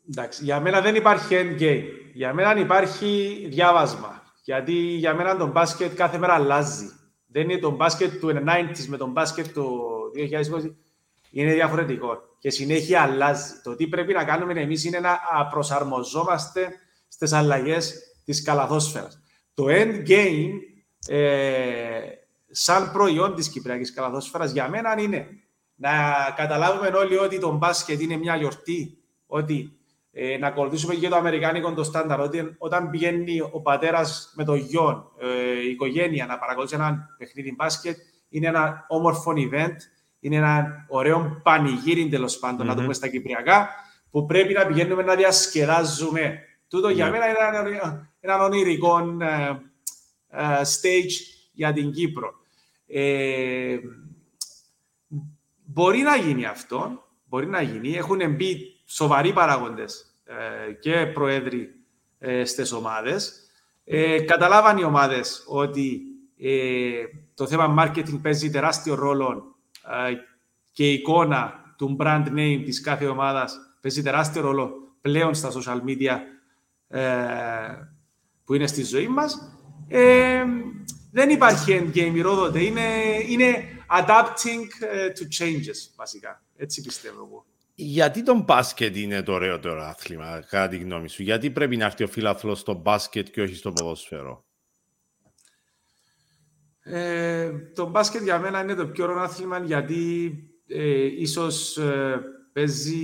Εντάξει, 0.10 0.44
για 0.44 0.60
μένα 0.60 0.82
δεν 0.82 0.96
υπάρχει 0.96 1.36
endgame. 1.36 1.84
Για 2.14 2.34
μένα 2.34 2.60
υπάρχει 2.60 3.46
διάβασμα. 3.50 4.19
Γιατί 4.50 4.74
για 4.74 5.14
μένα 5.14 5.38
το 5.38 5.48
μπάσκετ 5.48 5.96
κάθε 5.96 6.18
μέρα 6.18 6.34
αλλάζει. 6.34 6.90
Δεν 7.28 7.50
είναι 7.50 7.60
το 7.60 7.70
μπάσκετ 7.70 8.20
του 8.20 8.28
90s 8.28 8.86
με 8.88 8.98
το 8.98 9.08
μπάσκετ 9.08 9.48
του 9.54 9.82
2020. 10.16 10.76
Είναι 11.32 11.54
διαφορετικό 11.54 12.18
και 12.40 12.50
συνέχεια 12.50 13.02
αλλάζει. 13.02 13.62
Το 13.64 13.76
τι 13.76 13.88
πρέπει 13.88 14.14
να 14.14 14.24
κάνουμε 14.24 14.62
εμείς 14.62 14.84
είναι 14.84 15.00
να 15.00 15.20
προσαρμοζόμαστε 15.50 16.72
στις 17.08 17.34
αλλαγές 17.34 18.00
της 18.26 18.42
καλαθόσφαιρας. 18.42 19.22
Το 19.54 19.66
end 19.68 20.08
game, 20.08 20.52
ε, 21.08 22.00
σαν 22.52 22.92
προϊόν 22.92 23.36
της 23.36 23.50
Κυπριακής 23.50 23.94
καλαθόσφαιρας, 23.94 24.52
για 24.52 24.70
μένα 24.70 25.02
είναι 25.02 25.28
να 25.76 25.92
καταλάβουμε 26.36 26.88
όλοι 26.88 27.18
ότι 27.18 27.40
το 27.40 27.52
μπάσκετ 27.52 28.02
είναι 28.02 28.18
μια 28.18 28.36
γιορτή. 28.36 28.98
Ότι 29.28 29.79
ε, 30.12 30.38
να 30.38 30.48
ακολουθήσουμε 30.48 30.96
και 30.96 31.10
το 31.10 31.16
αμερικάνικο 31.16 31.74
το 31.74 31.84
στάνταρ, 31.84 32.20
ότι 32.20 32.56
όταν 32.58 32.90
πηγαίνει 32.90 33.42
ο 33.42 33.62
πατέρας 33.62 34.34
με 34.36 34.44
το 34.44 34.56
γιο, 34.56 35.12
ε, 35.20 35.62
η 35.68 35.70
οικογένεια 35.70 36.26
να 36.26 36.38
παρακολουθεί 36.38 36.76
ένα 36.76 37.16
παιχνίδι 37.18 37.54
μπάσκετ, 37.56 37.98
είναι 38.30 38.48
ένα 38.48 38.86
όμορφο 38.88 39.34
event, 39.36 39.76
είναι 40.20 40.36
ένα 40.36 40.86
ωραίο 40.88 41.40
πανηγύρι 41.44 42.10
τέλος 42.10 42.38
πάντων, 42.38 42.66
mm-hmm. 42.66 42.70
να 42.70 42.76
το 42.76 42.82
πούμε 42.82 42.94
στα 42.94 43.08
Κυπριακά, 43.08 43.70
που 44.12 44.26
πρέπει 44.26 44.54
να 44.54 44.66
πηγαίνουμε 44.66 45.04
να 45.04 45.16
διασκεδάζουμε. 45.16 46.40
Τούτο 46.68 46.88
yeah. 46.88 46.94
για 46.94 47.06
ναι. 47.06 47.12
μένα 47.12 47.26
είναι 47.28 47.70
ένα, 47.70 48.10
ένα 48.20 48.44
ονειρικό 48.44 49.18
ε, 49.22 49.62
ε, 50.30 50.62
stage 50.62 51.12
για 51.52 51.74
την 51.74 51.92
Κύπρο. 51.92 52.34
Ε, 52.88 53.78
μπορεί 55.66 56.00
να 56.00 56.16
γίνει 56.16 56.46
αυτό, 56.46 57.04
μπορεί 57.26 57.48
να 57.48 57.62
γίνει. 57.62 57.94
Έχουν 57.94 58.36
μπει 58.36 58.79
σοβαροί 58.90 59.34
παράγοντες 59.34 60.14
ε, 60.24 60.72
και 60.72 61.06
προέδροι 61.06 61.76
ε, 62.20 62.46
στις 62.46 62.72
ομάδες. 62.72 63.34
Ε, 63.84 64.20
καταλάβαν 64.22 64.78
οι 64.78 64.84
ομάδες 64.84 65.44
ότι 65.48 66.02
το 67.34 67.48
θέμα 67.48 67.76
marketing 67.80 68.20
παίζει 68.22 68.50
τεράστιο 68.50 68.96
ρόλο 68.96 69.56
και 70.72 70.90
η 70.90 70.94
εικόνα 70.94 71.74
του 71.78 71.98
brand 72.00 72.26
name 72.28 72.62
της 72.66 72.82
κάθε 72.82 73.06
ομάδας 73.06 73.58
παίζει 73.82 74.02
τεράστιο 74.02 74.42
ρόλο 74.42 74.72
πλέον 75.02 75.34
στα 75.34 75.52
social 75.52 75.80
media 75.88 76.18
που 78.46 78.54
είναι 78.54 78.68
στη 78.68 78.84
ζωή 78.84 79.08
μας. 79.08 79.58
δεν 81.12 81.30
υπάρχει 81.30 81.82
endgame 81.82 82.22
ρόδοτε. 82.22 82.64
Είναι, 82.64 82.90
είναι 83.28 83.64
adapting 84.00 84.66
to 85.18 85.44
changes, 85.44 85.94
βασικά. 85.96 86.42
Έτσι 86.56 86.82
πιστεύω 86.82 87.26
εγώ. 87.30 87.46
Γιατί 87.82 88.24
το 88.24 88.44
μπάσκετ 88.44 88.96
είναι 88.96 89.24
το 89.24 89.34
ωραιότερο 89.34 89.82
άθλημα, 89.84 90.44
κατά 90.50 90.68
τη 90.68 90.78
γνώμη 90.78 91.10
σου; 91.10 91.24
Γιατί 91.24 91.50
πρέπει 91.52 91.78
να 91.78 91.86
έρθει 91.86 92.04
ο 92.04 92.08
φίλαθλο 92.08 92.56
στο 92.56 92.74
μπάσκετ 92.74 93.28
και 93.30 93.42
όχι 93.42 93.56
στο 93.56 93.72
ποδόσφαιρο; 93.72 94.46
Ε, 96.84 97.52
το 97.76 97.90
μπάσκετ 97.90 98.24
για 98.24 98.40
μένα 98.40 98.62
είναι 98.62 98.74
το 98.74 98.88
πιο 98.88 99.04
ωραίο 99.04 99.20
άθλημα 99.20 99.60
γιατί 99.60 100.34
ε, 100.68 101.06
ίσως 101.06 101.78
ε, 101.78 102.22
παίζει 102.54 103.02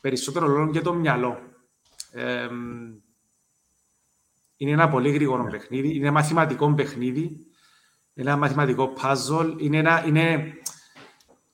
περισσότερο 0.00 0.46
ρόλο 0.46 0.70
για 0.70 0.82
το 0.82 0.94
μυαλό. 0.94 1.38
Ε, 2.12 2.48
είναι 4.56 4.70
ένα 4.70 4.88
πολύ 4.88 5.10
γρήγορο 5.10 5.44
παιχνίδι, 5.50 5.94
είναι 5.94 6.10
μαθηματικό 6.10 6.74
παιχνίδι, 6.74 7.22
είναι 8.14 8.30
ένα 8.30 8.36
μαθηματικό 8.36 8.92
puzzle, 9.02 9.54
είναι, 9.58 9.78
ένα, 9.78 10.04
είναι 10.06 10.52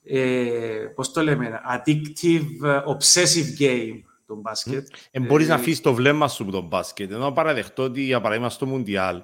ε, 0.09 0.91
πώς 0.95 1.11
το 1.11 1.23
λέμε, 1.23 1.61
addictive, 1.71 2.83
obsessive 2.85 3.61
game 3.61 4.01
το 4.27 4.35
μπάσκετ. 4.35 4.87
Ε, 5.11 5.19
μπορείς 5.19 5.47
να 5.47 5.55
αφήσεις 5.55 5.81
το 5.81 5.93
βλέμμα 5.93 6.27
σου 6.27 6.43
από 6.43 6.51
το 6.51 6.61
μπάσκετ, 6.61 7.11
ενώ 7.11 7.31
παραδεχτώ 7.31 7.83
ότι 7.83 8.01
για 8.01 8.21
παράδειγμα 8.21 8.49
στο 8.49 8.65
Μουντιάλ, 8.65 9.21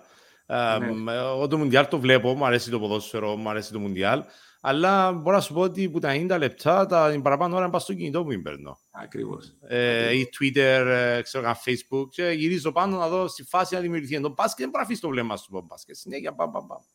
ναι. 0.48 1.14
εγώ 1.14 1.48
το 1.48 1.58
Μουντιάλ 1.58 1.88
το 1.88 2.00
βλέπω, 2.00 2.34
μου 2.34 2.46
αρέσει 2.46 2.70
το 2.70 2.80
ποδόσφαιρο, 2.80 3.36
μου 3.36 3.50
αρέσει 3.50 3.72
το 3.72 3.80
Μουντιάλ, 3.80 4.24
αλλά 4.68 5.12
μπορώ 5.12 5.36
να 5.36 5.42
σου 5.42 5.54
πω 5.54 5.62
ότι 5.62 5.90
που 5.90 6.00
τα 6.00 6.14
90 6.14 6.38
λεπτά, 6.38 6.86
τα 6.86 7.20
παραπάνω 7.24 7.56
ώρα 7.56 7.70
πάω 7.70 7.80
στο 7.80 7.94
κινητό 7.94 8.24
που 8.24 8.42
παίρνω. 8.42 8.80
Ακριβώς. 8.92 9.56
Ε, 9.68 10.18
ή 10.18 10.30
Twitter, 10.40 10.86
ε, 10.88 11.22
ξέρω, 11.22 11.56
Facebook, 11.66 12.10
και 12.10 12.24
γυρίζω 12.24 12.72
πάνω 12.72 12.98
να 12.98 13.08
δω 13.08 13.28
στη 13.28 13.44
φάση 13.44 13.74
να 13.74 13.80
δημιουργηθεί. 13.80 14.22
Το 14.22 14.30
μπάσκετ 14.30 14.60
δεν 14.60 14.70
μπορεί 14.70 14.78
να 14.78 14.82
αφήσει 14.82 15.02
το 15.02 15.10
βλέμμα 15.10 15.38
σου 15.38 15.46
από 15.50 15.66
μπάσκετ. 15.70 15.96
Συνέχεια, 15.96 16.36
πam, 16.38 16.46
πam, 16.46 16.76
πam. 16.76 16.95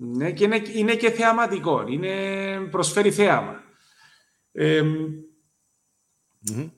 Ναι, 0.00 0.32
και 0.32 0.44
είναι, 0.44 0.62
είναι 0.74 0.94
και 0.94 1.10
θεαματικό. 1.10 1.84
Είναι, 1.88 2.60
προσφέρει 2.70 3.10
θέαμα. 3.10 3.62
Ε, 4.52 4.82
mm-hmm. 6.48 6.70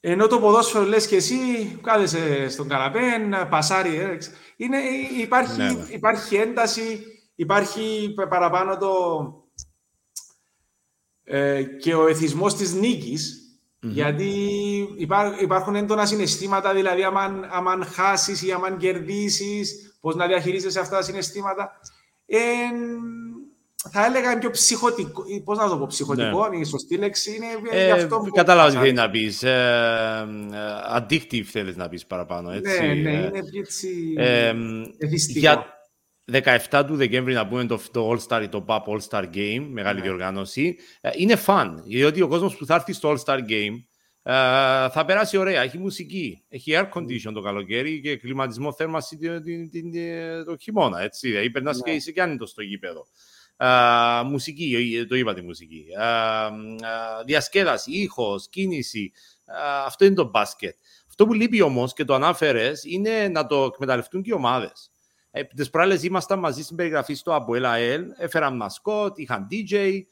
Ενώ 0.00 0.26
το 0.26 0.38
ποδόσφαιρο 0.38 0.84
λες 0.84 1.06
και 1.06 1.16
εσύ, 1.16 1.36
κάθεσαι 1.82 2.48
στον 2.48 2.68
καναπέ, 2.68 3.00
πασάρι, 3.50 3.96
ε, 3.96 4.18
είναι, 4.56 4.78
υπάρχει, 5.20 5.56
ναι, 5.56 5.72
ναι. 5.72 5.86
υπάρχει 5.88 6.36
ένταση, 6.36 7.04
υπάρχει 7.34 8.14
παραπάνω 8.28 8.76
το, 8.76 8.88
ε, 11.24 11.62
και 11.62 11.94
ο 11.94 12.06
εθισμός 12.06 12.54
της 12.54 12.72
νικης 12.72 13.38
mm-hmm. 13.82 13.88
γιατί 13.88 14.30
υπά, 14.96 15.36
υπάρχουν 15.40 15.74
έντονα 15.74 16.06
συναισθήματα, 16.06 16.74
δηλαδή 16.74 17.04
άμα, 17.04 17.48
άμα 17.50 17.84
χάσεις 17.84 18.42
ή 18.42 18.52
άμα 18.52 18.76
κερδίσεις, 18.76 19.96
πώς 20.00 20.14
να 20.14 20.26
διαχειρίζεσαι 20.26 20.80
αυτά 20.80 20.96
τα 20.96 21.02
συναισθήματα 21.02 21.80
θα 23.90 24.04
έλεγα 24.04 24.38
πιο 24.38 24.50
ψυχοτικό, 24.50 25.24
πώς 25.44 25.58
να 25.58 25.68
το 25.68 25.78
πω, 25.78 25.86
ψυχοτικό, 25.86 26.48
ναι. 26.48 26.56
η 26.56 26.64
σωστή 26.64 26.96
λέξη 26.96 27.34
είναι 27.34 27.46
ε, 27.70 27.90
αυτό 27.90 28.18
που... 28.18 28.30
Κατάλαβα 28.30 28.70
τι 28.70 28.76
θέλεις 28.76 28.92
να 28.92 29.10
πεις, 29.10 29.42
ε, 29.42 30.26
addictive 30.96 31.42
θέλεις 31.42 31.76
να 31.76 31.88
πεις 31.88 32.06
παραπάνω, 32.06 32.50
έτσι. 32.50 32.80
Ναι, 32.80 32.94
ναι, 32.94 33.10
ε, 33.10 33.26
είναι 33.26 33.32
έτσι 33.58 34.14
ε, 34.16 34.54
για, 35.26 35.66
17 36.70 36.84
του 36.86 36.96
Δεκέμβρη 36.96 37.34
να 37.34 37.46
πούμε 37.46 37.64
το, 37.64 37.80
το 37.90 38.10
All-Star 38.10 38.40
ή 38.42 38.48
το 38.48 38.64
PAP 38.68 38.82
All-Star 38.82 39.24
Game, 39.34 39.66
μεγάλη 39.70 39.98
ναι. 39.98 40.04
διοργάνωση. 40.04 40.76
Ε, 41.00 41.10
είναι 41.16 41.42
fun, 41.46 41.74
διότι 41.84 42.22
ο 42.22 42.28
κόσμος 42.28 42.56
που 42.56 42.66
θα 42.66 42.74
έρθει 42.74 42.92
στο 42.92 43.14
All-Star 43.14 43.38
Game 43.38 43.74
ε, 44.30 44.88
θα 44.88 45.04
περάσει 45.06 45.36
ωραία. 45.36 45.62
Έχει 45.62 45.78
μουσική, 45.78 46.42
έχει 46.48 46.72
air 46.74 46.88
condition 46.94 47.32
το 47.34 47.40
καλοκαίρι 47.40 48.00
και 48.00 48.16
κλιματισμό 48.16 48.72
θέρμανση 48.72 49.18
το 50.44 50.56
χειμώνα. 50.56 51.00
Έτσι, 51.00 51.28
δηλαδή 51.28 51.50
περνάς 51.50 51.76
ναι. 51.76 51.82
και 51.82 51.90
είσαι 51.90 52.12
και 52.12 52.22
άνετος 52.22 52.50
στο 52.50 52.62
γήπεδο. 52.62 53.06
Uh, 53.56 54.22
μουσική, 54.24 55.06
το 55.08 55.16
είπα 55.16 55.34
τη 55.34 55.42
μουσική. 55.42 55.84
Uh, 56.00 56.48
uh, 56.48 57.24
διασκέδαση, 57.26 57.90
ήχος, 57.92 58.48
κίνηση. 58.48 59.12
αυτό 59.86 60.04
είναι 60.04 60.14
το 60.14 60.24
μπάσκετ. 60.24 60.76
Αυτό 61.08 61.26
που 61.26 61.32
λείπει 61.32 61.60
όμως 61.62 61.92
και 61.92 62.04
το 62.04 62.14
ανάφερες 62.14 62.84
είναι 62.84 63.28
να 63.28 63.46
το 63.46 63.64
εκμεταλλευτούν 63.64 64.22
και 64.22 64.30
οι 64.30 64.34
ομάδες. 64.34 64.90
Ε, 65.30 65.42
Τις 65.44 65.70
προάλλες 65.70 66.02
ήμασταν 66.02 66.38
μαζί 66.38 66.62
στην 66.62 66.76
περιγραφή 66.76 67.14
στο 67.14 67.32
ΑΠΟΕΛ 67.32 67.70
ΑΕΛ, 67.70 68.04
έφεραν 68.16 68.56
μασκότ, 68.56 69.18
είχαν 69.18 69.46
DJ. 69.50 70.02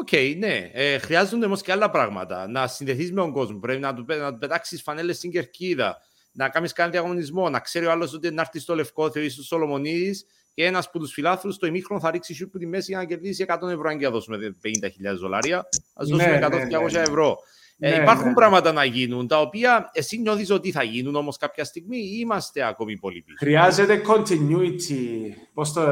Ok, 0.00 0.08
okay, 0.10 0.34
ναι. 0.38 0.70
Ε, 0.72 0.98
χρειάζονται 0.98 1.46
όμως 1.46 1.62
και 1.62 1.72
άλλα 1.72 1.90
πράγματα. 1.90 2.48
Να 2.48 2.66
συνδεθείς 2.66 3.12
με 3.12 3.20
τον 3.20 3.32
κόσμο. 3.32 3.58
Πρέπει 3.58 3.80
να 3.80 3.94
του, 3.94 4.04
να 4.08 4.32
του 4.32 4.38
πετάξεις 4.38 4.82
φανέλες 4.82 5.16
στην 5.16 5.30
κερκίδα, 5.30 5.96
να 6.32 6.48
κάνεις 6.48 6.72
κάνει 6.72 6.90
διαγωνισμό, 6.90 7.48
να 7.48 7.60
ξέρει 7.60 7.86
ο 7.86 7.90
άλλος 7.90 8.14
ότι 8.14 8.30
να 8.30 8.40
έρθει 8.40 8.58
στο 8.58 8.74
Λευκόθεο 8.74 9.22
ή 9.22 9.28
στο 9.28 9.42
Σολομονίδης 9.42 10.24
και 10.54 10.64
ένας 10.64 10.86
από 10.86 10.98
τους 10.98 11.12
φιλάθλους 11.12 11.56
το 11.58 11.66
ημίχρονο 11.66 12.00
θα 12.00 12.10
ρίξει 12.10 12.34
shoot 12.34 12.49
που 12.49 12.58
τη 12.58 12.66
μέση 12.66 12.90
για 12.90 12.98
να 12.98 13.04
κερδίσει 13.04 13.44
100 13.48 13.68
ευρώ. 13.68 13.88
Αν 13.88 13.98
και 13.98 14.04
να 14.04 14.10
δώσουμε 14.10 14.38
50.000 14.64 15.16
δολάρια, 15.20 15.68
ας 15.94 16.08
δώσουμε 16.08 16.38
ναι, 16.38 16.46
100-200 16.46 16.50
ναι, 16.50 16.78
ναι. 16.90 16.98
ευρώ. 16.98 17.38
Ε, 17.82 17.90
ναι, 17.90 18.02
υπάρχουν 18.02 18.28
ναι. 18.28 18.34
πράγματα 18.34 18.72
να 18.72 18.84
γίνουν, 18.84 19.26
τα 19.26 19.40
οποία 19.40 19.90
εσύ 19.92 20.18
νιώθεις 20.18 20.50
ότι 20.50 20.70
θα 20.70 20.82
γίνουν 20.82 21.14
όμως 21.14 21.36
κάποια 21.36 21.64
στιγμή 21.64 21.96
ή 21.96 22.18
είμαστε 22.20 22.66
ακόμη 22.66 22.98
πολύ 22.98 23.22
πίσω; 23.22 23.36
Χρειάζεται 23.38 24.02
continuity. 24.06 25.32
Πώς 25.54 25.72
το 25.72 25.82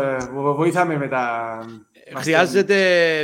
βοήθαμε 0.56 0.96
με 0.96 1.08
τα. 1.08 1.58
Ε, 2.16 2.20
χρειάζεται 2.20 2.76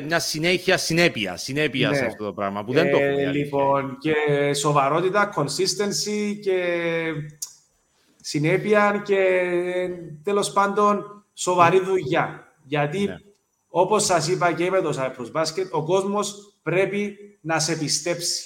μια 0.06 0.18
συνέχεια, 0.18 0.76
συνέπεια, 0.76 1.36
συνέπεια 1.36 1.88
ναι. 1.88 1.96
σε 1.96 2.04
αυτό 2.04 2.24
το 2.24 2.32
πράγμα 2.32 2.64
που 2.64 2.72
δεν 2.72 2.90
το 2.90 2.96
έχουμε. 2.96 3.32
Λοιπόν, 3.32 3.98
και 3.98 4.14
σοβαρότητα, 4.54 5.34
consistency 5.36 6.38
και 6.42 6.62
συνέπεια 8.20 9.02
και 9.04 9.48
τέλος 10.22 10.52
πάντων 10.52 11.24
σοβαρή 11.34 11.80
δουλειά. 11.80 12.52
Γιατί, 12.62 13.04
ναι. 13.04 13.16
όπως 13.68 14.04
σας 14.04 14.28
είπα 14.28 14.52
και 14.52 14.70
με 14.70 14.80
το 14.80 14.94
Cyprus 14.98 15.40
Basket, 15.40 15.70
ο 15.70 15.84
κόσμος 15.84 16.54
πρέπει 16.62 17.16
να 17.40 17.58
σε 17.58 17.76
πιστέψει. 17.76 18.44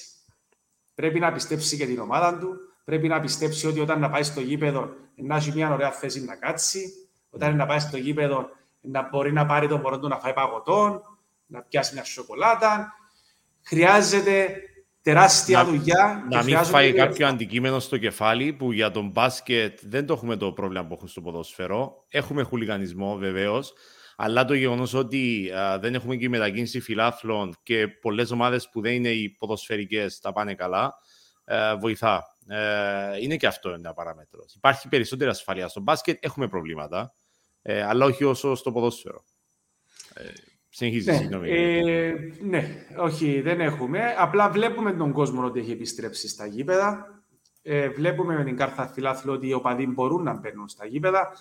Πρέπει 0.94 1.18
να 1.18 1.32
πιστέψει 1.32 1.76
και 1.76 1.86
την 1.86 1.98
ομάδα 1.98 2.38
του. 2.38 2.48
Πρέπει 2.84 3.08
να 3.08 3.20
πιστέψει 3.20 3.66
ότι 3.66 3.80
όταν 3.80 4.00
να 4.00 4.10
πάει 4.10 4.22
στο 4.22 4.40
γήπεδο 4.40 4.90
να 5.14 5.36
έχει 5.36 5.52
μια 5.54 5.72
ωραία 5.72 5.92
θέση 5.92 6.24
να 6.24 6.36
κάτσει. 6.36 6.92
Όταν 7.30 7.56
να 7.56 7.66
πάει 7.66 7.78
στο 7.78 7.96
γήπεδο 7.96 8.48
να 8.80 9.08
μπορεί 9.08 9.32
να 9.32 9.46
πάρει 9.46 9.68
τον 9.68 9.80
μωρό 9.80 9.98
του 9.98 10.08
να 10.08 10.18
φάει 10.18 10.32
παγωτόν, 10.32 11.00
να 11.46 11.62
πιάσει 11.62 11.94
μια 11.94 12.04
σοκολάτα. 12.04 12.92
Χρειάζεται 13.62 14.62
τεράστια 15.02 15.58
να, 15.58 15.64
δουλειά. 15.64 16.26
Να 16.30 16.42
μην 16.42 16.64
φάει 16.64 16.92
κάποιο 16.92 17.26
αντικείμενο 17.26 17.78
στο 17.78 17.98
κεφάλι 17.98 18.52
που 18.52 18.72
για 18.72 18.90
τον 18.90 19.08
μπάσκετ 19.08 19.78
δεν 19.82 20.06
το 20.06 20.12
έχουμε 20.12 20.36
το 20.36 20.52
πρόβλημα 20.52 20.86
που 20.86 20.92
έχουμε 20.92 21.08
στο 21.08 21.20
ποδόσφαιρο. 21.20 22.04
Έχουμε 22.08 22.42
χουλιγανισμό 22.42 23.16
βεβαίως. 23.16 23.72
Αλλά 24.16 24.44
το 24.44 24.54
γεγονός 24.54 24.94
ότι 24.94 25.50
δεν 25.80 25.94
έχουμε 25.94 26.16
και 26.16 26.28
μετακίνηση 26.28 26.80
φιλάθλων 26.80 27.54
και 27.62 27.88
πολλές 27.88 28.30
ομάδες 28.30 28.68
που 28.68 28.80
δεν 28.80 28.92
είναι 28.92 29.08
οι 29.08 29.30
ποδοσφαιρικές 29.38 30.20
τα 30.20 30.32
πάνε 30.32 30.54
καλά, 30.54 30.94
βοηθά. 31.80 32.24
Ε, 32.48 33.22
είναι 33.22 33.36
και 33.36 33.46
αυτό 33.46 33.70
ένα 33.70 33.92
παράμετρο. 33.92 34.40
Υπάρχει 34.56 34.88
περισσότερη 34.88 35.30
ασφαλεία 35.30 35.68
στο 35.68 35.80
μπάσκετ, 35.80 36.24
έχουμε 36.24 36.48
προβλήματα, 36.48 37.14
ε, 37.70 37.82
αλλά 37.82 38.04
όχι 38.04 38.24
όσο 38.24 38.54
στο 38.54 38.72
ποδόσφαιρο. 38.72 39.24
Ε, 40.14 40.22
συνεχίζεις, 40.68 41.06
ναι, 41.06 41.16
συγγνώμη. 41.16 41.50
Ε, 41.50 42.14
ναι, 42.42 42.86
όχι, 42.98 43.40
δεν 43.40 43.60
έχουμε. 43.60 44.14
Απλά 44.18 44.50
βλέπουμε 44.50 44.92
τον 44.92 45.12
κόσμο 45.12 45.44
ότι 45.44 45.60
έχει 45.60 45.70
επιστρέψει 45.70 46.28
στα 46.28 46.46
γήπεδα. 46.46 47.06
Ε, 47.62 47.88
βλέπουμε 47.88 48.36
με 48.36 48.44
την 48.44 48.56
κάρτα 48.56 48.86
φιλάθλου 48.86 49.32
ότι 49.32 49.48
οι 49.48 49.52
οπαδοί 49.52 49.86
μπορούν 49.86 50.22
να 50.22 50.38
μπαίνουν 50.38 50.68
στα 50.68 50.86
γήπεδα. 50.86 51.32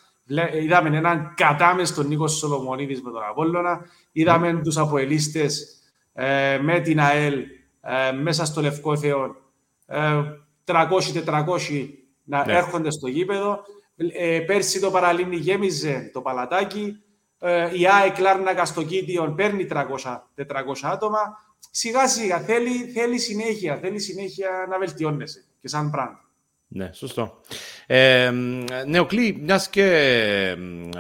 Είδαμε 0.62 0.98
έναν 0.98 1.34
κατάμε 1.36 1.86
στον 1.86 2.08
Νίκος 2.08 2.38
Σολομονίδης 2.38 3.02
με 3.02 3.12
τον 3.12 3.22
Απόλλωνα. 3.30 3.86
Είδαμε 4.12 4.52
mm. 4.52 4.62
τους 4.64 4.78
αποελίστες 4.78 5.82
ε, 6.14 6.60
με 6.62 6.80
την 6.80 7.00
ΑΕΛ 7.00 7.44
ε, 7.82 8.12
μέσα 8.12 8.46
στο 8.46 8.62
Λευκό 8.62 8.98
Θεό. 8.98 9.36
Ε, 9.86 10.22
300-400 10.66 11.90
να 12.24 12.46
ναι. 12.46 12.54
έρχονται 12.54 12.92
στο 12.92 13.08
γήπεδο. 13.08 13.64
Ε, 13.98 14.40
πέρσι 14.40 14.80
το 14.80 14.92
Παραλίμνη 14.92 15.36
γέμιζε 15.36 16.10
το 16.14 16.22
παλατάκι. 16.22 17.02
Ε, 17.40 17.80
η 17.80 17.88
ΑΕΚ 17.88 18.18
Λάρνακα 18.18 18.66
στο 18.66 18.84
Κίτιον 18.84 19.36
παίρνει 19.36 19.68
300-400 19.72 19.86
άτομα. 20.82 21.20
Σιγά 21.72 22.08
σιγά 22.08 22.40
θέλει, 22.40 22.92
θέλει 22.94 23.20
συνέχεια, 23.20 23.78
θέλει 23.78 24.00
συνέχεια 24.00 24.50
να 24.70 24.78
βελτιώνεσαι 24.78 25.46
και 25.62 25.68
σαν 25.68 25.92
πράγμα. 25.92 26.26
Ναι, 26.70 26.90
σωστό. 26.94 27.42
Ε, 27.86 28.32
Νεοκλή, 28.86 29.40
μιας 29.42 29.70
και 29.70 29.86
ε, 30.96 31.00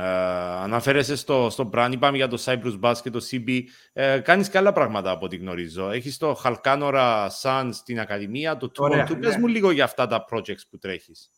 αναφέρεσαι 0.62 1.16
στο, 1.16 1.50
στο 1.50 1.70
brand, 1.74 1.90
είπαμε 1.92 2.18
για 2.18 2.28
το 2.28 2.44
Cyprus 2.46 2.80
Bass 2.82 2.96
και 3.04 3.10
το 3.10 3.26
CB, 3.32 3.62
ε, 3.94 4.20
κάνεις 4.20 4.50
και 4.50 4.58
άλλα 4.58 4.74
πράγματα 4.74 5.12
από 5.12 5.26
ό,τι 5.26 5.36
γνωρίζω. 5.36 5.90
Έχεις 5.90 6.18
το 6.18 6.42
Halkanora 6.44 7.28
Sun 7.42 7.70
στην 7.72 8.00
Ακαδημία, 8.00 8.58
το 8.58 8.72
Tour 8.76 9.06
του. 9.08 9.20
Πες 9.20 9.34
ναι. 9.34 9.40
μου 9.40 9.48
λίγο 9.48 9.72
για 9.72 9.84
αυτά 9.84 10.08
τα 10.08 10.26
projects 10.32 10.66
που 10.70 10.78
τρέχεις. 10.78 11.30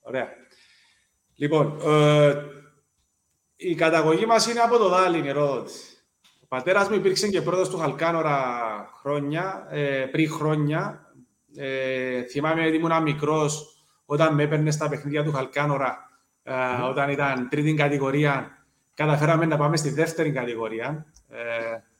Ωραία. 0.00 0.28
Λοιπόν, 1.36 1.80
ε, 1.84 2.34
η 3.56 3.74
καταγωγή 3.74 4.26
μας 4.26 4.46
είναι 4.46 4.60
από 4.60 4.78
το 4.78 4.88
Δάλιν, 4.88 5.26
ερώτηση. 5.26 5.96
Ο 6.42 6.46
πατέρας 6.48 6.88
μου 6.88 6.94
υπήρξε 6.94 7.28
και 7.28 7.42
πρόεδρος 7.42 7.68
του 7.68 7.78
Χαλκάνορα 7.78 8.40
χρόνια, 9.00 9.66
ε, 9.70 10.06
πριν 10.10 10.30
χρόνια. 10.30 11.12
Ε, 11.56 12.22
θυμάμαι 12.22 12.66
ότι 12.66 12.76
ήμουν 12.76 13.02
μικρός 13.02 13.76
όταν 14.04 14.34
με 14.34 14.42
έπαιρνε 14.42 14.70
στα 14.70 14.88
παιχνίδια 14.88 15.24
του 15.24 15.32
Χαλκάνορα, 15.32 16.10
mm. 16.44 16.88
όταν 16.90 17.10
ήταν 17.10 17.48
τρίτη 17.48 17.74
κατηγορία, 17.74 18.64
καταφέραμε 18.94 19.46
να 19.46 19.56
πάμε 19.56 19.76
στη 19.76 19.90
δεύτερη 19.90 20.32
κατηγορία. 20.32 21.06
Ε, 21.28 21.38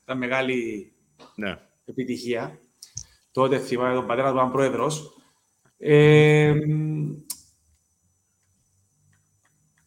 ήταν 0.02 0.18
μεγάλη 0.18 0.92
ναι. 1.34 1.58
επιτυχία. 1.84 2.58
Τότε 3.32 3.58
θυμάμαι 3.58 3.94
τον 3.94 4.06
πατέρα 4.06 4.30
του 4.30 4.36
ήταν 4.36 4.50
πρόεδρος. 4.50 5.16
Ε, 5.78 6.54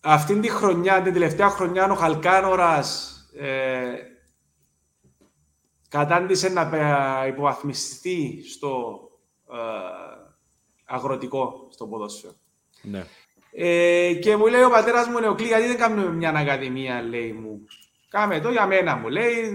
αυτή 0.08 0.40
τη 0.40 0.50
χρονιά, 0.50 1.02
την 1.02 1.14
τελευταία 1.14 1.50
χρονιά, 1.50 1.92
ο 1.92 1.96
Χαλκάνορας 1.96 3.20
ε, 3.40 3.94
κατάντησε 5.90 6.50
να 6.50 6.70
υποβαθμιστεί 7.28 8.44
στο 8.50 9.00
ε, 9.52 9.58
αγροτικό 10.86 11.68
στο 11.72 11.88
ποδόσφαιρο. 11.88 12.34
Ναι. 12.82 13.06
Ε, 13.52 14.14
και 14.14 14.36
μου 14.36 14.48
λέει 14.48 14.64
ο 14.64 14.70
πατέρας 14.70 15.08
μου, 15.08 15.20
Νεοκλή, 15.20 15.48
γιατί 15.48 15.68
δεν 15.68 15.78
κάνουμε 15.78 16.10
μια 16.10 16.30
ακαδημία, 16.30 17.02
λέει 17.02 17.32
μου. 17.32 17.66
Κάμε 18.10 18.40
το 18.40 18.50
για 18.50 18.66
μένα, 18.66 18.96
μου 18.96 19.08
λέει. 19.08 19.52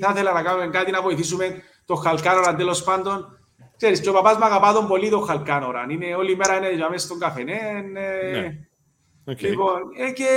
Θα 0.00 0.10
ήθελα 0.12 0.32
να 0.32 0.42
κάνουμε 0.42 0.66
κάτι 0.66 0.90
να 0.90 1.02
βοηθήσουμε 1.02 1.62
το 1.86 1.94
Χαλκάνορα 1.94 2.54
τέλος 2.54 2.82
πάντων. 2.82 3.38
Ξέρεις, 3.76 4.00
και 4.00 4.08
ο 4.08 4.12
παπάς 4.12 4.36
μου 4.36 4.44
αγαπά 4.44 4.72
τον 4.72 4.86
πολύ 4.86 5.10
το 5.10 5.20
Χαλκάνορα. 5.20 5.86
Είναι, 5.88 6.14
όλη 6.14 6.36
μέρα 6.36 6.56
είναι 6.56 6.72
για 6.72 6.90
μέσα 6.90 7.06
στον 7.06 7.18
καφενέ. 7.18 7.60
Ναι. 7.92 8.70
Okay. 9.26 9.40
Λοιπόν, 9.40 9.80
ε, 9.96 10.12
και 10.12 10.28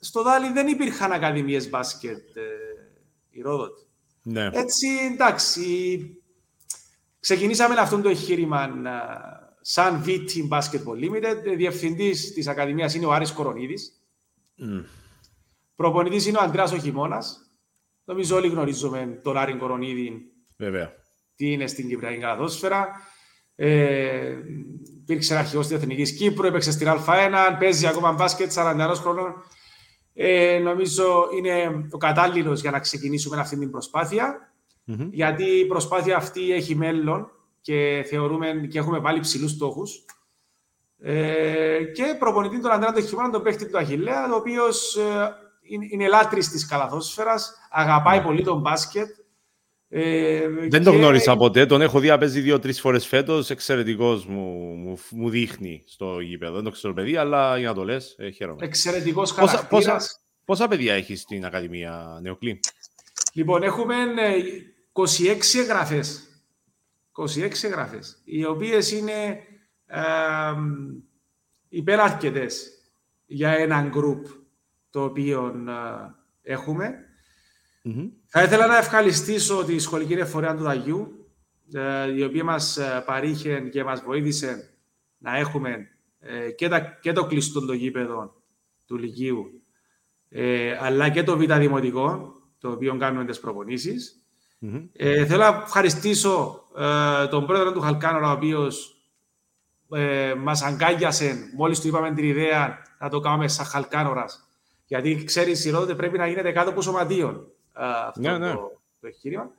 στο 0.00 0.22
Δάλι 0.22 0.52
δεν 0.52 0.68
υπήρχαν 0.68 1.12
ακαδημίες 1.12 1.68
μπάσκετ, 1.68 2.36
ε, 2.36 2.42
η 3.30 3.40
Ρόδοτη. 3.40 3.82
Ναι. 4.22 4.50
Έτσι, 4.52 4.88
εντάξει, 5.12 6.00
Ξεκινήσαμε 7.26 7.74
αυτό 7.74 8.00
το 8.00 8.08
εγχείρημα 8.08 8.70
σαν 9.60 10.04
V-Team 10.06 10.48
Basketball 10.48 11.04
Limited. 11.04 11.56
Διευθυντής 11.56 12.32
της 12.32 12.46
Ακαδημίας 12.46 12.94
είναι 12.94 13.06
ο 13.06 13.12
Άρης 13.12 13.32
Κορονίδης. 13.32 14.02
Mm. 14.58 14.84
Προπονητής 15.76 16.26
είναι 16.26 16.38
ο 16.38 16.40
Αντρέας 16.40 16.72
Οχημώνας. 16.72 17.50
Νομίζω 18.04 18.36
όλοι 18.36 18.48
γνωρίζουμε 18.48 19.20
τον 19.22 19.36
Άρη 19.36 19.56
Κορονίδη. 19.56 20.32
Βέβαια. 20.56 20.92
Τι 21.34 21.52
είναι 21.52 21.66
στην 21.66 21.88
Κυπριακή 21.88 22.20
Καλαδόσφαιρα. 22.20 22.88
Ε, 23.56 24.34
υπήρξε 25.00 25.36
αρχηγός 25.36 25.66
της 25.66 25.76
Εθνικής 25.76 26.16
Κύπρου, 26.16 26.46
έπαιξε 26.46 26.72
στην 26.72 26.88
Α1, 26.88 27.56
παίζει 27.58 27.86
ακόμα 27.86 28.12
μπάσκετ 28.12 28.52
41 28.54 28.92
χρόνων. 28.94 29.34
Ε, 30.14 30.58
νομίζω 30.58 31.28
είναι 31.36 31.86
ο 31.90 31.98
κατάλληλος 31.98 32.60
για 32.60 32.70
να 32.70 32.80
ξεκινήσουμε 32.80 33.40
αυτή 33.40 33.58
την 33.58 33.70
προσπάθεια 33.70 34.50
mm 34.88 35.08
γιατί 35.10 35.44
η 35.44 35.66
προσπάθεια 35.66 36.16
αυτή 36.16 36.52
έχει 36.52 36.74
μέλλον 36.74 37.30
και 37.60 38.04
θεωρούμε 38.08 38.66
και 38.70 38.78
έχουμε 38.78 38.98
βάλει 38.98 39.20
ψηλούς 39.20 39.50
στόχους. 39.50 40.04
Ε, 40.98 41.84
και 41.84 42.16
προπονητή 42.18 42.60
τον 42.60 42.70
Αντρέα 42.70 42.92
Τεχημάνο, 42.92 43.30
τον 43.30 43.42
παίχτη 43.42 43.68
του 43.68 43.78
Αχηλέα, 43.78 44.32
ο 44.32 44.36
οποίος 44.36 44.96
ε, 44.96 45.34
είναι, 45.60 45.86
είναι 45.90 46.08
λάτρης 46.08 46.48
της 46.48 46.66
καλαθόσφαιρας, 46.66 47.54
αγαπάει 47.70 48.18
ναι. 48.18 48.24
πολύ 48.24 48.42
τον 48.42 48.60
μπάσκετ. 48.60 49.08
Ε, 49.88 50.48
Δεν 50.48 50.70
και... 50.70 50.78
το 50.78 50.92
γνώρισα 50.92 51.36
ποτέ. 51.36 51.66
Τον 51.66 51.80
έχω 51.80 51.98
δει 51.98 52.08
να 52.08 52.18
παίζει 52.18 52.40
δύο-τρεις 52.40 52.80
φορές 52.80 53.06
φέτος. 53.06 53.50
Εξαιρετικός 53.50 54.26
μου, 54.26 54.42
μου, 54.74 54.98
μου, 55.10 55.30
δείχνει 55.30 55.82
στο 55.86 56.20
γήπεδο. 56.20 56.54
Δεν 56.54 56.64
το 56.64 56.70
ξέρω, 56.70 56.94
παιδί, 56.94 57.16
αλλά 57.16 57.58
για 57.58 57.68
να 57.68 57.74
το 57.74 57.84
λες, 57.84 58.14
ε, 58.18 58.30
χαίρομαι. 58.30 58.64
Εξαιρετικός 58.64 59.30
χαρακτήρα. 59.30 59.68
Πόσα, 59.68 60.00
πόσα, 60.44 60.68
παιδιά 60.68 60.94
έχεις 60.94 61.20
στην 61.20 61.44
Ακαδημία 61.44 62.18
Νεοκλή, 62.22 62.60
Λοιπόν, 63.32 63.62
έχουμε 63.62 63.94
26 64.92 65.58
εγγραφές. 65.58 66.20
26 67.12 67.64
εγγραφές. 67.64 68.20
Οι 68.24 68.44
οποίες 68.44 68.92
είναι 68.92 69.40
ε, 69.86 70.02
υπεραρκετές 71.68 72.70
για 73.26 73.50
ένα 73.50 73.82
γκρουπ 73.82 74.26
το 74.90 75.04
οποίο 75.04 75.54
ε, 76.42 76.56
εχουμε 77.90 78.10
Θα 78.26 78.42
ήθελα 78.42 78.66
να 78.66 78.76
ευχαριστήσω 78.76 79.64
τη 79.64 79.78
σχολική 79.78 80.12
εφορία 80.12 80.54
του 80.54 80.62
Δαγιού, 80.62 81.26
ε, 81.72 82.12
η 82.16 82.22
οποία 82.22 82.44
μας 82.44 82.76
ε, 82.76 83.02
παρήχε 83.06 83.60
και 83.60 83.84
μας 83.84 84.02
βοήθησε 84.02 84.70
να 85.18 85.36
έχουμε 85.36 85.90
και, 86.56 86.68
τα, 86.68 86.80
και 86.80 87.12
το 87.12 87.26
κλειστό 87.26 87.66
των 87.66 87.76
γήπεδων 87.76 88.32
του 88.86 88.96
Λυκείου, 88.96 89.62
αλλά 90.80 91.08
και 91.08 91.22
το 91.22 91.36
Β' 91.36 91.52
Δημοτικό, 91.52 92.32
το 92.58 92.70
οποίο 92.70 92.96
κάνουμε 92.96 93.24
τις 93.24 93.40
προπονησεις 93.40 94.22
θέλω 95.26 95.38
να 95.38 95.62
ευχαριστήσω 95.64 96.64
τον 97.30 97.46
πρόεδρο 97.46 97.72
του 97.72 97.80
Χαλκάνορα, 97.80 98.28
ο 98.28 98.32
οποίος 98.32 98.96
μας 100.38 100.62
αγκάγιασε 100.62 101.50
μόλις 101.56 101.80
του 101.80 101.88
είπαμε 101.88 102.14
την 102.14 102.24
ιδέα 102.24 102.82
να 102.98 103.08
το 103.08 103.20
κάνουμε 103.20 103.48
σαν 103.48 103.66
χαλκάνορας. 103.66 104.48
Γιατί 104.86 105.24
ξέρεις, 105.24 105.64
η 105.64 105.70
Ρόδοτε 105.70 105.94
πρέπει 105.94 106.18
να 106.18 106.26
γίνεται 106.26 106.52
κάτω 106.52 106.70
από 106.70 106.82
σωματείων 106.82 107.46
αυτό 107.76 108.20
ναι, 108.20 108.38
ναι. 108.38 108.52
Το, 108.52 108.80
το 109.00 109.06
εγχείρημα. 109.06 109.50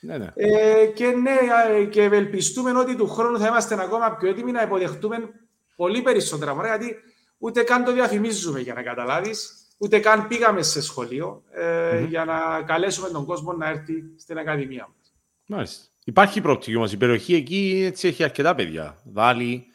Ναι, 0.00 0.18
ναι. 0.18 0.32
Ε, 0.34 0.86
και 0.86 1.06
ναι, 1.06 1.84
και 1.84 2.02
ευελπιστούμε 2.02 2.78
ότι 2.78 2.96
του 2.96 3.08
χρόνου 3.08 3.38
θα 3.38 3.46
είμαστε 3.46 3.82
ακόμα 3.82 4.16
πιο 4.16 4.28
έτοιμοι 4.28 4.52
να 4.52 4.62
υποδεχτούμε 4.62 5.30
πολύ 5.76 6.02
περισσότερα 6.02 6.54
μωρέ, 6.54 6.68
γιατί 6.68 6.96
ούτε 7.38 7.62
καν 7.62 7.84
το 7.84 7.92
διαφημίζουμε 7.92 8.60
για 8.60 8.74
να 8.74 8.82
καταλάβεις, 8.82 9.52
ούτε 9.78 9.98
καν 9.98 10.28
πήγαμε 10.28 10.62
σε 10.62 10.82
σχολείο 10.82 11.42
ε, 11.50 11.98
mm-hmm. 11.98 12.08
για 12.08 12.24
να 12.24 12.62
καλέσουμε 12.62 13.08
τον 13.08 13.24
κόσμο 13.24 13.52
να 13.52 13.68
έρθει 13.68 14.04
στην 14.16 14.38
Ακαδημία 14.38 14.88
μας. 14.96 15.14
Μάλιστα. 15.46 15.84
Υπάρχει 16.04 16.40
προοπτική 16.40 16.76
όμως. 16.76 16.92
Η 16.92 16.96
περιοχή 16.96 17.34
εκεί 17.34 17.84
έτσι 17.86 18.08
έχει 18.08 18.24
αρκετά 18.24 18.54
παιδιά. 18.54 18.98
Δάλι, 19.04 19.66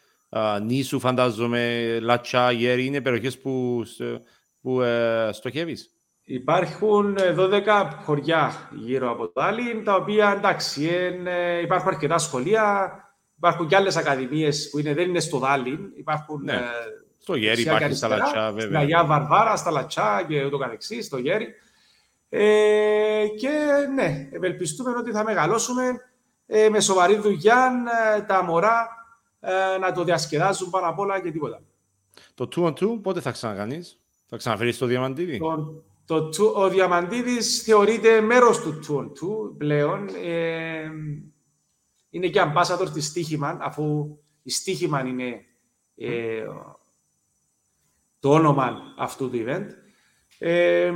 νήσου, 0.61 0.99
φαντάζομαι, 0.99 1.97
Λατσά, 2.01 2.51
Γέρι, 2.51 2.85
είναι 2.85 3.01
περιοχές 3.01 3.37
που 3.37 3.83
που 4.61 4.81
ε, 4.81 5.29
στοχεύεις. 5.33 5.96
Υπάρχουν 6.29 7.17
12 7.37 7.89
χωριά 8.03 8.69
γύρω 8.71 9.11
από 9.11 9.27
το 9.27 9.41
Άλλη, 9.41 9.81
τα 9.83 9.95
οποία 9.95 10.33
εντάξει, 10.37 10.83
είναι, 10.83 11.59
υπάρχουν 11.63 11.87
αρκετά 11.87 12.17
σχολεία, 12.17 12.93
υπάρχουν 13.37 13.67
και 13.67 13.75
άλλες 13.75 13.95
ακαδημίες 13.95 14.69
που 14.69 14.79
είναι, 14.79 14.93
δεν 14.93 15.09
είναι 15.09 15.19
στο 15.19 15.37
Δάλι. 15.37 15.91
Υπάρχουν, 15.95 16.43
ναι. 16.43 16.53
ε, 16.53 16.57
στο 17.17 17.35
Γέρι 17.35 17.61
υπάρχει, 17.61 17.93
στα 17.95 18.07
Λατσά, 18.07 18.45
βέβαια. 18.45 18.61
Στην 18.61 18.75
Αγιά 18.75 19.05
Βαρβάρα, 19.05 19.55
στα 19.55 19.71
Λατσά 19.71 20.25
και 20.27 20.45
ούτω 20.45 20.57
καθεξής, 20.57 21.05
στο 21.05 21.17
Γέρι. 21.17 21.47
Ε, 22.29 23.27
και 23.39 23.49
ναι, 23.95 24.29
ευελπιστούμε 24.31 24.89
ότι 24.97 25.11
θα 25.11 25.23
μεγαλώσουμε 25.23 25.83
ε, 26.45 26.69
με 26.69 26.79
σοβαρή 26.79 27.17
δουλειά 27.17 27.71
ε, 28.17 28.21
τα 28.21 28.43
μωρά 28.43 28.87
ε, 29.39 29.77
να 29.77 29.91
το 29.91 30.03
διασκεδάζουν 30.03 30.69
πάνω 30.69 30.87
απ' 30.87 30.99
όλα 30.99 31.21
και 31.21 31.31
τίποτα. 31.31 31.61
Το 32.33 32.47
2 32.55 32.63
on 32.63 32.73
2 32.73 32.99
πότε 33.01 33.21
θα 33.21 33.31
ξανακάνεις; 33.31 33.99
Θα 34.25 34.37
ξαναφέρεις 34.37 34.77
το 34.77 34.85
Διαμαντίδη. 34.85 35.37
Το, 35.37 35.83
το, 36.07 36.29
ο 36.55 36.69
Διαμαντίδης 36.69 37.63
θεωρείται 37.63 38.21
μέρος 38.21 38.59
του 38.59 38.79
2 39.51 39.57
πλέον. 39.57 40.07
Ε, 40.23 40.89
είναι 42.09 42.27
και 42.27 42.41
ambassador 42.41 42.89
της 42.93 43.05
Στίχημαν, 43.05 43.57
αφού 43.61 44.17
η 44.43 44.51
Στίχημαν 44.51 45.07
είναι 45.07 45.45
ε, 45.95 46.45
το 48.19 48.29
όνομα 48.29 48.77
αυτού 48.97 49.29
του 49.29 49.43
event. 49.45 49.65
Ε, 50.39 50.93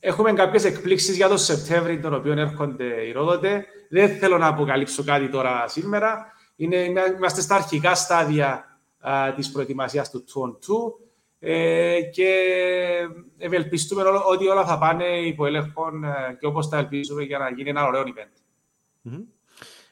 έχουμε 0.00 0.32
κάποιες 0.32 0.64
εκπλήξεις 0.64 1.16
για 1.16 1.28
το 1.28 1.36
Σεπτέμβρη, 1.36 2.00
τον 2.00 2.14
οποίο 2.14 2.32
έρχονται 2.32 3.06
οι 3.06 3.12
Ρόδοτε. 3.12 3.66
Δεν 3.90 4.18
θέλω 4.18 4.38
να 4.38 4.46
αποκαλύψω 4.46 5.04
κάτι 5.04 5.28
τώρα 5.28 5.68
σήμερα. 5.68 6.32
Είναι, 6.56 6.76
είμαστε 7.16 7.40
στα 7.40 7.54
αρχικά 7.54 7.94
στάδια 7.94 8.78
α, 8.98 9.32
της 9.36 9.50
προετοιμασίας 9.50 10.10
του 10.10 10.24
2 10.34 11.03
ε, 11.46 12.00
και 12.02 12.30
ευελπιστούμε 13.38 14.02
ότι 14.02 14.48
όλα 14.48 14.66
θα 14.66 14.78
πάνε 14.78 15.04
υπό 15.04 15.46
έλεγχο 15.46 15.86
ε, 15.88 16.34
και 16.40 16.46
όπως 16.46 16.68
τα 16.68 16.76
ελπίζουμε 16.76 17.22
για 17.22 17.38
να 17.38 17.50
γίνει 17.50 17.68
ένα 17.68 17.86
ωραίο 17.86 18.02
event. 18.02 18.40
Mm-hmm. 19.08 19.24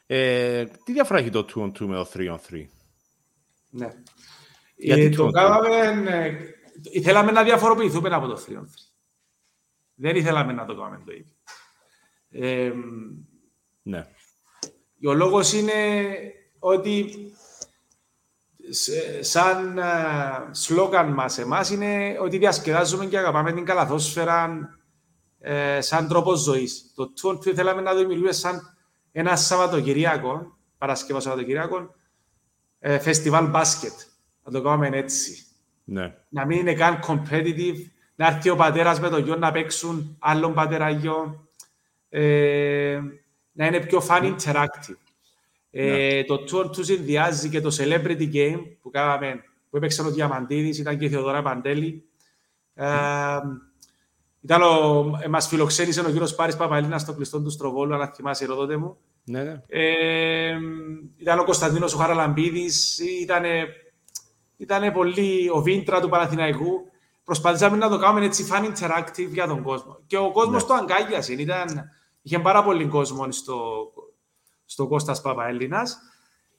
Ε, 0.07 0.65
τι 0.85 0.93
διαφορά 0.93 1.19
έχει 1.19 1.31
το 1.31 1.47
2 1.55 1.63
on 1.63 1.67
2 1.67 1.79
με 1.79 1.95
το 1.95 2.09
3 2.15 2.19
on 2.19 2.55
3? 2.55 2.65
Ναι. 3.71 3.89
Γιατί 4.77 5.01
ε, 5.01 5.09
το 5.09 5.31
κάναμε, 5.31 5.77
ε, 6.93 7.01
θέλαμε 7.01 7.33
να 7.33 7.43
διαφοροποιηθούμε 7.43 8.09
από 8.09 8.27
το 8.27 8.45
3 8.49 8.51
on 8.51 8.55
3. 8.55 8.65
Δεν 9.95 10.17
ήθελαμε 10.17 10.53
να 10.53 10.65
το 10.65 10.75
κάνουμε 10.75 11.03
το 11.05 11.13
ίδιο. 11.13 11.35
Ε, 12.31 12.73
ναι. 13.83 14.07
Ο 15.07 15.13
λόγος 15.13 15.53
είναι 15.53 15.73
ότι 16.59 17.15
σαν 19.21 19.81
σλόγαν 20.51 21.09
μας 21.13 21.39
εμάς 21.39 21.71
είναι 21.71 22.17
ότι 22.21 22.39
διασκεδάζουμε 22.39 23.07
και 23.07 23.19
αγαπάμε 23.19 23.53
την 23.53 23.65
καλαθόσφαιρα 23.65 24.69
ε, 25.41 25.81
σαν 25.81 26.09
τρόπος 26.09 26.41
ζωής. 26.41 26.93
Το 26.95 27.09
τούν 27.09 27.39
που 27.39 27.53
θέλαμε 27.55 27.81
να 27.81 27.95
δημιουργήσουμε 27.95 28.33
σαν 28.33 28.77
ένα 29.13 29.37
Σαββατοκυριακό, 29.37 30.59
Παρασκευό 30.79 31.21
Σαββατοκυριακό, 31.21 31.95
ε, 32.79 32.99
φεστιβάλ 32.99 33.47
μπάσκετ. 33.47 33.93
Να 34.45 34.53
το 34.53 34.63
κάνουμε 34.63 34.89
έτσι. 34.93 35.47
Ναι. 35.85 36.15
Να 36.29 36.47
μην 36.47 36.59
είναι 36.59 36.75
καν 36.75 37.01
competitive, 37.07 37.77
να 38.15 38.27
έρθει 38.27 38.51
ο 38.51 38.57
πατέρας 38.57 39.01
με 39.01 39.09
το 39.09 39.19
γιο 39.19 39.37
να 39.37 39.53
παίξουν 39.53 40.17
άλλον 40.19 40.55
πατέρα 40.55 40.91
γιο. 40.91 41.49
Ε, 42.09 43.01
να 43.53 43.67
είναι 43.67 43.81
πιο 43.81 44.03
fun 44.09 44.35
interactive. 44.35 45.02
Ε, 45.75 45.85
ναι. 45.85 46.25
το 46.25 46.35
tour 46.35 46.73
του 46.73 46.85
συνδυάζει 46.85 47.49
και 47.49 47.61
το 47.61 47.77
celebrity 47.79 48.35
game 48.35 48.63
που, 48.83 48.91
κάναμε, 48.91 49.45
που 49.71 49.77
έπαιξε 49.77 50.03
ο 50.03 50.11
Διαμαντίδης, 50.11 50.79
ήταν 50.79 50.99
και 50.99 51.05
η 51.05 51.09
Θεοδωρά 51.09 51.43
Παντέλη. 51.43 52.05
Ε, 52.75 52.87
ήταν 54.41 54.63
ο, 54.63 55.05
ε, 55.23 55.29
μας 55.29 55.49
φιλοξένησε 55.49 56.01
ο 56.01 56.05
κύριος 56.05 56.35
Πάρης 56.35 56.57
Παπαλίνας 56.57 57.01
στο 57.01 57.13
κλειστό 57.13 57.41
του 57.41 57.51
Στροβόλου, 57.51 57.95
αν 57.95 58.13
θυμάσαι 58.15 58.47
ρόδοτε 58.47 58.77
μου. 58.77 58.97
Ναι, 59.25 59.43
ναι. 59.43 59.63
Ε, 59.67 60.59
ήταν 61.17 61.39
ο 61.39 61.45
Κωνσταντίνος 61.45 61.95
ο 61.95 61.99
Χαραλαμπίδης, 61.99 62.99
ήταν, 62.99 63.45
ήταν 64.57 64.93
πολύ 64.93 65.51
ο 65.53 65.63
Βίντρα 65.63 66.01
του 66.01 66.09
Παναθηναϊκού. 66.09 66.91
Προσπαθήσαμε 67.25 67.77
να 67.77 67.89
το 67.89 67.99
κάνουμε 67.99 68.25
έτσι 68.25 68.47
fun 68.51 68.65
interactive 68.65 69.29
για 69.33 69.47
τον 69.47 69.63
κόσμο. 69.63 69.99
Και 70.07 70.17
ο 70.17 70.31
κόσμος 70.33 70.63
ναι. 70.63 70.69
το 70.69 70.75
αγκάγιασε. 70.75 71.33
Ήταν, 71.33 71.91
είχε 72.23 72.39
πάρα 72.39 72.65
πολύ 72.65 72.87
κόσμο 72.87 73.33
στο, 73.33 73.55
στον 74.73 74.89
Κώστας 74.89 75.21
Παπαέλληνας. 75.21 75.99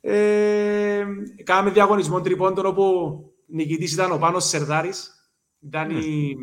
Ε, 0.01 1.05
κάναμε 1.43 1.69
διαγωνισμό 1.69 2.21
τριπώντων 2.21 2.65
όπου 2.65 3.17
νικητής 3.47 3.93
ήταν 3.93 4.11
ο 4.11 4.17
Πάνος 4.17 4.45
Σερδάρης. 4.45 5.29
Ήταν 5.59 5.89
mm. 5.89 6.03
η 6.03 6.35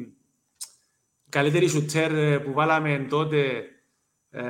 καλύτερη 1.29 1.69
σουτέρ 1.69 2.15
ε, 2.15 2.39
που 2.39 2.53
βάλαμε 2.53 3.07
τότε 3.11 3.65
ε, 4.31 4.43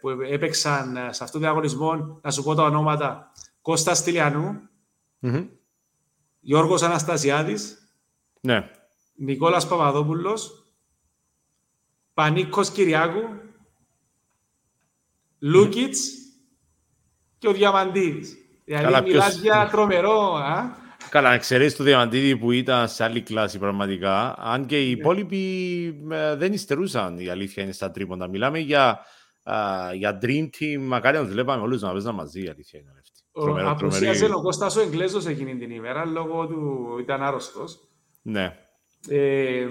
που 0.00 0.08
έπαιξαν 0.08 0.96
σε 1.10 1.24
αυτό 1.24 1.38
το 1.38 1.38
διαγωνισμό. 1.38 2.20
Να 2.22 2.30
σου 2.30 2.42
πω 2.42 2.54
τα 2.54 2.62
ονόματα. 2.62 3.32
Κώστας 3.62 4.02
Τηλιανού, 4.02 4.68
mm-hmm. 5.22 5.48
Γιώργος 6.40 6.82
Αναστασιάδης, 6.82 7.90
ναι. 8.40 8.70
Νικόλας 9.14 9.68
Παπαδόπουλος, 9.68 10.72
Πανίκος 12.14 12.70
Κυριάκου, 12.70 13.22
Λούκιτς 15.38 16.25
και 17.46 17.52
ο 17.52 17.54
Διαμαντίδης. 17.54 18.36
Δηλαδή 18.64 18.84
Καλά, 18.84 19.02
μιλάς 19.02 19.26
ποιος... 19.26 19.40
για 19.40 19.68
τρομερό, 19.70 20.34
α; 20.34 20.84
Καλά, 21.10 21.30
να 21.30 21.38
ξέρεις 21.38 21.76
το 21.76 21.84
Διαμαντίδη 21.84 22.36
που 22.36 22.50
ήταν 22.52 22.88
σε 22.88 23.04
άλλη 23.04 23.20
κλάση 23.20 23.58
πραγματικά, 23.58 24.34
αν 24.38 24.66
και 24.66 24.80
οι 24.80 24.84
ναι. 24.84 25.00
υπόλοιποι 25.00 25.86
ε, 26.10 26.34
δεν 26.34 26.52
υστερούσαν, 26.52 27.18
η 27.18 27.28
αλήθεια 27.28 27.62
είναι 27.62 27.72
στα 27.72 27.90
τρίποντα. 27.90 28.28
Μιλάμε 28.28 28.58
για, 28.58 28.98
uh, 29.44 29.94
για 29.94 30.18
Dream 30.22 30.44
Team, 30.44 30.78
μακάρι 30.80 31.16
να 31.16 31.22
τους 31.22 31.32
βλέπαμε 31.32 31.62
όλους 31.62 31.82
να 31.82 31.92
παίζουν 31.92 32.14
μαζί, 32.14 32.44
η 32.44 32.48
αλήθεια 32.48 32.80
είναι 32.80 32.90
αυτή. 32.98 33.10
Τρομερό, 33.32 33.70
Αποσίαζε 33.70 34.24
ο 34.24 34.40
Κώστας 34.42 34.76
ο 34.76 34.80
Εγγλέζος 34.80 35.26
εκείνη 35.26 35.56
την 35.56 35.70
ημέρα, 35.70 36.04
λόγω 36.04 36.46
του 36.46 36.96
ήταν 37.00 37.22
άρρωστος. 37.22 37.78
Ναι. 38.22 38.56
Ε, 39.08 39.66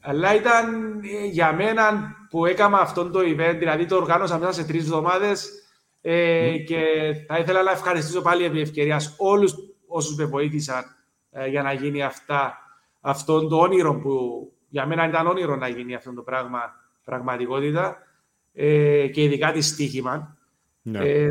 αλλά 0.00 0.34
ήταν 0.34 0.94
ε, 1.22 1.26
για 1.26 1.52
μένα 1.52 2.16
που 2.30 2.46
έκανα 2.46 2.78
αυτό 2.78 3.10
το 3.10 3.20
event, 3.20 3.56
δηλαδή 3.58 3.86
το 3.86 3.96
οργάνωσα 3.96 4.38
μέσα 4.38 4.52
σε 4.52 4.64
τρεις 4.64 4.82
εβδομάδες, 4.82 5.61
ε, 6.04 6.58
και 6.58 6.82
θα 7.26 7.38
ήθελα 7.38 7.62
να 7.62 7.70
ευχαριστήσω 7.70 8.22
πάλι 8.22 8.44
επί 8.44 8.60
ευκαιρίας 8.60 9.14
όλους 9.18 9.54
όσους 9.86 10.16
με 10.16 10.24
βοήθησαν 10.24 10.84
ε, 11.30 11.48
για 11.48 11.62
να 11.62 11.72
γίνει 11.72 12.02
αυτά, 12.02 12.58
αυτό 13.00 13.46
το 13.46 13.56
όνειρο 13.56 13.94
που 14.00 14.46
για 14.68 14.86
μένα 14.86 15.08
ήταν 15.08 15.26
όνειρο 15.26 15.56
να 15.56 15.68
γίνει 15.68 15.94
αυτό 15.94 16.14
το 16.14 16.22
πράγμα 16.22 16.60
πραγματικότητα. 17.04 17.96
ε, 18.52 19.08
και 19.08 19.22
ειδικά 19.22 19.52
τη 19.52 19.60
στοίχημα. 19.60 20.36
Ναι. 20.82 20.98
Ε, 20.98 21.30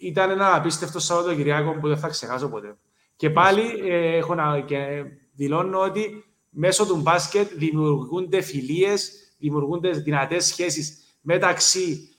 ήταν 0.00 0.30
ένα 0.30 0.54
απίστευτο 0.54 0.98
Σαββατοκυριακό 0.98 1.78
που 1.78 1.88
δεν 1.88 1.98
θα 1.98 2.08
ξεχάσω 2.08 2.48
ποτέ. 2.48 2.76
Και 3.16 3.30
πάλι 3.30 3.90
ε, 3.90 4.16
έχω 4.16 4.34
να 4.34 4.60
και 4.60 5.04
δηλώνω 5.32 5.80
ότι 5.80 6.24
μέσω 6.50 6.86
του 6.86 6.96
μπάσκετ 6.96 7.50
δημιουργούνται 7.52 8.40
φιλίες, 8.40 9.12
δημιουργούνται 9.38 9.90
δυνατές 9.90 10.44
σχέσεις 10.44 11.18
μεταξύ 11.20 12.13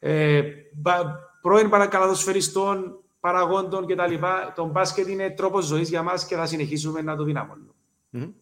ε, 0.00 0.42
πρώην 1.40 1.68
παρακαλαδοσφαιριστών, 1.68 3.04
παραγόντων 3.20 3.86
κτλ. 3.86 4.14
Το 4.54 4.66
μπάσκετ 4.66 5.08
είναι 5.08 5.30
τρόπος 5.30 5.64
ζωής 5.64 5.88
για 5.88 6.02
μας 6.02 6.26
και 6.26 6.34
θα 6.34 6.46
συνεχίσουμε 6.46 7.02
να 7.02 7.16
το 7.16 7.24
δυναμώνουμε. 7.24 7.72
Mm-hmm. 8.12 8.32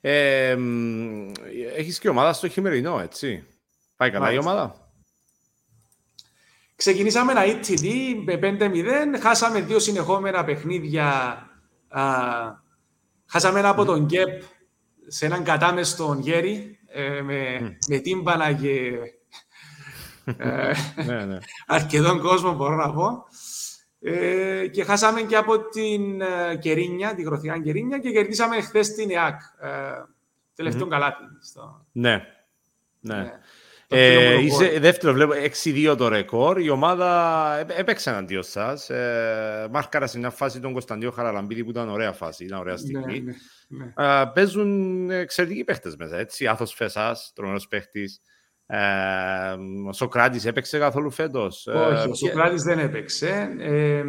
Ε, 0.00 0.56
έχεις 1.76 1.98
και 1.98 2.08
ομάδα 2.08 2.32
στο 2.32 2.48
χειμερινό, 2.48 3.00
έτσι. 3.00 3.44
Πάει 3.96 4.10
καλά 4.10 4.32
η 4.32 4.38
ομάδα; 4.38 4.88
Ξεκινήσαμε 6.76 7.32
ένα 7.32 7.42
ETD 7.44 7.86
με 8.24 8.38
5-0, 9.14 9.18
χάσαμε 9.20 9.60
δύο 9.60 9.78
συνεχόμενα 9.78 10.44
παιχνίδια. 10.44 11.06
Α, 11.88 12.02
χάσαμε 13.26 13.58
ένα 13.58 13.68
από 13.68 13.84
τον 13.84 14.04
Γκέπ 14.04 14.42
σε 15.06 15.26
έναν 15.26 15.44
κατάμεστον 15.44 16.20
γέρι, 16.20 16.78
ε, 16.86 17.20
με, 17.22 17.58
mm. 17.60 17.76
με 17.88 17.98
τύμπανα 17.98 18.52
και 18.52 18.70
ε, 18.70 18.88
ναι, 18.90 18.96
ναι. 18.96 19.17
αρκετόν 21.66 22.20
κόσμο 22.20 22.54
μπορώ 22.54 22.74
να 22.74 22.92
πω. 22.92 23.24
Ε, 24.00 24.66
και 24.66 24.84
χάσαμε 24.84 25.20
και 25.20 25.36
από 25.36 25.68
την 25.68 26.20
ε, 26.20 26.56
Κερίνια, 26.56 27.14
την 27.14 27.24
Κροθιά 27.24 27.58
Κερίνια 27.58 27.98
και 27.98 28.10
κερδίσαμε 28.10 28.60
χθες 28.60 28.94
την 28.94 29.10
ΕΑΚ. 29.10 29.40
Ε, 29.60 29.68
τελευταίο 30.54 30.86
mm. 30.86 30.90
καλάθι. 30.90 31.22
Στο... 31.40 31.86
Ναι. 31.92 32.22
ναι. 33.00 33.16
ναι. 33.16 33.40
Ε, 33.90 34.40
είσαι 34.40 34.78
δεύτερο, 34.78 35.12
βλέπω 35.12 35.32
6-2 35.62 35.94
το 35.98 36.08
ρεκόρ. 36.08 36.60
Η 36.60 36.68
ομάδα 36.68 37.64
έπαιξε 37.76 38.10
εναντίον 38.10 38.42
σας. 38.42 38.90
Ε, 38.90 39.68
μάρκαρα 39.70 40.06
σε 40.06 40.18
μια 40.18 40.30
φάση 40.30 40.60
τον 40.60 40.72
Κωνσταντίνο 40.72 41.10
Χαραλαμπίδη 41.10 41.64
που 41.64 41.70
ήταν 41.70 41.88
ωραία 41.88 42.12
φάση, 42.12 42.44
ήταν 42.44 42.58
ωραία 42.58 42.76
στιγμή. 42.76 43.20
Ναι, 43.20 43.32
ναι, 43.68 43.92
ναι. 43.96 44.20
Ε, 44.20 44.24
παίζουν 44.34 45.10
εξαιρετικοί 45.10 45.64
παίχτες 45.64 45.96
μέσα. 45.96 46.16
Έτσι. 46.18 46.46
Άθος 46.46 46.74
Φεσάς, 46.74 47.32
τρομερός 47.34 47.68
παίχτης. 47.68 48.20
Ε, 48.70 48.78
ο 49.88 49.92
Σοκράτης 49.92 50.44
έπαιξε 50.44 50.78
καθόλου 50.78 51.10
φέτος; 51.10 51.66
Ε, 51.66 51.70
Όχι, 51.70 52.10
ο 52.10 52.14
Σοκράτης 52.14 52.62
δεν 52.62 52.78
έπαιξε. 52.78 53.48
Ε, 53.58 54.04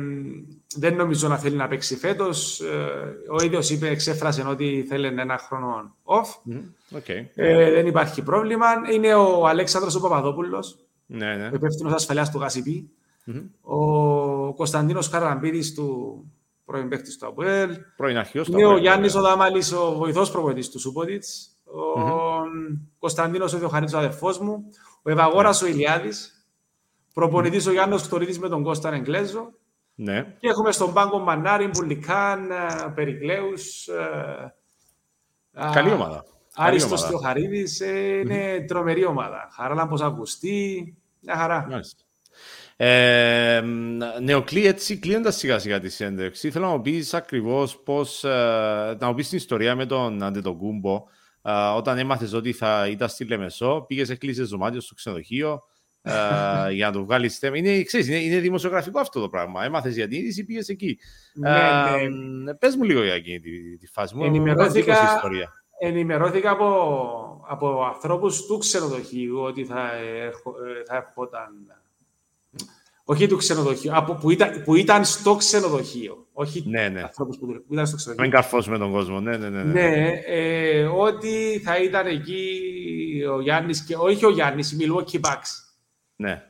δεν 0.75 0.95
νομίζω 0.95 1.27
να 1.27 1.37
θέλει 1.37 1.55
να 1.55 1.67
παίξει 1.67 1.97
φέτος. 1.97 2.59
Ε, 2.59 3.33
ο 3.39 3.43
ίδιος 3.43 3.69
είπε, 3.69 3.87
εξέφρασε 3.87 4.43
ότι 4.47 4.85
θέλει 4.89 5.05
ένα 5.05 5.37
χρόνο 5.37 5.95
off. 6.03 6.53
okay. 6.97 7.25
ε, 7.35 7.71
δεν 7.71 7.87
υπάρχει 7.87 8.21
πρόβλημα. 8.21 8.67
Είναι 8.91 9.13
ο 9.13 9.47
Αλέξανδρος 9.47 9.95
ο 9.95 10.01
Παπαδόπουλος, 10.01 10.77
ναι, 11.05 11.35
ναι. 11.35 11.45
ο 11.45 11.55
υπεύθυνος 11.55 11.93
ασφαλείας 11.93 12.31
του 12.31 12.39
ΓΑΣΥΠΗ. 12.39 12.89
Mm-hmm. 13.27 13.43
Ο 13.61 14.53
Κωνσταντίνος 14.53 15.09
Καραμπίδης 15.09 15.73
του 15.73 16.17
πρώην 16.65 16.89
παίκτης 16.89 17.17
του 17.17 17.27
ΑΠΟΕΛ. 17.27 17.77
Πρώην 17.95 18.17
αρχιός 18.17 18.47
Είναι 18.47 18.65
ο 18.65 18.77
Γιάννης 18.77 19.15
ο 19.15 19.21
Δάμαλης, 19.21 19.71
ο 19.71 19.93
βοηθός 19.97 20.31
προπονητής 20.31 20.69
του 20.69 20.79
Σούποτιτς 20.79 21.58
ο 21.71 21.99
mm-hmm. 21.99 22.77
Κωνσταντίνος 22.99 23.53
ο 23.53 23.57
Διοχαρίτης, 23.57 23.93
ο 23.93 23.97
αδερφός 23.97 24.39
μου, 24.39 24.63
ο 25.01 25.09
Ευαγόρας 25.09 25.61
ο 25.61 25.67
Ηλιάδης, 25.67 26.47
προπονητής 27.13 27.67
ο 27.67 27.71
Γιάννος 27.71 28.01
Χτωρίδης 28.01 28.39
με 28.39 28.49
τον 28.49 28.63
Κώσταν 28.63 28.93
Εγκλέζο. 28.93 29.53
Ναι. 29.95 30.35
Και 30.39 30.47
έχουμε 30.47 30.71
στον 30.71 30.93
πάγκο 30.93 31.19
Μανάρη, 31.19 31.67
Μπουλικάν, 31.67 32.51
ε, 32.51 32.91
Περικλέους. 32.95 33.87
Ε, 33.87 34.53
Καλή 35.73 35.91
ομάδα. 35.91 36.25
Άριστος 36.55 37.03
Θεοχαρίδης, 37.03 37.79
ε, 37.79 38.19
είναι 38.19 38.55
mm-hmm. 38.55 38.65
τρομερή 38.67 39.05
ομάδα. 39.05 39.49
Χαράλαμπος 39.51 40.01
Αυγουστή, 40.01 40.97
μια 41.19 41.35
χαρά. 41.35 41.67
Μάλιστα. 41.69 42.03
Ε, 42.75 43.61
Νεοκλή, 44.21 44.65
έτσι 44.65 44.97
κλείνοντας 44.97 45.35
σιγά 45.35 45.59
σιγά 45.59 45.79
τη 45.79 45.89
συνέντευξη, 45.89 46.51
θέλω 46.51 46.65
να 46.65 46.71
μου 46.71 46.81
πεις 46.81 47.13
ακριβώς 47.13 47.77
πώς. 47.79 48.23
να 48.99 49.07
μου 49.07 49.13
πεις 49.13 49.29
την 49.29 49.37
ιστορία 49.37 49.75
με 49.75 49.85
τον 49.85 50.23
Αντετοκούμπο 50.23 51.03
όταν 51.75 51.97
έμαθες 51.97 52.33
ότι 52.33 52.53
θα 52.53 52.87
ήταν 52.87 53.09
στη 53.09 53.25
Λεμεσό, 53.25 53.85
πήγες, 53.87 54.09
έκλεισες 54.09 54.49
δωμάτιο 54.49 54.81
στο 54.81 54.93
ξενοδοχείο 54.93 55.61
για 56.75 56.85
να 56.85 56.91
το 56.91 57.03
βγάλεις 57.03 57.37
θέμα. 57.37 57.57
Είναι, 57.57 57.83
ξέρεις, 57.83 58.07
είναι, 58.07 58.17
είναι, 58.17 58.39
δημοσιογραφικό 58.39 58.99
αυτό 58.99 59.19
το 59.21 59.29
πράγμα. 59.29 59.63
Έμαθες 59.63 59.95
για 59.95 60.07
την 60.07 60.19
είδηση, 60.19 60.45
πήγες 60.45 60.69
εκεί. 60.69 60.99
Ναι, 61.33 62.07
ναι. 62.43 62.53
Πες 62.53 62.75
μου 62.75 62.83
λίγο 62.83 63.03
για 63.03 63.13
εκείνη 63.13 63.39
τη, 63.39 63.77
τη 63.77 63.87
φάση 63.87 64.15
μου. 64.15 64.23
Ενημερώθηκα, 64.23 65.21
ενημερώθηκα 65.79 66.51
από, 66.51 67.45
από 67.47 67.83
ανθρώπους 67.83 68.45
του 68.45 68.57
ξενοδοχείου 68.57 69.39
ότι 69.39 69.65
θα, 69.65 69.89
θα 70.85 70.95
ερχόταν 70.95 71.49
όχι 73.11 73.27
του 73.27 73.37
ξενοδοχείου, 73.37 73.95
από, 73.95 74.13
που, 74.13 74.29
ήταν, 74.29 74.63
που 74.63 74.75
ήταν 74.75 75.05
στο 75.05 75.35
ξενοδοχείο. 75.35 76.27
Όχι 76.33 76.63
ναι, 76.67 76.89
ναι. 76.89 77.01
ανθρώπους 77.01 77.37
που, 77.37 77.45
που 77.45 77.73
ήταν 77.73 77.87
στο 77.87 77.95
ξενοδοχείο. 77.95 78.29
Μην 78.29 78.31
καρφώσουμε 78.31 78.77
τον 78.77 78.91
κόσμο. 78.91 79.19
Ναι, 79.19 79.37
ναι, 79.37 79.49
ναι. 79.49 79.63
ναι, 79.63 79.87
ναι 79.87 80.09
ε, 80.25 80.83
ότι 80.85 81.61
θα 81.63 81.77
ήταν 81.77 82.07
εκεί 82.07 82.61
ο 83.35 83.41
Γιάννης 83.41 83.83
και 83.83 83.95
όχι 83.95 84.25
ο 84.25 84.29
Γιάννης, 84.29 84.71
η 84.71 84.77
Milwaukee 84.79 85.19
Bucks. 85.19 85.49
Ναι. 86.15 86.43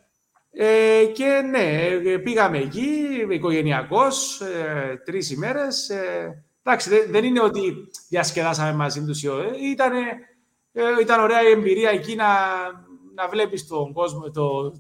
Ε, 0.51 1.05
και 1.13 1.41
ναι, 1.49 2.17
πήγαμε 2.17 2.57
εκεί, 2.57 2.87
οικογενειακός, 3.29 4.41
ε, 4.41 5.01
τρεις 5.05 5.31
ημέρες. 5.31 5.89
Ε, 5.89 6.43
εντάξει, 6.63 6.89
δεν, 6.89 7.05
δεν, 7.09 7.23
είναι 7.23 7.41
ότι 7.41 7.73
διασκεδάσαμε 8.09 8.73
μαζί 8.73 9.05
τους. 9.05 9.23
Ε, 9.23 9.29
ήταν, 9.71 9.91
ε, 10.71 10.81
ήταν 11.01 11.19
ωραία 11.19 11.41
η 11.47 11.51
εμπειρία 11.51 11.89
εκεί 11.89 12.15
να, 12.15 12.25
να 13.15 13.27
βλέπεις 13.27 13.67
τον 13.67 13.93
κόσμο, 13.93 14.31
το, 14.31 14.73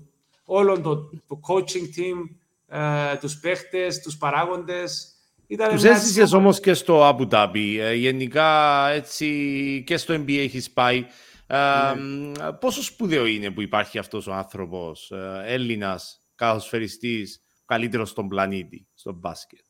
όλο 0.51 0.81
το, 0.81 0.95
το 1.27 1.39
coaching 1.47 1.97
team, 1.97 2.35
ε, 2.67 3.17
τους 3.17 3.39
παίχτες, 3.39 3.99
τους 3.99 4.17
παράγοντες. 4.17 5.13
Ήταν 5.47 5.69
τους 5.69 5.83
έζησες 5.83 6.33
όμως 6.33 6.59
και 6.59 6.73
στο 6.73 7.09
Abu 7.09 7.27
Dhabi. 7.29 7.77
Ε, 7.79 7.93
γενικά 7.93 8.87
έτσι 8.89 9.83
και 9.85 9.97
στο 9.97 10.13
NBA 10.13 10.37
έχεις 10.37 10.71
πάει. 10.71 11.05
Ε, 11.47 11.93
ναι. 11.93 12.51
Πόσο 12.51 12.83
σπουδαίο 12.83 13.25
είναι 13.25 13.51
που 13.51 13.61
υπάρχει 13.61 13.97
αυτός 13.97 14.27
ο 14.27 14.33
άνθρωπος, 14.33 15.11
ε, 15.11 15.41
Έλληνας, 15.45 16.23
καθοσφαιριστής, 16.35 17.41
καλύτερος 17.65 18.09
στον 18.09 18.27
πλανήτη, 18.27 18.87
στο 18.93 19.13
μπάσκετ; 19.13 19.65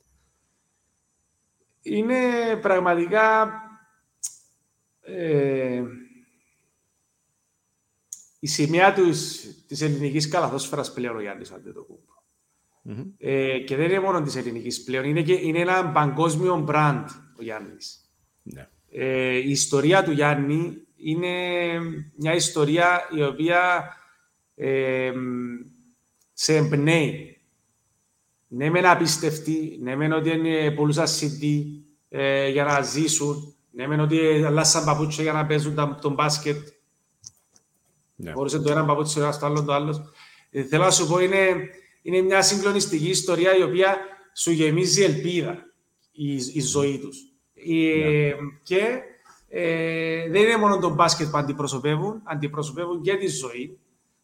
Είναι 1.81 2.19
πραγματικά... 2.61 3.51
Ε, 5.01 5.83
η 8.39 8.47
σημαία 8.47 8.93
της, 8.93 9.47
της 9.67 9.81
ελληνικής 9.81 10.27
καλαθόσφαιρας 10.27 10.93
πλέον 10.93 11.15
ο 11.15 11.21
Γιάννης 11.21 11.51
Αντετοκούμπο. 11.51 12.13
Mm-hmm. 12.89 13.05
Ε, 13.17 13.59
και 13.59 13.75
δεν 13.75 13.89
είναι 13.89 13.99
μόνο 13.99 14.21
της 14.21 14.35
ελληνικής 14.35 14.83
πλέον, 14.83 15.03
είναι, 15.03 15.21
και, 15.21 15.33
είναι 15.33 15.59
ένα 15.59 15.91
παγκόσμιο 15.91 16.65
brand 16.69 17.05
ο 17.39 17.43
Γιάννης. 17.43 18.11
Ναι. 18.43 18.67
Ε, 18.91 19.35
η 19.35 19.49
ιστορία 19.49 20.03
του 20.03 20.11
Γιάννη 20.11 20.87
είναι 20.95 21.27
μια 22.15 22.35
ιστορία 22.35 23.09
η 23.15 23.23
οποία 23.23 23.93
ε, 24.55 25.11
σε 26.33 26.55
εμπνέει. 26.55 27.33
Ναι, 28.47 28.69
μεν 28.69 28.85
απίστευτη, 28.85 29.79
ναι, 29.81 29.95
μεν 29.95 30.11
ότι 30.11 30.29
είναι 30.29 30.71
πολλούς 30.71 30.97
ασυντή 30.97 31.85
ε, 32.09 32.47
για 32.47 32.63
να 32.63 32.81
ζήσουν, 32.81 33.55
ναι, 33.71 33.87
μεν 33.87 33.99
ότι 33.99 34.43
αλλάσαν 34.45 34.85
παπούτσια 34.85 35.23
για 35.23 35.33
να 35.33 35.45
παίζουν 35.45 35.99
τον 36.01 36.13
μπάσκετ, 36.13 36.67
ναι. 38.21 38.31
Μπορούσε 38.31 38.59
το 38.59 38.71
ένα 38.71 38.85
παπούτσι 38.85 39.31
στο 39.31 39.45
άλλο 39.45 39.63
το 39.63 39.73
άλλος. 39.73 40.01
Ε, 40.49 40.63
θέλω 40.63 40.83
να 40.83 40.91
σου 40.91 41.07
πω, 41.07 41.19
είναι, 41.19 41.69
είναι 42.01 42.21
μια 42.21 42.41
συγκλονιστική 42.41 43.09
ιστορία 43.09 43.57
η 43.57 43.63
οποία 43.63 43.97
σου 44.33 44.51
γεμίζει 44.51 45.03
ελπίδα 45.03 45.57
η, 46.11 46.33
η 46.33 46.61
ζωή 46.61 46.99
τους. 46.99 47.17
Ε, 47.53 47.95
ναι. 47.97 48.35
και 48.63 49.01
ε, 49.47 50.29
δεν 50.29 50.41
είναι 50.41 50.57
μόνο 50.57 50.77
το 50.79 50.89
μπάσκετ 50.89 51.29
που 51.29 51.37
αντιπροσωπεύουν, 51.37 52.21
αντιπροσωπεύουν 52.23 53.01
και 53.01 53.15
τη 53.15 53.27
ζωή 53.27 53.79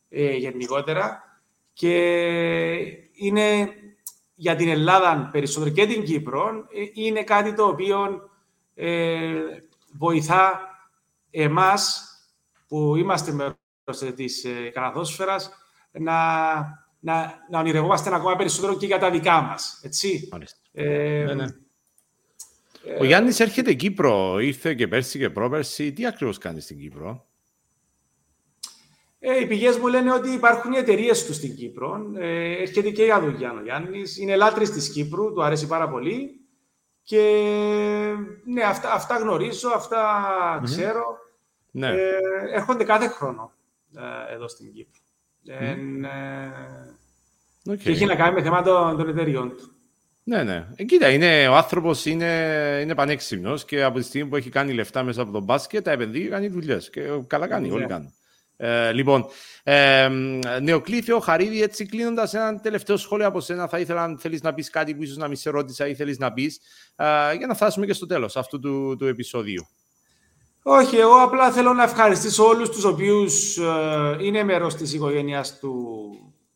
ε, 0.10 0.36
γενικότερα. 0.36 1.24
Και 1.74 1.96
είναι 3.14 3.70
για 4.36 4.56
την 4.56 4.70
Ελλάδα 4.70 5.30
περισσότερο 5.32 5.70
και 5.70 5.86
την 5.86 6.04
Κύπρο, 6.04 6.48
ε, 6.74 7.02
είναι 7.02 7.24
κάτι 7.24 7.54
το 7.54 7.64
οποίο 7.64 8.30
ε, 8.74 9.34
βοηθά 9.98 10.60
εμάς 11.32 12.10
που 12.68 12.96
είμαστε 12.96 13.32
με 13.32 13.58
της 14.16 14.44
ε, 14.44 14.70
καλαθόσφαιρας 14.74 15.52
να, 15.92 16.16
να, 17.00 17.46
να 17.50 17.60
ονειρευόμαστε 17.60 18.16
ακόμα 18.16 18.36
περισσότερο 18.36 18.78
και 18.78 18.86
για 18.86 19.00
τα 19.00 19.12
δικά 19.12 19.42
μας. 19.42 19.80
Έτσι; 19.84 20.30
Ε, 20.72 21.24
ναι, 21.28 21.34
ναι. 21.34 21.46
Ε, 22.86 23.00
Ο 23.00 23.04
Γιάννης 23.04 23.40
έρχεται 23.40 23.74
Κύπρο, 23.74 24.40
ήρθε 24.40 24.74
και 24.74 24.88
πέρσι 24.88 25.20
και 25.20 25.30
πρόπερσι. 25.30 25.94
Τι 25.94 26.06
ακριβώς 26.06 26.38
κάνει 26.38 26.60
στην 26.60 26.80
Κύπρο; 26.80 27.26
Ε, 29.20 29.40
οι 29.40 29.48
πηγές 29.48 29.78
μου 29.78 29.88
λένε 29.88 30.14
ότι 30.14 30.30
υπάρχουν 30.30 30.72
οι 30.72 30.78
εταιρείες 30.78 31.26
του 31.26 31.34
στην 31.34 31.56
Κύπρο. 31.56 32.12
Ε, 32.16 32.62
έρχεται 32.62 32.90
και 32.90 33.04
για 33.04 33.22
δουλειά 33.22 33.52
ο 33.52 33.62
Γιάννης. 33.64 34.18
Είναι 34.18 34.36
λάτρης 34.36 34.72
της 34.72 34.92
Κύπρου, 34.92 35.34
του 35.34 35.44
αρέσει 35.44 35.68
πάρα 35.68 35.90
πολύ. 35.90 36.40
Και 37.04 37.22
ναι, 38.46 38.64
αυτά, 38.64 38.94
αυτά 38.94 39.18
γνωρίζω, 39.18 39.70
αυτά 39.70 40.62
ξέρω. 40.64 41.18
Ναι. 41.72 41.88
Ε, 41.88 42.18
έρχονται 42.54 42.84
κάθε 42.84 43.08
χρόνο 43.08 43.55
εδώ 44.34 44.48
στην 44.48 44.74
Κύπρο. 44.74 45.00
Mm. 45.48 46.06
Okay. 47.72 47.78
Και 47.78 47.90
έχει 47.90 48.06
να 48.06 48.16
κάνει 48.16 48.34
με 48.34 48.42
θέματα 48.42 48.64
των, 48.64 48.98
των 48.98 49.10
εταιριών 49.10 49.50
του. 49.50 49.70
Ναι, 50.24 50.44
ναι. 50.44 50.68
Ε, 50.76 50.84
κοίτα, 50.84 51.10
είναι, 51.10 51.48
ο 51.48 51.56
άνθρωπος 51.56 52.06
είναι, 52.06 52.80
είναι 52.82 52.96
πανέξυπνος 52.96 53.66
και 53.66 53.84
από 53.84 53.98
τη 53.98 54.04
στιγμή 54.04 54.30
που 54.30 54.36
έχει 54.36 54.50
κάνει 54.50 54.74
λεφτά 54.74 55.04
μέσα 55.04 55.22
από 55.22 55.32
τον 55.32 55.44
μπάσκετ, 55.44 55.84
τα 55.84 55.92
επενδύει, 55.92 56.28
κάνει 56.28 56.48
δουλειές. 56.48 56.90
Και 56.90 57.02
καλά 57.28 57.48
κάνει, 57.48 57.72
όλοι 57.72 57.86
κάνουν. 57.86 58.14
Ε, 58.58 58.92
λοιπόν, 58.92 59.26
ε, 59.64 60.10
Νεοκλήθιο, 60.62 61.20
Χαρίδη, 61.20 61.62
έτσι 61.62 61.86
κλείνοντας 61.86 62.34
ένα 62.34 62.60
τελευταίο 62.60 62.98
σχόλιο 62.98 63.28
από 63.28 63.40
σένα, 63.40 63.68
θα 63.68 63.80
ήθελα 63.80 64.04
αν 64.04 64.20
θέλεις 64.20 64.42
να 64.42 64.54
πεις 64.54 64.70
κάτι 64.70 64.96
που 64.96 65.04
ίσως 65.04 65.18
να 65.18 65.28
μην 65.28 65.38
σε 65.38 65.50
ρώτησα 65.50 65.88
ή 65.88 65.96
θέλεις 65.96 66.18
να 66.18 66.34
πεις, 66.34 66.60
ε, 66.96 67.36
για 67.38 67.48
να 67.48 67.54
φτάσουμε 67.54 67.86
και 67.86 67.94
στο 67.94 68.06
τέλος 68.06 68.36
αυτού 68.38 68.60
του, 68.60 68.96
του 68.98 69.06
επεισοδίου. 69.06 69.68
Όχι, 70.68 70.96
εγώ 70.96 71.16
απλά 71.16 71.52
θέλω 71.52 71.74
να 71.74 71.84
ευχαριστήσω 71.84 72.48
όλους 72.48 72.70
τους 72.70 72.84
οποίους 72.84 73.58
ε, 73.58 74.18
είναι 74.20 74.44
μέρος 74.44 74.76
της 74.76 74.94
οικογένειας 74.94 75.60
του, 75.60 75.96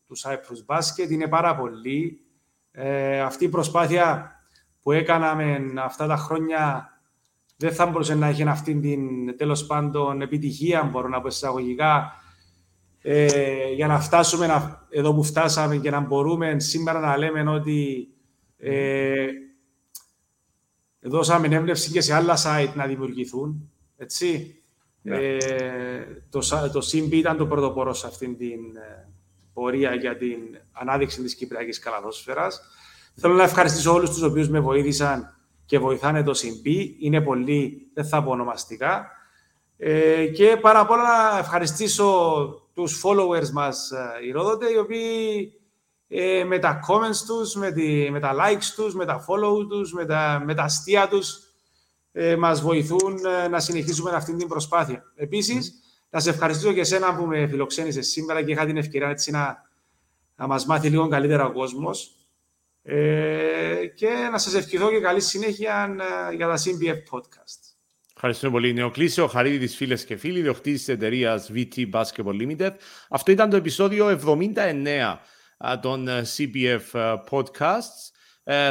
του 0.08 0.18
Cyprus 0.18 0.76
Basket. 0.76 1.10
Είναι 1.10 1.28
πάρα 1.28 1.56
πολύ. 1.56 2.22
Ε, 2.72 3.20
αυτή 3.22 3.46
η 3.46 3.50
προσπάθεια 3.50 4.32
που 4.82 4.92
έκαναμε 4.92 5.74
αυτά 5.84 6.08
τα 6.08 6.18
χρόνια 6.18 6.90
δεν 7.58 7.74
θα 7.74 7.86
μπορούσε 7.86 8.16
να 8.16 8.28
έχει 8.28 8.44
αυτή 8.44 8.80
την 8.80 9.38
τέλος 9.38 9.66
πάντων 9.66 10.22
επιτυχία, 10.22 10.84
μπορώ 10.84 11.08
να 11.08 11.22
πω 11.22 11.28
εισαγωγικά, 11.28 12.12
ε, 13.02 13.72
για 13.74 13.88
να 13.88 14.00
φτάσουμε 14.00 14.48
να, 14.48 14.88
εδώ 14.90 15.14
που 15.14 15.24
φτάσαμε 15.24 15.78
και 15.78 15.90
να 15.90 16.00
μπορούμε 16.00 16.60
σήμερα 16.60 17.00
να 17.00 17.18
λέμε 17.18 17.52
ότι 17.52 18.08
ε, 18.58 19.28
δώσαμε 21.00 21.48
έμπνευση 21.48 21.92
και 21.92 22.02
σε 22.02 22.14
άλλα 22.14 22.38
site 22.38 22.74
να 22.76 22.86
δημιουργηθούν. 22.86 23.72
Έτσι. 24.02 24.56
Ναι. 25.02 25.18
Ε, 25.18 26.24
το, 26.30 26.70
το 26.74 26.82
ΣΥΜΠ 26.82 27.14
ήταν 27.14 27.38
το 27.38 27.48
πρωτοπόρο 27.48 27.94
σε 27.94 28.08
αυτήν 28.08 28.38
την 28.38 28.76
ε, 28.76 29.10
πορεία 29.54 29.96
για 29.96 30.18
την 30.18 30.38
ανάδειξη 30.72 31.22
της 31.22 31.36
Κυπριακής 31.36 31.80
Καλαδόσφαιρας. 31.80 32.62
Θέλω 33.16 33.34
να 33.34 33.44
ευχαριστήσω 33.44 33.94
όλους 33.94 34.10
τους 34.10 34.22
οποίους 34.22 34.50
με 34.50 34.60
βοήθησαν 34.60 35.36
και 35.66 35.80
βοηθάνε 35.80 36.24
το 36.24 36.34
ΣΥΜΠ. 36.34 36.66
Είναι 37.00 37.22
πολύ, 37.22 37.90
δεν 37.94 38.06
θα 38.06 38.24
πω 38.24 38.32
ονομαστικά. 38.32 39.12
Ε, 39.78 40.26
και 40.28 40.58
πάρα 40.62 40.86
πολλά 40.86 41.32
να 41.32 41.38
ευχαριστήσω 41.38 42.14
τους 42.74 43.02
followers 43.06 43.50
μας 43.50 43.92
ε, 43.92 44.26
οι 44.26 44.32
Ρόδοτε, 44.32 44.72
οι 44.72 44.78
οποίοι 44.78 45.54
ε, 46.08 46.44
με 46.44 46.60
τα 46.60 46.80
comments 46.88 47.26
τους, 47.28 47.56
με, 47.56 47.72
τη, 47.72 48.12
με 48.12 48.20
τα 48.20 48.34
likes 48.34 48.74
τους, 48.76 48.96
με 48.96 49.06
τα 49.06 49.26
follow 49.28 49.68
τους, 49.70 49.94
με 49.94 50.06
τα, 50.06 50.42
με 50.46 50.54
τα 50.54 50.64
αστεία 50.64 51.08
τους, 51.08 51.49
ε, 52.12 52.36
μας 52.36 52.62
βοηθούν 52.62 53.26
ε, 53.26 53.48
να 53.48 53.60
συνεχίσουμε 53.60 54.12
αυτή 54.12 54.36
την 54.36 54.48
προσπάθεια. 54.48 55.04
Επίσης, 55.16 55.74
να 56.10 56.20
σε 56.20 56.30
ευχαριστήσω 56.30 56.74
και 56.74 56.80
εσένα 56.80 57.16
που 57.16 57.26
με 57.26 57.48
φιλοξένησες 57.48 58.08
σήμερα 58.08 58.44
και 58.44 58.52
είχα 58.52 58.66
την 58.66 58.78
ευκαιρία 58.78 59.10
έτσι 59.10 59.32
να, 59.32 59.70
να 60.36 60.48
μας 60.48 60.66
μάθει 60.66 60.90
λίγο 60.90 61.08
καλύτερα 61.08 61.46
ο 61.46 61.52
κόσμος. 61.52 62.14
Ε, 62.82 63.86
και 63.96 64.08
να 64.32 64.38
σας 64.38 64.54
ευχηθώ 64.54 64.90
και 64.90 65.00
καλή 65.00 65.22
συνέχεια 65.22 65.96
ε, 66.32 66.36
για 66.36 66.48
τα 66.48 66.56
CBF 66.58 67.18
Podcast. 67.18 67.70
Ευχαριστούμε 68.16 68.52
πολύ. 68.52 68.74
Νεοκλήσιο 68.74 69.28
Χαρίδη 69.28 69.58
της 69.58 69.76
φίλες 69.76 70.06
και 70.06 70.16
φίλοι, 70.16 70.42
διοκτήτης 70.42 70.84
της 70.84 70.94
εταιρείας 70.94 71.52
VT 71.54 71.90
Basketball 71.92 72.42
Limited. 72.42 72.72
Αυτό 73.10 73.32
ήταν 73.32 73.50
το 73.50 73.56
επεισόδιο 73.56 74.20
79 74.26 75.18
των 75.82 76.08
CBF 76.38 77.16
Podcasts. 77.30 78.12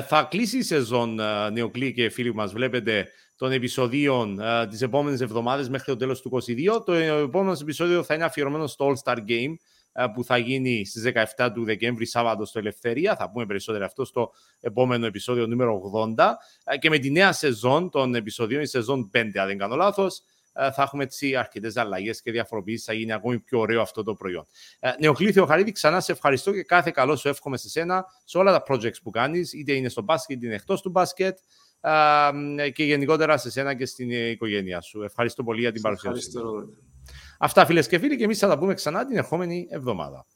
Θα 0.09 0.27
κλείσει 0.31 0.59
η 0.59 0.63
σεζόν, 0.63 1.21
Νεοκλή 1.53 1.93
και 1.93 2.09
φίλοι 2.09 2.31
που 2.31 2.37
μας 2.37 2.53
βλέπετε, 2.53 3.09
των 3.39 3.53
επεισοδίων 3.53 4.39
uh, 4.41 4.67
τις 4.71 4.83
επόμενες 4.83 5.21
εβδομάδες 5.21 5.69
μέχρι 5.69 5.93
το 5.93 5.97
τέλος 5.97 6.21
του 6.21 6.31
2022. 6.77 6.85
Το 6.85 6.93
επόμενο 6.93 7.57
επεισόδιο 7.61 8.03
θα 8.03 8.15
είναι 8.15 8.25
αφιερωμένο 8.25 8.67
στο 8.67 8.93
All-Star 8.93 9.17
Game 9.17 9.55
uh, 9.93 10.07
που 10.15 10.25
θα 10.25 10.37
γίνει 10.37 10.87
στις 10.87 11.13
17 11.37 11.49
του 11.55 11.65
Δεκέμβρη, 11.65 12.07
Σάββατο 12.07 12.45
στο 12.45 12.59
Ελευθερία. 12.59 13.17
Θα 13.17 13.31
πούμε 13.31 13.47
περισσότερο 13.47 13.85
αυτό 13.85 14.05
στο 14.05 14.31
επόμενο 14.61 15.07
επεισόδιο 15.07 15.47
νούμερο 15.47 15.81
80. 16.17 16.25
Uh, 16.25 16.33
και 16.79 16.89
με 16.89 16.99
τη 16.99 17.11
νέα 17.11 17.33
σεζόν 17.33 17.91
των 17.91 18.15
επεισοδίων, 18.15 18.63
η 18.63 18.67
σεζόν 18.67 19.11
5 19.15 19.19
αν 19.19 19.47
δεν 19.47 19.59
κάνω 19.59 19.77
λάθος, 19.77 20.23
θα 20.53 20.83
έχουμε 20.83 21.03
έτσι 21.05 21.37
αρκετές 21.37 21.77
αλλαγές 21.77 22.23
και 22.23 22.31
διαφοροποιήσει. 22.31 22.85
Θα 22.85 22.93
γίνει 22.93 23.13
ακόμη 23.13 23.39
πιο 23.39 23.59
ωραίο 23.59 23.81
αυτό 23.81 24.03
το 24.03 24.15
προϊόν. 24.15 24.47
Νεοκλήθιο 24.99 25.47
Χαρίδη, 25.47 25.73
ξανά 25.73 26.01
σε 26.01 26.13
ευχαριστώ 26.13 26.53
και 26.53 26.63
κάθε 26.63 26.91
καλό 26.91 27.17
σου 27.17 27.29
εύχομαι 27.29 27.57
σε 27.57 27.69
σένα 27.69 28.07
σε 28.25 28.39
όλα 28.39 28.53
τα 28.53 28.63
projects 28.69 29.03
που 29.03 29.11
κάνεις, 29.11 29.53
είτε 29.53 29.73
είναι 29.73 29.89
στο 29.89 30.03
μπάσκετ 30.03 30.37
είτε 30.37 30.47
είναι 30.47 30.55
εκτός 30.55 30.83
του 30.83 30.91
μπάσκετ 30.91 31.39
και 32.73 32.85
γενικότερα 32.85 33.37
σε 33.37 33.51
σένα 33.51 33.75
και 33.75 33.87
στην 33.87 34.11
οικογένειά 34.11 34.81
σου. 34.81 35.03
Ευχαριστώ 35.03 35.45
πολύ 35.45 35.61
για 35.61 35.73
την 35.73 35.83
παρουσία 35.83 36.15
σου. 36.15 36.31
Αυτά 37.39 37.67
φίλες 37.67 37.89
και 37.89 37.99
φίλοι 37.99 38.17
και 38.17 38.25
εμείς 38.25 38.39
θα 38.39 38.49
τα 38.49 38.59
πούμε 38.59 38.75
ξανά 38.75 39.07
την 39.07 39.17
ερχόμενη 39.17 39.67
εβδομάδα. 39.71 40.27